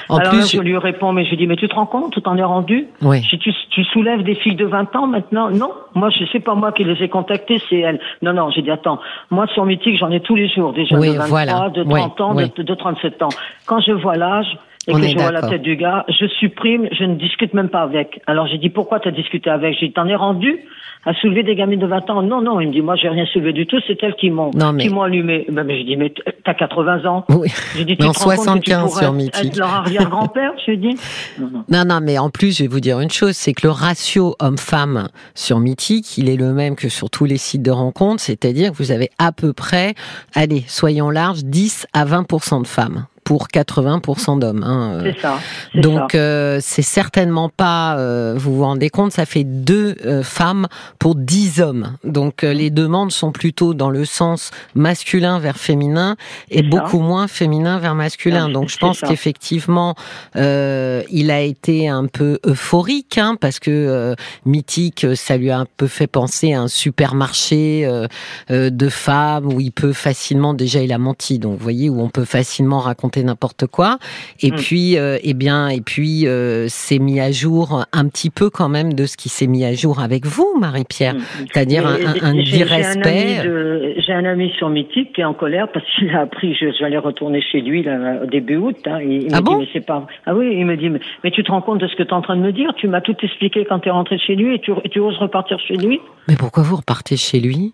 En 0.10 0.18
Alors 0.18 0.34
là, 0.34 0.40
plus, 0.40 0.52
je 0.52 0.60
lui 0.62 0.78
réponds, 0.78 1.14
mais 1.14 1.26
je 1.26 1.36
dis 1.36 1.48
mais 1.48 1.56
tu 1.56 1.68
te 1.68 1.76
rends 1.76 1.86
compte, 1.86 2.14
tu 2.14 2.22
t'en 2.22 2.36
es 2.38 2.44
rendu 2.44 2.88
oui. 3.02 3.22
si 3.30 3.38
tu, 3.40 3.54
tu 3.70 3.84
soulèves 3.86 4.24
des 4.24 4.36
filles 4.36 4.56
de 4.56 4.66
20 4.66 4.96
ans 4.96 5.08
maintenant, 5.08 5.50
non. 5.50 5.72
Moi, 5.94 6.10
je 6.10 6.26
sais 6.32 6.40
pas 6.42 6.56
moi 6.56 6.72
qui 6.74 6.84
les 6.84 7.02
ai 7.02 7.08
contactées, 7.10 7.62
c'est 7.70 7.80
elles. 7.80 8.00
Non, 8.22 8.34
non, 8.34 8.50
j'ai 8.52 8.62
dit 8.62 8.72
attends. 8.72 9.00
Moi, 9.32 9.48
sur 9.54 9.66
Mythique, 9.66 9.98
j'en 9.98 10.12
ai 10.12 10.20
tous 10.20 10.36
les 10.36 10.50
jours, 10.50 10.74
déjà 10.74 10.98
Oui, 10.98 11.08
de 11.14 11.18
23, 11.18 11.28
voilà. 11.30 11.70
de 11.70 11.84
Oui, 11.84 12.00
30 12.02 12.22
ans, 12.22 12.36
oui. 12.36 12.52
de, 12.58 12.64
de 12.64 12.74
37 12.76 13.22
ans. 13.24 13.30
Quand 13.66 13.80
je 13.80 13.94
vois 13.94 14.16
l'âge 14.18 14.58
et 14.88 14.94
On 14.94 15.00
que 15.00 15.08
je 15.08 15.16
vois 15.18 15.32
la 15.32 15.42
tête 15.42 15.62
du 15.62 15.76
gars, 15.76 16.06
je 16.10 16.28
supprime, 16.40 16.88
je 16.92 17.04
ne 17.04 17.16
discute 17.16 17.54
même 17.54 17.70
pas 17.70 17.82
avec. 17.82 18.22
Alors 18.28 18.48
j'ai 18.48 18.58
dit 18.58 18.70
pourquoi 18.70 19.00
t'as 19.00 19.12
discuté 19.12 19.50
avec? 19.50 19.76
J'ai 19.80 19.88
dit 19.88 19.94
t'en 19.94 20.08
es 20.08 20.16
rendu 20.16 20.60
à 21.08 21.14
soulever 21.16 21.44
des 21.44 21.56
gamines 21.56 21.80
de 21.80 21.86
20 21.86 22.10
ans? 22.10 22.22
Non, 22.24 22.42
non. 22.42 22.60
Il 22.60 22.68
me 22.70 22.74
dit 22.74 22.82
moi 22.82 22.96
j'ai 22.96 23.10
rien 23.10 23.26
soulevé 23.28 23.54
du 23.54 23.66
tout, 23.68 23.78
c'est 23.88 24.02
elles 24.04 24.16
qui 24.16 24.30
m'ont 24.30 24.52
mais- 24.74 24.84
qui 24.84 24.90
m'ont 24.90 25.02
allumé. 25.04 25.46
Ben, 25.52 25.64
mais 25.64 25.80
je 25.80 25.86
dis 25.86 25.96
mais 25.98 26.14
t'as 26.44 26.54
80 26.54 27.06
ans. 27.06 27.26
Oui. 27.30 27.48
J'ai 27.76 27.86
dit 27.86 27.98
tu 27.98 28.04
Non, 28.06 28.12
te 28.12 28.20
rends 28.20 28.26
compte 28.36 28.36
que 28.60 28.62
tu 28.62 28.72
75 28.72 28.90
pourrais 28.92 29.04
sur 29.04 29.14
Mythique. 29.14 29.46
être 29.46 29.58
leur 29.58 29.74
arrière-grand-père? 29.74 30.52
Je 30.66 30.72
lui 30.72 30.78
dis 30.78 30.96
non, 31.40 31.50
non. 31.52 31.64
Non, 31.70 31.86
non, 31.86 32.00
mais 32.02 32.18
en 32.18 32.30
plus, 32.30 32.58
je 32.58 32.64
vais 32.64 32.70
vous 32.70 32.80
dire 32.80 33.00
une 33.00 33.10
chose, 33.12 33.34
c'est 33.36 33.54
que 33.54 33.66
le 33.68 33.72
ratio 33.72 34.36
homme-femme 34.40 35.08
sur 35.36 35.60
Mythique, 35.60 36.18
il 36.18 36.30
est 36.30 36.38
le 36.38 36.54
même 36.54 36.76
que 36.76 36.90
sur 36.90 37.10
tous 37.10 37.26
les 37.26 37.38
sites 37.38 37.62
de 37.64 37.72
rencontres, 37.72 38.22
c'est-à-dire 38.22 38.72
que 38.72 38.78
vous 38.78 38.92
avez 38.92 39.10
à 39.20 39.32
peu 39.32 39.54
près, 39.54 39.94
allez, 40.36 40.64
soyons 40.68 41.10
larges, 41.10 41.44
10 41.44 41.88
à 41.94 42.06
20% 42.06 42.62
de 42.62 42.68
femmes 42.68 43.06
pour 43.26 43.48
80% 43.50 44.40
d'hommes. 44.40 44.64
hein, 44.64 44.94
euh. 44.94 45.12
C'est 45.14 45.20
ça. 45.22 45.40
Donc 45.74 46.16
euh, 46.16 46.60
c'est 46.62 46.82
certainement 46.82 47.50
pas, 47.50 47.98
euh, 47.98 48.36
vous 48.38 48.56
vous 48.56 48.64
rendez 48.64 48.90
compte, 48.90 49.12
ça 49.12 49.26
fait 49.26 49.44
deux 49.44 49.98
euh, 50.06 50.24
femmes 50.24 50.68
pour 51.00 51.16
dix 51.16 51.60
hommes. 51.60 51.98
Donc 52.06 52.44
euh, 52.46 52.54
les 52.54 52.70
demandes 52.70 53.12
sont 53.12 53.34
plutôt 53.34 53.74
dans 53.74 53.90
le 53.90 54.06
sens 54.06 54.52
masculin 54.76 55.40
vers 55.40 55.58
féminin 55.58 56.16
et 56.50 56.62
ça. 56.62 56.70
beaucoup 56.70 57.00
moins 57.00 57.28
féminin 57.28 57.80
vers 57.80 57.96
masculin. 57.96 58.48
Donc 58.48 58.70
je 58.70 58.78
pense 58.78 59.02
qu'effectivement 59.02 59.96
euh, 60.36 61.02
il 61.10 61.32
a 61.32 61.42
été 61.42 61.90
un 61.90 62.06
peu 62.06 62.40
euphorique 62.46 63.18
hein, 63.18 63.36
parce 63.42 63.60
que 63.60 63.72
euh, 63.72 64.16
mythique, 64.46 65.06
ça 65.16 65.36
lui 65.38 65.50
a 65.50 65.58
un 65.60 65.66
peu 65.78 65.88
fait 65.88 66.08
penser 66.08 66.54
à 66.54 66.62
un 66.62 66.68
supermarché 66.68 67.86
euh, 67.86 68.08
euh, 68.52 68.70
de 68.70 68.88
femmes 68.90 69.48
où 69.52 69.60
il 69.60 69.72
peut 69.72 69.94
facilement, 69.94 70.54
déjà 70.54 70.82
il 70.82 70.94
a 70.94 71.00
menti, 71.00 71.40
donc 71.40 71.58
vous 71.58 71.64
voyez 71.64 71.90
où 71.90 72.00
on 72.02 72.10
peut 72.10 72.26
facilement 72.26 72.80
raconter 72.80 73.15
n'importe 73.24 73.68
quoi. 73.68 73.98
Et 74.42 74.52
Mm. 74.52 74.56
puis, 74.56 74.98
euh, 74.98 75.18
eh 75.24 75.34
bien, 75.34 75.68
et 75.70 75.82
puis, 75.82 76.28
euh, 76.28 76.66
c'est 76.70 77.00
mis 77.00 77.20
à 77.20 77.32
jour 77.32 77.86
un 77.94 78.08
petit 78.08 78.30
peu 78.30 78.50
quand 78.50 78.70
même 78.70 78.94
de 78.94 79.06
ce 79.06 79.18
qui 79.18 79.30
s'est 79.30 79.48
mis 79.48 79.64
à 79.66 79.74
jour 79.74 80.00
avec 80.00 80.26
vous, 80.26 80.48
Marie-Pierre. 80.60 81.16
Mm. 81.16 81.20
C'est-à-dire 81.52 81.88
un, 81.88 81.96
un, 81.96 82.38
un 82.40 82.44
j'ai- 82.44 82.58
irrespect. 82.60 83.42
un 84.10 84.26
ami 84.26 84.52
sur 84.58 84.70
Mythique 84.70 85.14
qui 85.14 85.22
est 85.22 85.26
en 85.26 85.34
colère 85.34 85.68
parce 85.74 85.86
qu'il 85.98 86.10
a 86.16 86.22
appris, 86.22 86.56
je- 86.56 86.72
j'allais 86.80 86.98
retourner 86.98 87.42
chez 87.42 87.60
lui 87.62 87.84
là, 87.84 88.22
au 88.24 88.26
début 88.28 88.56
août. 88.56 88.78
Hein, 88.86 89.00
il 89.02 89.24
il 89.24 89.34
Ah 89.34 89.42
bon 89.42 89.58
dit, 89.60 89.68
mais 89.76 89.82
pas. 89.82 90.08
Ah 90.26 90.34
oui, 90.36 90.56
il 90.58 90.66
me 90.66 90.78
dit, 90.78 90.90
mais, 90.90 91.00
mais 91.24 91.32
tu 91.32 91.44
te 91.44 91.52
rends 91.52 91.62
compte 91.62 91.80
de 91.82 91.88
ce 91.88 91.96
que 91.96 92.04
tu 92.04 92.10
es 92.10 92.14
en 92.14 92.22
train 92.22 92.36
de 92.38 92.42
me 92.42 92.52
dire? 92.54 92.72
Tu 92.78 92.88
m'as 92.88 93.02
tout 93.02 93.16
expliqué 93.22 93.66
quand 93.68 93.80
tu 93.80 93.90
es 93.90 93.92
rentré 93.92 94.18
chez 94.18 94.36
lui 94.36 94.56
et 94.56 94.60
tu, 94.60 94.72
et 94.84 94.90
tu 94.90 95.00
oses 95.00 95.18
repartir 95.18 95.60
chez 95.60 95.76
lui? 95.76 96.00
Mais 96.28 96.36
pourquoi 96.38 96.64
vous 96.64 96.76
repartez 96.78 97.18
chez 97.18 97.40
lui? 97.40 97.74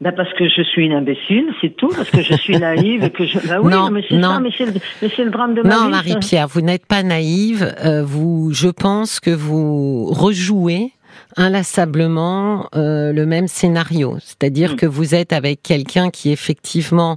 Ben 0.00 0.12
parce 0.12 0.32
que 0.34 0.48
je 0.48 0.62
suis 0.62 0.86
une 0.86 0.92
imbécile, 0.92 1.46
c'est 1.60 1.74
tout, 1.76 1.88
parce 1.88 2.08
que 2.10 2.22
je 2.22 2.34
suis 2.34 2.56
naïve 2.58 3.02
et 3.04 3.10
que 3.10 3.26
je. 3.26 3.38
Ben 3.48 3.58
oui, 3.60 3.72
Non, 3.72 3.90
mais 3.90 4.02
c'est 4.08 4.16
non. 4.16 4.34
ça, 4.34 4.40
mais 4.40 4.50
c'est 4.56 4.66
le, 4.66 4.72
mais 5.02 5.10
c'est 5.16 5.24
le 5.24 5.30
drame 5.30 5.54
de 5.54 5.62
ma 5.62 5.68
vie. 5.68 5.74
Non. 5.82 5.88
Marie-Pierre, 5.88 6.46
vous 6.48 6.60
n'êtes 6.60 6.86
pas 6.86 7.02
naïve. 7.02 7.74
euh, 7.84 8.04
vous, 8.04 8.50
je 8.52 8.68
pense 8.68 9.18
que 9.18 9.30
vous 9.30 10.06
rejouez 10.06 10.92
inlassablement 11.36 12.68
euh, 12.74 13.12
le 13.12 13.26
même 13.26 13.48
scénario, 13.48 14.16
c'est-à-dire 14.20 14.72
mm. 14.72 14.76
que 14.76 14.86
vous 14.86 15.14
êtes 15.14 15.32
avec 15.32 15.62
quelqu'un 15.62 16.10
qui 16.10 16.30
effectivement 16.30 17.16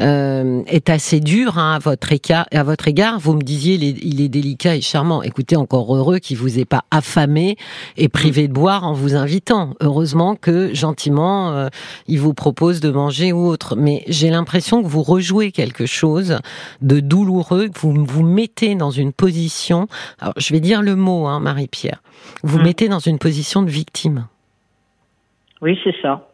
euh, 0.00 0.62
est 0.66 0.90
assez 0.90 1.20
dur 1.20 1.58
hein, 1.58 1.74
à 1.74 1.78
votre 1.78 2.12
égard. 2.12 2.46
À 2.52 2.62
votre 2.62 2.88
égard, 2.88 3.18
vous 3.18 3.34
me 3.34 3.42
disiez 3.42 3.74
il 3.74 3.84
est, 3.84 3.98
il 4.02 4.20
est 4.20 4.28
délicat 4.28 4.76
et 4.76 4.80
charmant. 4.80 5.22
Écoutez, 5.22 5.56
encore 5.56 5.94
heureux 5.94 6.18
qu'il 6.18 6.36
vous 6.36 6.58
ait 6.58 6.64
pas 6.64 6.84
affamé 6.90 7.56
et 7.96 8.08
privé 8.08 8.48
de 8.48 8.52
boire 8.52 8.84
en 8.84 8.92
vous 8.92 9.14
invitant. 9.14 9.74
Heureusement 9.80 10.36
que 10.36 10.74
gentiment 10.74 11.52
euh, 11.52 11.68
il 12.06 12.20
vous 12.20 12.34
propose 12.34 12.80
de 12.80 12.90
manger 12.90 13.32
ou 13.32 13.46
autre. 13.46 13.76
Mais 13.76 14.04
j'ai 14.06 14.30
l'impression 14.30 14.82
que 14.82 14.88
vous 14.88 15.02
rejouez 15.02 15.52
quelque 15.52 15.86
chose 15.86 16.38
de 16.80 17.00
douloureux, 17.00 17.68
que 17.68 17.78
vous 17.78 18.04
vous 18.04 18.22
mettez 18.22 18.74
dans 18.74 18.90
une 18.90 19.12
position. 19.12 19.86
Alors 20.18 20.34
je 20.36 20.52
vais 20.52 20.60
dire 20.60 20.82
le 20.82 20.96
mot, 20.96 21.26
hein, 21.26 21.40
Marie-Pierre. 21.40 22.02
Vous 22.42 22.58
mm. 22.58 22.62
mettez 22.62 22.88
dans 22.88 22.98
une 22.98 23.18
position 23.18 23.49
de 23.58 23.70
victime. 23.70 24.28
Oui, 25.60 25.78
c'est 25.84 25.94
ça. 26.00 26.29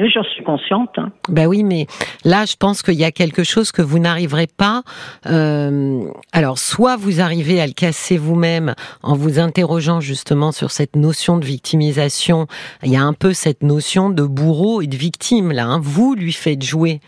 Oui, 0.00 0.10
j'en 0.10 0.22
suis 0.22 0.42
consciente. 0.42 0.90
Hein. 0.96 1.12
Ben 1.28 1.46
oui, 1.46 1.62
mais 1.62 1.86
là, 2.24 2.46
je 2.46 2.56
pense 2.56 2.80
qu'il 2.80 2.94
y 2.94 3.04
a 3.04 3.12
quelque 3.12 3.44
chose 3.44 3.70
que 3.70 3.82
vous 3.82 3.98
n'arriverez 3.98 4.46
pas. 4.46 4.82
Euh, 5.26 6.02
alors, 6.32 6.58
soit 6.58 6.96
vous 6.96 7.20
arrivez 7.20 7.60
à 7.60 7.66
le 7.66 7.74
casser 7.74 8.16
vous-même 8.16 8.74
en 9.02 9.14
vous 9.14 9.38
interrogeant 9.38 10.00
justement 10.00 10.52
sur 10.52 10.70
cette 10.70 10.96
notion 10.96 11.36
de 11.36 11.44
victimisation. 11.44 12.46
Il 12.82 12.90
y 12.90 12.96
a 12.96 13.02
un 13.02 13.12
peu 13.12 13.34
cette 13.34 13.62
notion 13.62 14.08
de 14.08 14.22
bourreau 14.22 14.80
et 14.80 14.86
de 14.86 14.96
victime 14.96 15.52
là. 15.52 15.66
Hein. 15.66 15.80
Vous 15.82 16.14
lui 16.14 16.32
faites 16.32 16.62
jouer 16.62 17.00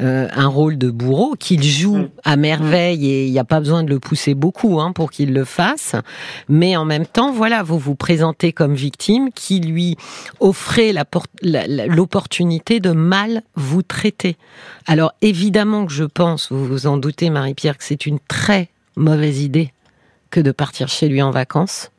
euh, 0.00 0.28
un 0.32 0.46
rôle 0.46 0.78
de 0.78 0.90
bourreau 0.90 1.34
qu'il 1.34 1.64
joue 1.64 1.96
mm. 1.96 2.10
à 2.22 2.36
merveille 2.36 3.10
et 3.10 3.26
il 3.26 3.32
n'y 3.32 3.38
a 3.40 3.44
pas 3.44 3.58
besoin 3.58 3.82
de 3.82 3.90
le 3.90 3.98
pousser 3.98 4.34
beaucoup 4.34 4.78
hein, 4.78 4.92
pour 4.92 5.10
qu'il 5.10 5.32
le 5.32 5.44
fasse. 5.44 5.96
Mais 6.48 6.76
en 6.76 6.84
même 6.84 7.06
temps, 7.06 7.32
voilà, 7.32 7.64
vous 7.64 7.78
vous 7.78 7.96
présentez 7.96 8.52
comme 8.52 8.74
victime 8.74 9.30
qui 9.34 9.58
lui 9.58 9.96
offrait 10.38 10.94
l'opportunité 11.42 12.27
de 12.80 12.92
mal 12.92 13.42
vous 13.54 13.82
traiter. 13.82 14.36
Alors 14.86 15.12
évidemment 15.22 15.86
que 15.86 15.92
je 15.92 16.04
pense, 16.04 16.52
vous 16.52 16.64
vous 16.64 16.86
en 16.86 16.96
doutez 16.96 17.30
Marie-Pierre, 17.30 17.76
que 17.76 17.84
c'est 17.84 18.06
une 18.06 18.18
très 18.20 18.68
mauvaise 18.96 19.42
idée 19.42 19.70
que 20.30 20.40
de 20.40 20.52
partir 20.52 20.88
chez 20.88 21.08
lui 21.08 21.22
en 21.22 21.30
vacances. 21.30 21.90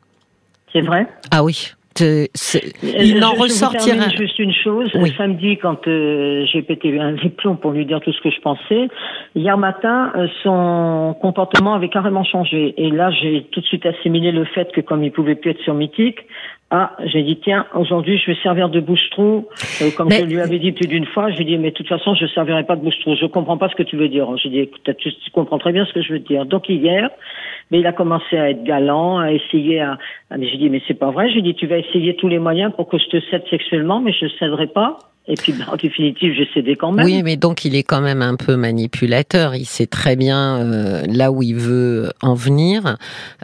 C'est 0.72 0.82
vrai? 0.82 1.06
Ah 1.32 1.42
oui, 1.42 1.72
il 2.00 3.18
n'en 3.18 3.32
ressortira. 3.32 4.08
juste 4.10 4.38
une 4.38 4.52
chose. 4.52 4.90
Samedi, 5.16 5.58
quand 5.58 5.86
euh, 5.86 6.44
j'ai 6.46 6.62
pété 6.62 6.98
un 6.98 7.16
plomb 7.36 7.56
pour 7.56 7.72
lui 7.72 7.86
dire 7.86 8.00
tout 8.00 8.12
ce 8.12 8.20
que 8.20 8.30
je 8.30 8.40
pensais, 8.40 8.88
hier 9.34 9.58
matin, 9.58 10.12
euh, 10.16 10.26
son 10.42 11.16
comportement 11.20 11.74
avait 11.74 11.88
carrément 11.88 12.24
changé. 12.24 12.74
Et 12.76 12.90
là, 12.90 13.10
j'ai 13.10 13.46
tout 13.50 13.60
de 13.60 13.66
suite 13.66 13.86
assimilé 13.86 14.32
le 14.32 14.44
fait 14.44 14.70
que 14.72 14.80
comme 14.80 15.02
il 15.02 15.12
pouvait 15.12 15.34
plus 15.34 15.50
être 15.50 15.60
sur 15.62 15.74
Mythique, 15.74 16.20
ah, 16.72 16.92
j'ai 17.04 17.24
dit 17.24 17.36
tiens, 17.42 17.66
aujourd'hui 17.74 18.16
je 18.16 18.30
vais 18.30 18.38
servir 18.44 18.68
de 18.68 18.78
bouche-trou. 18.78 19.48
Euh, 19.82 19.90
comme 19.96 20.08
je 20.08 20.22
lui 20.22 20.40
avais 20.40 20.60
dit 20.60 20.70
plus 20.70 20.86
d'une 20.86 21.04
fois, 21.04 21.28
j'ai 21.30 21.42
dit 21.42 21.58
mais 21.58 21.70
de 21.70 21.74
toute 21.74 21.88
façon 21.88 22.14
je 22.14 22.26
servirai 22.26 22.62
pas 22.62 22.76
de 22.76 22.82
bouche-trou. 22.82 23.16
Je 23.16 23.26
comprends 23.26 23.58
pas 23.58 23.68
ce 23.68 23.74
que 23.74 23.82
tu 23.82 23.96
veux 23.96 24.08
dire. 24.08 24.28
J'ai 24.36 24.50
dit 24.50 24.60
écoute, 24.60 24.88
tu, 24.98 25.12
tu, 25.12 25.30
comprends 25.32 25.58
très 25.58 25.72
bien 25.72 25.84
ce 25.84 25.92
que 25.92 26.00
je 26.00 26.12
veux 26.12 26.20
dire. 26.20 26.46
Donc 26.46 26.68
hier, 26.68 27.10
mais 27.72 27.80
il 27.80 27.86
a 27.88 27.92
commencé 27.92 28.38
à 28.38 28.50
être 28.50 28.62
galant, 28.62 29.18
à 29.18 29.32
essayer 29.32 29.80
à. 29.80 29.98
j'ai 30.30 30.58
dit 30.58 30.70
mais 30.70 30.80
c'est 30.86 30.94
pas 30.94 31.10
vrai. 31.10 31.28
J'ai 31.32 31.42
dit 31.42 31.56
tu 31.56 31.66
vas 31.66 31.78
essayer 31.78 32.14
tous 32.14 32.28
les 32.28 32.38
moyens 32.38 32.72
pour 32.76 32.88
que 32.88 32.98
je 32.98 33.06
te 33.06 33.20
cède 33.30 33.42
sexuellement, 33.50 34.00
mais 34.00 34.12
je 34.12 34.28
céderai 34.38 34.68
pas. 34.68 34.98
Et 35.30 35.34
puis, 35.34 35.52
bah, 35.52 35.66
en 35.68 35.76
définitive, 35.76 36.34
j'ai 36.36 36.48
cédé 36.52 36.74
quand 36.74 36.90
même. 36.90 37.06
Oui, 37.06 37.22
mais 37.22 37.36
donc 37.36 37.64
il 37.64 37.76
est 37.76 37.84
quand 37.84 38.00
même 38.00 38.20
un 38.20 38.34
peu 38.34 38.56
manipulateur. 38.56 39.54
Il 39.54 39.64
sait 39.64 39.86
très 39.86 40.16
bien 40.16 40.56
euh, 40.56 41.04
là 41.06 41.30
où 41.30 41.44
il 41.44 41.54
veut 41.54 42.10
en 42.20 42.34
venir. 42.34 42.96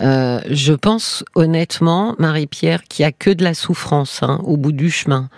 Euh, 0.03 0.41
je 0.51 0.73
pense 0.73 1.25
honnêtement, 1.37 2.17
Marie-Pierre, 2.19 2.83
qu'il 2.83 3.05
n'y 3.05 3.09
a 3.09 3.13
que 3.13 3.31
de 3.31 3.45
la 3.45 3.55
souffrance 3.55 4.25
hein, 4.25 4.41
au 4.43 4.57
bout 4.57 4.73
du 4.73 4.91
chemin. 4.91 5.29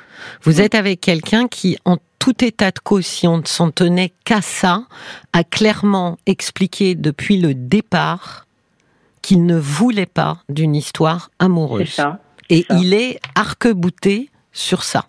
Vous 0.43 0.63
êtes 0.63 0.75
avec 0.75 1.03
quelqu'un 1.03 1.49
qui, 1.49 1.77
en 1.85 1.99
tout 2.19 2.43
état 2.43 2.71
de 2.71 2.79
cause, 2.79 3.05
si 3.05 3.29
on 3.29 3.37
ne 3.37 3.47
s'en 3.47 3.71
tenait 3.71 4.13
qu'à 4.25 4.41
ça, 4.41 4.85
a 5.35 5.45
clairement 5.45 6.17
expliqué 6.25 6.95
depuis 6.95 7.37
le 7.37 7.53
départ 7.53 8.47
qu'il 9.21 9.45
ne 9.45 9.59
voulait 9.59 10.07
pas 10.07 10.39
d'une 10.49 10.75
histoire 10.75 11.31
amoureuse. 11.39 11.91
Ça, 11.91 12.21
Et 12.49 12.65
il 12.71 12.95
est 12.95 13.21
arc-bouté 13.35 14.31
sur 14.55 14.83
ça. 14.83 15.05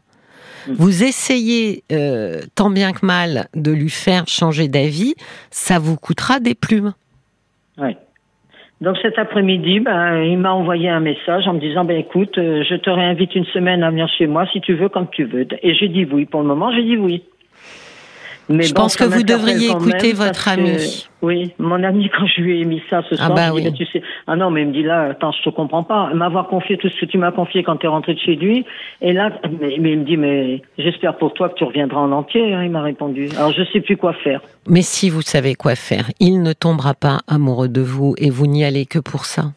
Mm. 0.67 0.73
Vous 0.73 1.03
essayez 1.03 1.83
euh, 1.91 2.41
tant 2.55 2.69
bien 2.69 2.93
que 2.93 3.05
mal 3.05 3.47
de 3.55 3.71
lui 3.71 3.89
faire 3.89 4.27
changer 4.27 4.67
d'avis, 4.67 5.15
ça 5.51 5.79
vous 5.79 5.95
coûtera 5.95 6.39
des 6.39 6.55
plumes. 6.55 6.93
Oui. 7.77 7.95
Donc 8.81 8.97
cet 9.01 9.19
après-midi, 9.19 9.81
ben, 9.81 10.23
il 10.23 10.37
m'a 10.37 10.53
envoyé 10.53 10.87
un 10.87 11.01
message 11.01 11.47
en 11.47 11.53
me 11.53 11.59
disant 11.59 11.83
ben 11.83 11.97
écoute, 11.97 12.37
euh, 12.37 12.63
je 12.69 12.75
te 12.75 12.89
réinvite 12.89 13.35
une 13.35 13.45
semaine 13.45 13.83
à 13.83 13.89
venir 13.89 14.07
chez 14.17 14.25
moi 14.25 14.45
si 14.53 14.61
tu 14.61 14.73
veux, 14.73 14.87
comme 14.87 15.07
tu 15.09 15.25
veux. 15.25 15.45
Et 15.63 15.75
j'ai 15.75 15.89
dit 15.89 16.05
oui. 16.05 16.25
Pour 16.25 16.41
le 16.41 16.47
moment, 16.47 16.71
j'ai 16.71 16.83
dit 16.83 16.95
oui. 16.95 17.23
Mais 18.49 18.63
je 18.63 18.73
pense 18.73 18.95
que 18.95 19.03
vous 19.03 19.23
devriez 19.23 19.69
écouter 19.69 20.13
votre 20.13 20.47
ami. 20.47 21.05
oui, 21.21 21.53
mon 21.59 21.83
ami, 21.83 22.09
quand 22.09 22.25
je 22.25 22.41
lui 22.41 22.61
ai 22.61 22.65
mis 22.65 22.81
ça 22.89 23.03
ce 23.07 23.15
ah 23.15 23.27
soir, 23.27 23.35
bah 23.35 23.53
oui. 23.53 23.71
tu 23.73 23.85
sais, 23.85 24.01
ah 24.25 24.35
non, 24.35 24.49
mais 24.49 24.63
il 24.63 24.69
me 24.69 24.73
dit 24.73 24.83
là, 24.83 25.09
attends, 25.11 25.31
je 25.31 25.43
te 25.43 25.49
comprends 25.49 25.83
pas. 25.83 26.11
M'avoir 26.15 26.47
confié 26.47 26.77
tout 26.77 26.89
ce 26.89 26.99
que 26.99 27.05
tu 27.05 27.19
m'as 27.19 27.31
confié 27.31 27.63
quand 27.63 27.77
tu 27.77 27.85
es 27.85 27.89
rentré 27.89 28.15
de 28.15 28.19
chez 28.19 28.35
lui. 28.35 28.65
Et 29.01 29.13
là, 29.13 29.31
mais, 29.59 29.75
il 29.75 29.81
me 29.81 30.03
dit, 30.03 30.17
mais 30.17 30.61
j'espère 30.79 31.17
pour 31.17 31.33
toi 31.33 31.49
que 31.49 31.55
tu 31.55 31.63
reviendras 31.63 32.01
en 32.01 32.11
entier, 32.11 32.53
hein, 32.53 32.63
il 32.63 32.71
m'a 32.71 32.81
répondu. 32.81 33.29
Alors 33.37 33.53
je 33.53 33.63
sais 33.71 33.81
plus 33.81 33.97
quoi 33.97 34.13
faire. 34.13 34.41
Mais 34.67 34.81
si 34.81 35.09
vous 35.09 35.21
savez 35.21 35.53
quoi 35.53 35.75
faire, 35.75 36.09
il 36.19 36.41
ne 36.41 36.53
tombera 36.53 36.95
pas 36.95 37.19
amoureux 37.27 37.69
de 37.69 37.81
vous 37.81 38.15
et 38.17 38.31
vous 38.31 38.47
n'y 38.47 38.65
allez 38.65 38.85
que 38.87 38.99
pour 38.99 39.25
ça. 39.25 39.51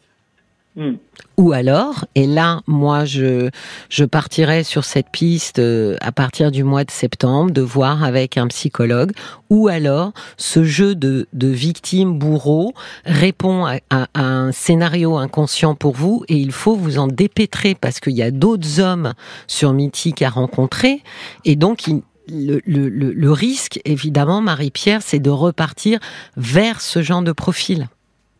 Hmm. 0.75 0.93
Ou 1.37 1.51
alors, 1.51 2.05
et 2.15 2.25
là, 2.25 2.61
moi, 2.65 3.05
je, 3.05 3.49
je 3.89 4.05
partirais 4.05 4.63
sur 4.63 4.85
cette 4.85 5.09
piste 5.09 5.59
euh, 5.59 5.95
à 6.01 6.11
partir 6.11 6.49
du 6.49 6.63
mois 6.63 6.83
de 6.83 6.89
septembre, 6.89 7.51
de 7.51 7.61
voir 7.61 8.03
avec 8.03 8.37
un 8.37 8.47
psychologue, 8.47 9.11
ou 9.51 9.67
alors 9.67 10.13
ce 10.37 10.63
jeu 10.63 10.95
de, 10.95 11.27
de 11.33 11.47
victime-bourreau 11.47 12.73
répond 13.05 13.65
à, 13.65 14.07
un 14.15 14.51
scénario 14.51 15.17
inconscient 15.17 15.75
pour 15.75 15.93
vous, 15.93 16.23
et 16.27 16.37
il 16.37 16.51
faut 16.51 16.75
vous 16.75 16.97
en 16.97 17.07
dépêtrer, 17.07 17.75
parce 17.75 17.99
qu'il 17.99 18.13
y 18.13 18.23
a 18.23 18.31
d'autres 18.31 18.79
hommes 18.79 19.13
sur 19.45 19.73
Mythique 19.73 20.23
à 20.23 20.29
rencontrer, 20.29 21.03
et 21.45 21.55
donc 21.55 21.83
le, 22.27 22.61
le, 22.65 22.89
le 22.89 23.31
risque, 23.31 23.79
évidemment, 23.85 24.41
Marie-Pierre, 24.41 25.03
c'est 25.03 25.19
de 25.19 25.29
repartir 25.29 25.99
vers 26.35 26.81
ce 26.81 27.03
genre 27.03 27.21
de 27.21 27.31
profil. 27.31 27.89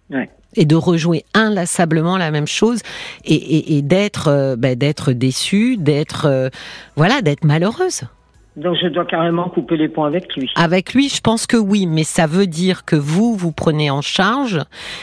Ouais 0.10 0.30
et 0.56 0.66
de 0.66 0.76
rejouer 0.76 1.26
inlassablement 1.34 2.18
la 2.18 2.32
même 2.32 2.48
chose 2.48 2.82
et, 3.26 3.82
d'être 3.82 4.28
euh, 4.28 4.56
bah, 4.56 4.76
d'être 4.76 5.12
déçue, 5.12 5.78
d'être 5.78 6.26
euh, 6.26 6.50
voilà, 6.96 7.22
d'être 7.22 7.44
malheureuse. 7.44 8.04
Donc 8.56 8.78
je 8.80 8.88
dois 8.88 9.06
carrément 9.06 9.50
couper 9.50 9.78
les 9.78 9.90
ponts 9.90 10.04
avec 10.04 10.36
lui. 10.36 10.52
Avec 10.56 10.94
lui, 10.94 11.10
je 11.10 11.22
pense 11.22 11.48
que 11.48 11.58
oui, 11.58 11.88
mais 11.88 12.04
ça 12.04 12.28
veut 12.28 12.46
dire 12.46 12.86
que 12.86 12.96
vous 12.96 13.36
vous 13.36 13.52
prenez 13.52 13.90
en 13.90 14.02
charge 14.02 14.62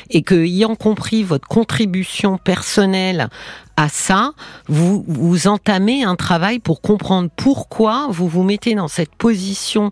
et 0.08 0.22
que 0.22 0.36
ayant 0.36 0.76
compris 0.76 1.24
votre 1.24 1.48
contribution 1.48 2.38
personnelle 2.38 3.28
à 3.76 3.88
ça, 3.88 4.32
vous 4.68 5.04
vous 5.08 5.48
entamez 5.48 6.04
un 6.04 6.14
travail 6.14 6.60
pour 6.60 6.80
comprendre 6.80 7.28
pourquoi 7.34 8.06
vous 8.10 8.28
vous 8.28 8.44
mettez 8.44 8.74
dans 8.74 8.88
cette 8.88 9.14
position 9.16 9.90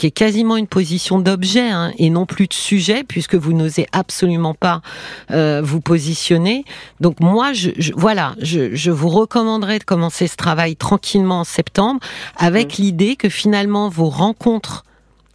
qui 0.00 0.06
est 0.06 0.12
quasiment 0.12 0.56
une 0.56 0.66
position 0.66 1.18
d'objet 1.18 1.68
hein, 1.68 1.92
et 1.98 2.08
non 2.08 2.24
plus 2.24 2.46
de 2.46 2.54
sujet, 2.54 3.04
puisque 3.04 3.34
vous 3.34 3.52
n'osez 3.52 3.86
absolument 3.92 4.54
pas 4.54 4.80
euh, 5.30 5.60
vous 5.62 5.82
positionner. 5.82 6.64
Donc 7.00 7.20
moi, 7.20 7.52
je, 7.52 7.68
voilà, 7.94 8.34
je, 8.40 8.74
je, 8.74 8.90
vous 8.90 9.10
recommanderais 9.10 9.78
de 9.78 9.84
commencer 9.84 10.26
ce 10.26 10.36
travail 10.36 10.74
tranquillement 10.74 11.40
en 11.40 11.44
septembre, 11.44 12.00
avec 12.38 12.78
mmh. 12.78 12.82
l'idée 12.82 13.16
que 13.16 13.28
finalement 13.28 13.90
vos 13.90 14.08
rencontres 14.08 14.86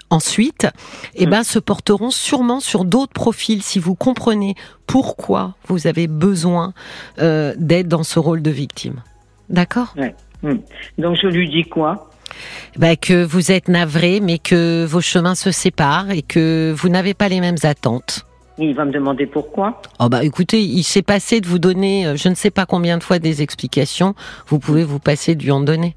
ensuite, 0.10 0.68
eh 1.14 1.28
mmh. 1.28 1.30
ben, 1.30 1.44
se 1.44 1.60
porteront 1.60 2.10
sûrement 2.10 2.60
sur 2.60 2.86
d'autres 2.86 3.14
profils 3.14 3.62
si 3.62 3.78
vous 3.78 3.94
comprenez 3.94 4.56
pourquoi 4.88 5.54
vous 5.68 5.86
avez 5.86 6.08
besoin 6.08 6.74
euh, 7.20 7.54
d'être 7.60 7.88
dans 7.88 8.04
ce 8.04 8.18
rôle 8.18 8.42
de 8.42 8.50
victime. 8.50 9.04
D'accord? 9.48 9.94
Ouais. 9.96 10.16
Mmh. 10.42 10.56
Donc 10.98 11.18
je 11.22 11.28
lui 11.28 11.50
dis 11.50 11.70
quoi? 11.70 12.10
Bah, 12.78 12.96
que 12.96 13.24
vous 13.24 13.52
êtes 13.52 13.68
navré, 13.68 14.20
mais 14.20 14.40
que 14.40 14.86
vos 14.86 15.02
chemins 15.02 15.36
se 15.36 15.52
séparent 15.52 16.12
et 16.12 16.22
que 16.22 16.74
vous 16.76 16.90
n'avez 16.90 17.14
pas 17.14 17.30
les 17.30 17.40
mêmes 17.40 17.58
attentes. 17.64 18.26
Il 18.58 18.74
va 18.74 18.86
me 18.86 18.92
demander 18.92 19.26
pourquoi. 19.26 19.82
Oh 20.00 20.08
bah 20.08 20.24
écoutez, 20.24 20.62
il 20.62 20.84
s'est 20.84 21.02
passé 21.02 21.42
de 21.42 21.48
vous 21.48 21.60
donner, 21.60 22.08
euh, 22.08 22.16
je 22.16 22.30
ne 22.30 22.36
sais 22.36 22.52
pas 22.52 22.66
combien 22.66 22.98
de 22.98 23.04
fois 23.04 23.20
des 23.20 23.42
explications. 23.42 24.16
Vous 24.48 24.60
pouvez 24.60 24.86
vous 24.86 25.00
passer 25.00 25.36
de 25.36 25.44
lui 25.44 25.52
en 25.52 25.60
donner. 25.60 25.96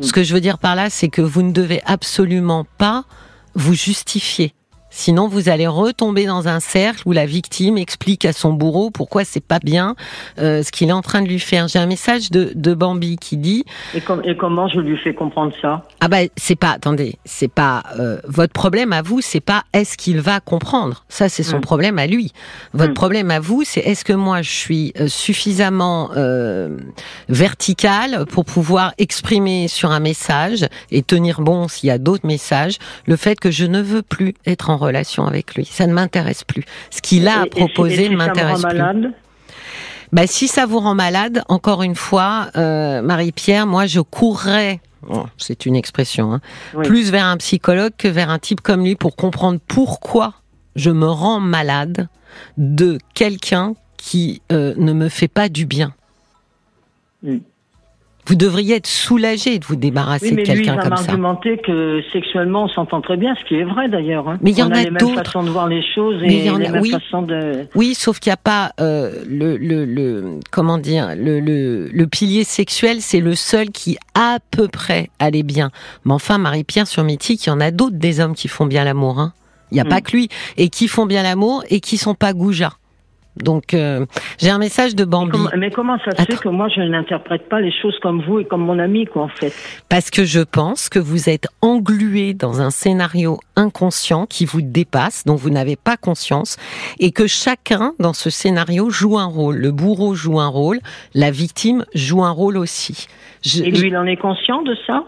Ce 0.00 0.12
que 0.12 0.22
je 0.22 0.34
veux 0.34 0.40
dire 0.40 0.58
par 0.58 0.74
là, 0.74 0.90
c'est 0.90 1.08
que 1.08 1.22
vous 1.22 1.42
ne 1.42 1.52
devez 1.52 1.82
absolument 1.84 2.66
pas 2.78 3.04
vous 3.54 3.74
justifier. 3.74 4.52
Sinon, 4.98 5.28
vous 5.28 5.50
allez 5.50 5.66
retomber 5.66 6.24
dans 6.24 6.48
un 6.48 6.58
cercle 6.58 7.02
où 7.04 7.12
la 7.12 7.26
victime 7.26 7.76
explique 7.76 8.24
à 8.24 8.32
son 8.32 8.54
bourreau 8.54 8.90
pourquoi 8.90 9.24
c'est 9.26 9.44
pas 9.44 9.58
bien 9.58 9.94
euh, 10.38 10.62
ce 10.62 10.72
qu'il 10.72 10.88
est 10.88 10.92
en 10.92 11.02
train 11.02 11.20
de 11.20 11.28
lui 11.28 11.38
faire. 11.38 11.68
J'ai 11.68 11.78
un 11.78 11.86
message 11.86 12.30
de, 12.30 12.50
de 12.54 12.72
Bambi 12.72 13.18
qui 13.18 13.36
dit. 13.36 13.66
Et, 13.94 13.98
et, 14.24 14.36
comment 14.38 14.68
je 14.68 14.80
lui 14.80 14.96
fais 14.96 15.12
comprendre 15.12 15.52
ça? 15.60 15.82
Ah 16.00 16.08
bah 16.08 16.20
c'est 16.36 16.56
pas. 16.56 16.70
Attendez, 16.70 17.18
c'est 17.26 17.52
pas 17.52 17.82
euh, 18.00 18.18
votre 18.24 18.54
problème 18.54 18.94
à 18.94 19.02
vous. 19.02 19.20
C'est 19.20 19.40
pas 19.40 19.64
est-ce 19.74 19.98
qu'il 19.98 20.18
va 20.18 20.40
comprendre. 20.40 21.04
Ça 21.10 21.28
c'est 21.28 21.42
son 21.42 21.58
mm. 21.58 21.60
problème 21.60 21.98
à 21.98 22.06
lui. 22.06 22.32
Votre 22.72 22.92
mm. 22.92 22.94
problème 22.94 23.30
à 23.30 23.38
vous, 23.38 23.64
c'est 23.64 23.80
est-ce 23.80 24.02
que 24.02 24.14
moi 24.14 24.40
je 24.40 24.50
suis 24.50 24.94
euh, 24.98 25.08
suffisamment 25.08 26.08
euh, 26.16 26.78
vertical 27.28 28.24
pour 28.30 28.46
pouvoir 28.46 28.94
exprimer 28.96 29.68
sur 29.68 29.90
un 29.90 30.00
message 30.00 30.66
et 30.90 31.02
tenir 31.02 31.42
bon 31.42 31.68
s'il 31.68 31.88
y 31.88 31.92
a 31.92 31.98
d'autres 31.98 32.26
messages 32.26 32.78
le 33.04 33.16
fait 33.16 33.38
que 33.38 33.50
je 33.50 33.66
ne 33.66 33.82
veux 33.82 34.00
plus 34.00 34.32
être 34.46 34.70
en 34.70 34.85
relation 34.86 35.26
avec 35.26 35.54
lui. 35.54 35.64
Ça 35.64 35.86
ne 35.86 35.92
m'intéresse 35.92 36.44
plus. 36.44 36.64
Ce 36.90 37.00
qu'il 37.02 37.28
a 37.28 37.42
à 37.42 37.46
proposer 37.46 38.08
ne 38.08 38.16
m'intéresse 38.16 38.62
plus. 38.62 38.80
Bah, 40.12 40.26
si 40.26 40.48
ça 40.48 40.66
vous 40.66 40.78
rend 40.78 40.94
malade, 40.94 41.42
encore 41.48 41.82
une 41.82 41.96
fois, 41.96 42.48
euh, 42.56 43.02
Marie-Pierre, 43.02 43.66
moi 43.66 43.86
je 43.86 44.00
courrais 44.00 44.80
c'est 45.38 45.66
une 45.66 45.76
expression, 45.76 46.32
hein, 46.32 46.40
plus 46.82 47.10
vers 47.10 47.26
un 47.26 47.36
psychologue 47.36 47.92
que 47.96 48.08
vers 48.08 48.30
un 48.30 48.38
type 48.38 48.60
comme 48.60 48.84
lui 48.84 48.96
pour 48.96 49.16
comprendre 49.16 49.60
pourquoi 49.66 50.34
je 50.74 50.90
me 50.90 51.06
rends 51.06 51.40
malade 51.40 52.08
de 52.58 52.98
quelqu'un 53.14 53.74
qui 53.96 54.42
euh, 54.52 54.74
ne 54.76 54.92
me 54.92 55.08
fait 55.08 55.28
pas 55.28 55.48
du 55.48 55.66
bien. 55.66 55.94
Mm. 57.22 57.38
Vous 58.26 58.34
devriez 58.34 58.76
être 58.76 58.86
soulagé 58.86 59.58
de 59.58 59.64
vous 59.64 59.76
débarrasser 59.76 60.32
de 60.32 60.42
quelqu'un 60.42 60.76
comme 60.76 60.96
ça. 60.96 61.02
Mais 61.02 61.10
argumenté 61.10 61.58
que 61.58 62.02
sexuellement 62.12 62.64
on 62.64 62.68
s'entend 62.68 63.00
très 63.00 63.16
bien, 63.16 63.34
ce 63.40 63.48
qui 63.48 63.54
est 63.54 63.64
vrai 63.64 63.88
d'ailleurs. 63.88 64.28
Hein. 64.28 64.38
Mais 64.42 64.50
il 64.50 64.58
y 64.58 64.62
en 64.62 64.70
a, 64.70 64.78
a, 64.78 64.82
les 64.82 64.90
mêmes 64.90 65.14
façons 65.14 65.42
de 65.42 65.50
voir 65.50 65.68
les 65.68 65.82
choses 65.94 66.22
et 66.22 66.28
les 66.28 66.50
mêmes 66.50 66.80
oui. 66.80 66.90
façons 66.90 67.22
de. 67.22 67.66
Oui, 67.74 67.94
sauf 67.94 68.18
qu'il 68.18 68.30
n'y 68.30 68.34
a 68.34 68.38
pas 68.38 68.72
euh, 68.80 69.22
le, 69.28 69.56
le, 69.56 69.84
le, 69.84 70.40
comment 70.50 70.78
dire 70.78 71.14
le, 71.16 71.40
le, 71.40 71.88
le 71.88 72.06
pilier 72.06 72.44
sexuel, 72.44 73.00
c'est 73.00 73.20
le 73.20 73.34
seul 73.34 73.70
qui 73.70 73.96
à 74.14 74.38
peu 74.50 74.68
près 74.68 75.10
allait 75.18 75.42
bien. 75.42 75.70
Mais 76.04 76.12
enfin, 76.12 76.38
Marie-Pierre 76.38 76.86
sur 76.86 77.04
Mythique, 77.04 77.46
il 77.46 77.50
y 77.50 77.52
en 77.52 77.60
a 77.60 77.70
d'autres 77.70 77.96
des 77.96 78.20
hommes 78.20 78.34
qui 78.34 78.48
font 78.48 78.66
bien 78.66 78.84
l'amour. 78.84 79.20
Hein. 79.20 79.32
Il 79.70 79.74
n'y 79.74 79.80
a 79.80 79.84
mm. 79.84 79.88
pas 79.88 80.00
que 80.00 80.12
lui 80.12 80.28
et 80.56 80.68
qui 80.68 80.88
font 80.88 81.06
bien 81.06 81.22
l'amour 81.22 81.64
et 81.70 81.80
qui 81.80 81.96
sont 81.96 82.14
pas 82.14 82.32
goujats. 82.32 82.74
Donc, 83.36 83.74
euh, 83.74 84.06
j'ai 84.38 84.50
un 84.50 84.58
message 84.58 84.94
de 84.94 85.04
Bambi. 85.04 85.38
Mais 85.56 85.70
comment, 85.70 85.98
ça 86.04 86.12
se 86.12 86.22
fait 86.22 86.40
que 86.40 86.48
moi, 86.48 86.68
je 86.68 86.80
n'interprète 86.80 87.48
pas 87.48 87.60
les 87.60 87.72
choses 87.72 87.98
comme 88.00 88.22
vous 88.22 88.40
et 88.40 88.44
comme 88.44 88.62
mon 88.62 88.78
ami, 88.78 89.06
quoi, 89.06 89.24
en 89.24 89.28
fait? 89.28 89.52
Parce 89.88 90.10
que 90.10 90.24
je 90.24 90.40
pense 90.40 90.88
que 90.88 90.98
vous 90.98 91.28
êtes 91.28 91.46
englué 91.60 92.34
dans 92.34 92.60
un 92.60 92.70
scénario 92.70 93.38
inconscient 93.56 94.26
qui 94.26 94.44
vous 94.44 94.62
dépasse, 94.62 95.24
dont 95.24 95.34
vous 95.34 95.50
n'avez 95.50 95.76
pas 95.76 95.96
conscience, 95.96 96.56
et 96.98 97.12
que 97.12 97.26
chacun, 97.26 97.92
dans 97.98 98.12
ce 98.14 98.30
scénario, 98.30 98.90
joue 98.90 99.18
un 99.18 99.26
rôle. 99.26 99.56
Le 99.56 99.70
bourreau 99.70 100.14
joue 100.14 100.40
un 100.40 100.48
rôle, 100.48 100.80
la 101.14 101.30
victime 101.30 101.84
joue 101.94 102.24
un 102.24 102.30
rôle 102.30 102.56
aussi. 102.56 103.06
et 103.62 103.70
lui, 103.70 103.88
il 103.88 103.96
en 103.96 104.06
est 104.06 104.16
conscient 104.16 104.62
de 104.62 104.74
ça? 104.86 105.04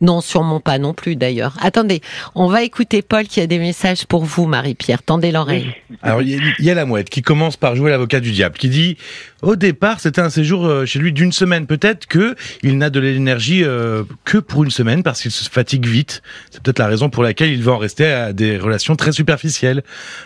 Non, 0.00 0.20
sûrement 0.20 0.60
pas 0.60 0.78
non 0.78 0.92
plus 0.92 1.16
d'ailleurs. 1.16 1.56
Attendez, 1.60 2.02
on 2.34 2.48
va 2.48 2.62
écouter 2.62 3.00
Paul 3.00 3.24
qui 3.24 3.40
a 3.40 3.46
des 3.46 3.58
messages 3.58 4.06
pour 4.06 4.24
vous, 4.24 4.46
Marie-Pierre. 4.46 5.02
Tendez 5.02 5.32
l'oreille. 5.32 5.74
Alors, 6.02 6.20
il 6.20 6.54
y, 6.58 6.70
a 6.70 6.74
la 6.74 6.84
mouette 6.84 7.08
qui 7.08 7.22
commence 7.22 7.56
par 7.56 7.76
jouer 7.76 7.90
l'avocat 7.90 8.20
du 8.20 8.32
diable, 8.32 8.58
qui 8.58 8.68
dit 8.68 8.98
au 9.42 9.56
départ, 9.56 10.00
c'était 10.00 10.20
un 10.20 10.28
séjour 10.28 10.66
euh, 10.66 10.84
chez 10.84 10.98
lui 10.98 11.12
d'une 11.12 11.32
semaine. 11.32 11.66
Peut-être 11.66 12.06
que 12.06 12.34
il 12.62 12.76
n'a 12.76 12.90
de 12.90 13.00
l'énergie 13.00 13.64
euh, 13.64 14.04
que 14.24 14.38
pour 14.38 14.64
une 14.64 14.70
semaine 14.70 15.02
parce 15.02 15.22
qu'il 15.22 15.30
se 15.30 15.48
fatigue 15.48 15.86
vite. 15.86 16.22
C'est 16.50 16.62
peut-être 16.62 16.78
la 16.78 16.88
raison 16.88 17.08
pour 17.08 17.22
laquelle 17.22 17.50
il 17.50 17.62
va 17.62 17.72
en 17.72 17.78
rester 17.78 18.06
à 18.06 18.32
des 18.32 18.58
relations 18.58 18.96
très 18.96 19.12
superficielles. 19.12 19.82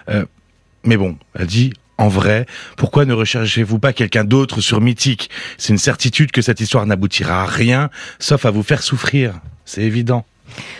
Euh, 0.09 0.25
mais 0.85 0.97
bon, 0.97 1.17
elle 1.39 1.47
dit 1.47 1.73
en 1.99 2.09
vrai, 2.09 2.47
pourquoi 2.79 3.05
ne 3.05 3.13
recherchez-vous 3.13 3.79
pas 3.79 3.93
quelqu'un 3.93 4.25
d'autre 4.25 4.63
sur 4.63 4.81
Mythique? 4.81 5.29
C'est 5.59 5.75
une 5.75 5.79
certitude 5.79 6.31
que 6.31 6.41
cette 6.41 6.59
histoire 6.61 6.87
n'aboutira 6.87 7.43
à 7.43 7.47
rien, 7.47 7.91
sauf 8.19 8.47
à 8.47 8.51
vous 8.51 8.63
faire 8.63 8.83
souffrir 8.83 9.35
c'est 9.65 9.83
évident. 9.83 10.25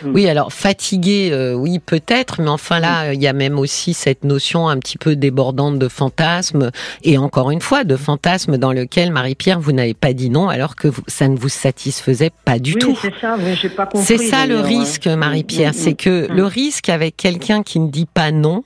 Mm. 0.03 0.13
Oui, 0.13 0.27
alors 0.27 0.53
fatigué, 0.53 1.29
euh, 1.31 1.53
oui 1.53 1.79
peut-être, 1.79 2.41
mais 2.41 2.49
enfin 2.49 2.79
là, 2.79 3.11
mm. 3.11 3.13
il 3.13 3.21
y 3.21 3.27
a 3.27 3.33
même 3.33 3.59
aussi 3.59 3.93
cette 3.93 4.23
notion 4.23 4.69
un 4.69 4.77
petit 4.77 4.97
peu 4.97 5.15
débordante 5.15 5.79
de 5.79 5.87
fantasme, 5.87 6.71
et 7.03 7.17
encore 7.17 7.51
une 7.51 7.61
fois, 7.61 7.83
de 7.83 7.95
fantasme 7.95 8.57
dans 8.57 8.73
lequel, 8.73 9.11
Marie-Pierre, 9.11 9.59
vous 9.59 9.71
n'avez 9.71 9.93
pas 9.93 10.13
dit 10.13 10.29
non, 10.29 10.49
alors 10.49 10.75
que 10.75 10.89
ça 11.07 11.27
ne 11.27 11.37
vous 11.37 11.49
satisfaisait 11.49 12.31
pas 12.45 12.59
du 12.59 12.75
tout. 12.75 12.97
c'est 13.01 13.13
ça, 13.19 13.35
mais 13.37 13.55
j'ai 13.55 13.69
pas 13.69 13.85
compris. 13.85 14.05
C'est 14.05 14.17
ça 14.17 14.45
le 14.45 14.59
risque, 14.59 15.07
mm, 15.07 15.15
Marie-Pierre, 15.15 15.73
c'est 15.73 15.93
que 15.93 16.27
le 16.29 16.45
risque 16.45 16.89
avec 16.89 17.17
quelqu'un 17.17 17.63
qui 17.63 17.79
ne 17.79 17.89
dit 17.89 18.07
pas 18.11 18.31
non, 18.31 18.63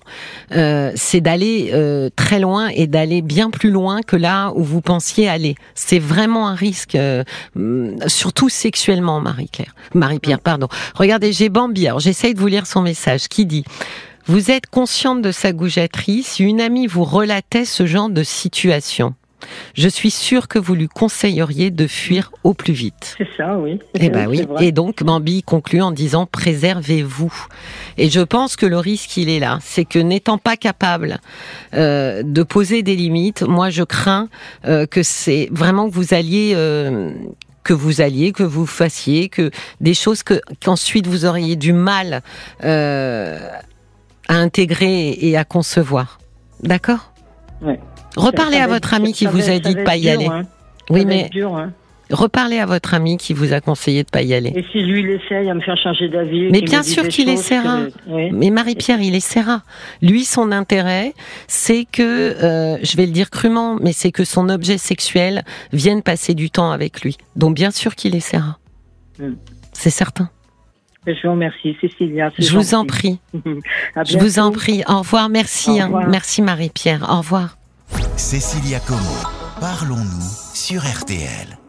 euh, 0.54 0.92
c'est 0.96 1.22
d'aller 1.22 1.72
euh, 1.74 2.10
très 2.16 2.40
loin 2.40 2.68
et 2.68 2.88
d'aller 2.88 3.22
bien 3.22 3.50
plus 3.50 3.72
loin 3.72 4.02
que 4.02 4.16
là 4.16 4.52
où 4.56 4.64
vous 4.64 4.82
pensiez 4.82 5.28
aller. 5.28 5.56
C'est 5.74 6.00
vraiment 6.00 6.48
un 6.48 6.56
risque, 6.56 6.98
surtout 8.08 8.50
sexuellement, 8.50 9.20
Marie-Claire, 9.20 9.76
Marie-Pierre, 9.94 10.40
pardon. 10.40 10.68
Regardez, 10.96 11.34
j'ai 11.34 11.50
Bambi. 11.50 11.88
Alors, 11.88 12.00
j'essaye 12.00 12.34
de 12.34 12.40
vous 12.40 12.48
lire 12.48 12.66
son 12.66 12.82
message 12.82 13.28
qui 13.28 13.46
dit 13.46 13.66
Vous 14.26 14.50
êtes 14.50 14.68
consciente 14.68 15.22
de 15.22 15.32
sa 15.32 15.52
goujaterie 15.52 16.24
si 16.24 16.44
une 16.44 16.62
amie 16.62 16.88
vous 16.88 17.04
relatait 17.04 17.66
ce 17.66 17.86
genre 17.86 18.10
de 18.10 18.24
situation. 18.24 19.14
Je 19.74 19.90
suis 19.90 20.12
sûre 20.12 20.48
que 20.48 20.58
vous 20.58 20.74
lui 20.74 20.88
conseilleriez 20.88 21.70
de 21.70 21.88
fuir 21.88 22.32
au 22.44 22.54
plus 22.54 22.74
vite. 22.74 23.16
C'est 23.18 23.28
ça, 23.38 23.58
oui. 23.58 23.80
Eh 23.94 24.10
ben 24.10 24.28
oui. 24.28 24.48
Et 24.60 24.72
donc 24.72 25.04
Bambi 25.04 25.44
conclut 25.44 25.82
en 25.82 25.92
disant 25.92 26.26
préservez-vous. 26.26 27.34
Et 27.98 28.10
je 28.10 28.22
pense 28.22 28.56
que 28.56 28.66
le 28.66 28.78
risque 28.78 29.18
il 29.18 29.30
est 29.30 29.40
là, 29.40 29.60
c'est 29.62 29.86
que 29.86 30.00
n'étant 30.00 30.38
pas 30.38 30.58
capable 30.58 31.20
euh, 31.74 32.24
de 32.24 32.44
poser 32.44 32.84
des 32.84 32.96
limites, 32.96 33.44
moi 33.44 33.70
je 33.70 33.84
crains 33.84 34.30
euh, 34.66 34.86
que 34.86 35.04
c'est 35.04 35.50
vraiment 35.52 35.90
que 35.90 35.94
vous 35.94 36.14
alliez 36.14 36.54
euh, 36.56 37.12
que 37.66 37.74
vous 37.74 38.00
alliez, 38.00 38.32
que 38.32 38.44
vous 38.44 38.66
fassiez, 38.66 39.28
que 39.28 39.52
des 39.82 39.94
choses 39.94 40.24
que 40.24 40.40
qu'ensuite 40.64 41.08
vous 41.08 41.26
auriez 41.26 41.58
du 41.58 41.74
mal 41.74 42.22
euh, 42.64 43.40
à 44.30 44.36
intégrer 44.36 45.18
et 45.20 45.36
à 45.36 45.44
concevoir. 45.44 46.20
D'accord? 46.64 47.12
Ouais. 47.62 47.80
Reparlez 48.16 48.58
à 48.58 48.68
votre 48.68 48.94
ami 48.94 49.12
qui 49.12 49.26
vous 49.26 49.50
a 49.50 49.60
dit 49.60 49.76
de 49.76 49.84
pas 49.84 49.98
y 49.98 50.10
aller. 50.10 50.28
Hein. 50.28 50.44
Oui, 50.90 51.04
mais 51.06 51.28
dur, 51.30 51.58
hein. 51.58 51.74
Reparlez 52.12 52.60
à 52.60 52.66
votre 52.66 52.94
ami 52.94 53.18
qui 53.18 53.34
vous 53.34 53.54
a 53.54 53.62
conseillé 53.62 54.04
de 54.04 54.10
pas 54.10 54.22
y 54.22 54.34
aller. 54.34 54.52
Et 54.56 54.66
si 54.72 54.82
lui 54.84 55.02
il 55.02 55.10
essaye 55.10 55.50
à 55.50 55.54
me 55.54 55.62
faire 55.62 55.78
changer 55.78 56.08
d'avis. 56.08 56.50
Mais 56.52 56.62
bien 56.62 56.84
sûr 56.84 57.08
qu'il 57.08 57.30
essaiera. 57.30 57.80
Mais 58.08 58.50
Marie-Pierre, 58.50 59.02
il 59.02 59.16
essaiera. 59.16 59.64
Lui, 60.02 60.24
son 60.24 60.52
intérêt, 60.52 61.14
c'est 61.48 61.86
que, 61.86 62.02
euh, 62.02 62.78
je 62.84 62.98
vais 62.98 63.06
le 63.06 63.12
dire 63.12 63.30
crûment, 63.30 63.78
mais 63.82 63.92
c'est 63.92 64.12
que 64.12 64.24
son 64.24 64.50
objet 64.50 64.78
sexuel 64.78 65.44
vienne 65.74 66.02
passer 66.02 66.34
du 66.34 66.50
temps 66.50 66.72
avec 66.72 67.02
lui. 67.02 67.18
Donc 67.36 67.56
bien 67.56 67.72
sûr 67.72 67.96
qu'il 67.96 68.16
essaiera. 68.16 68.58
Hmm. 69.20 69.34
C'est 69.74 69.90
certain. 69.90 70.30
Je 71.08 71.14
vous 71.24 71.34
remercie, 71.34 71.78
Cécilia. 71.80 72.32
Je 72.38 72.52
vous 72.56 72.74
en 72.74 72.86
prie. 72.86 73.20
je 74.06 74.18
vous 74.18 74.40
en 74.40 74.52
prie. 74.52 74.84
Au 74.88 75.00
revoir. 75.00 75.30
Merci. 75.30 75.80
Hein. 75.80 75.92
Merci 76.10 76.42
Marie-Pierre. 76.42 77.06
Au 77.10 77.18
revoir. 77.18 77.58
Cécilia 78.18 78.80
Como. 78.80 79.00
Parlons-nous 79.60 80.54
sur 80.54 80.82
RTL. 80.82 81.65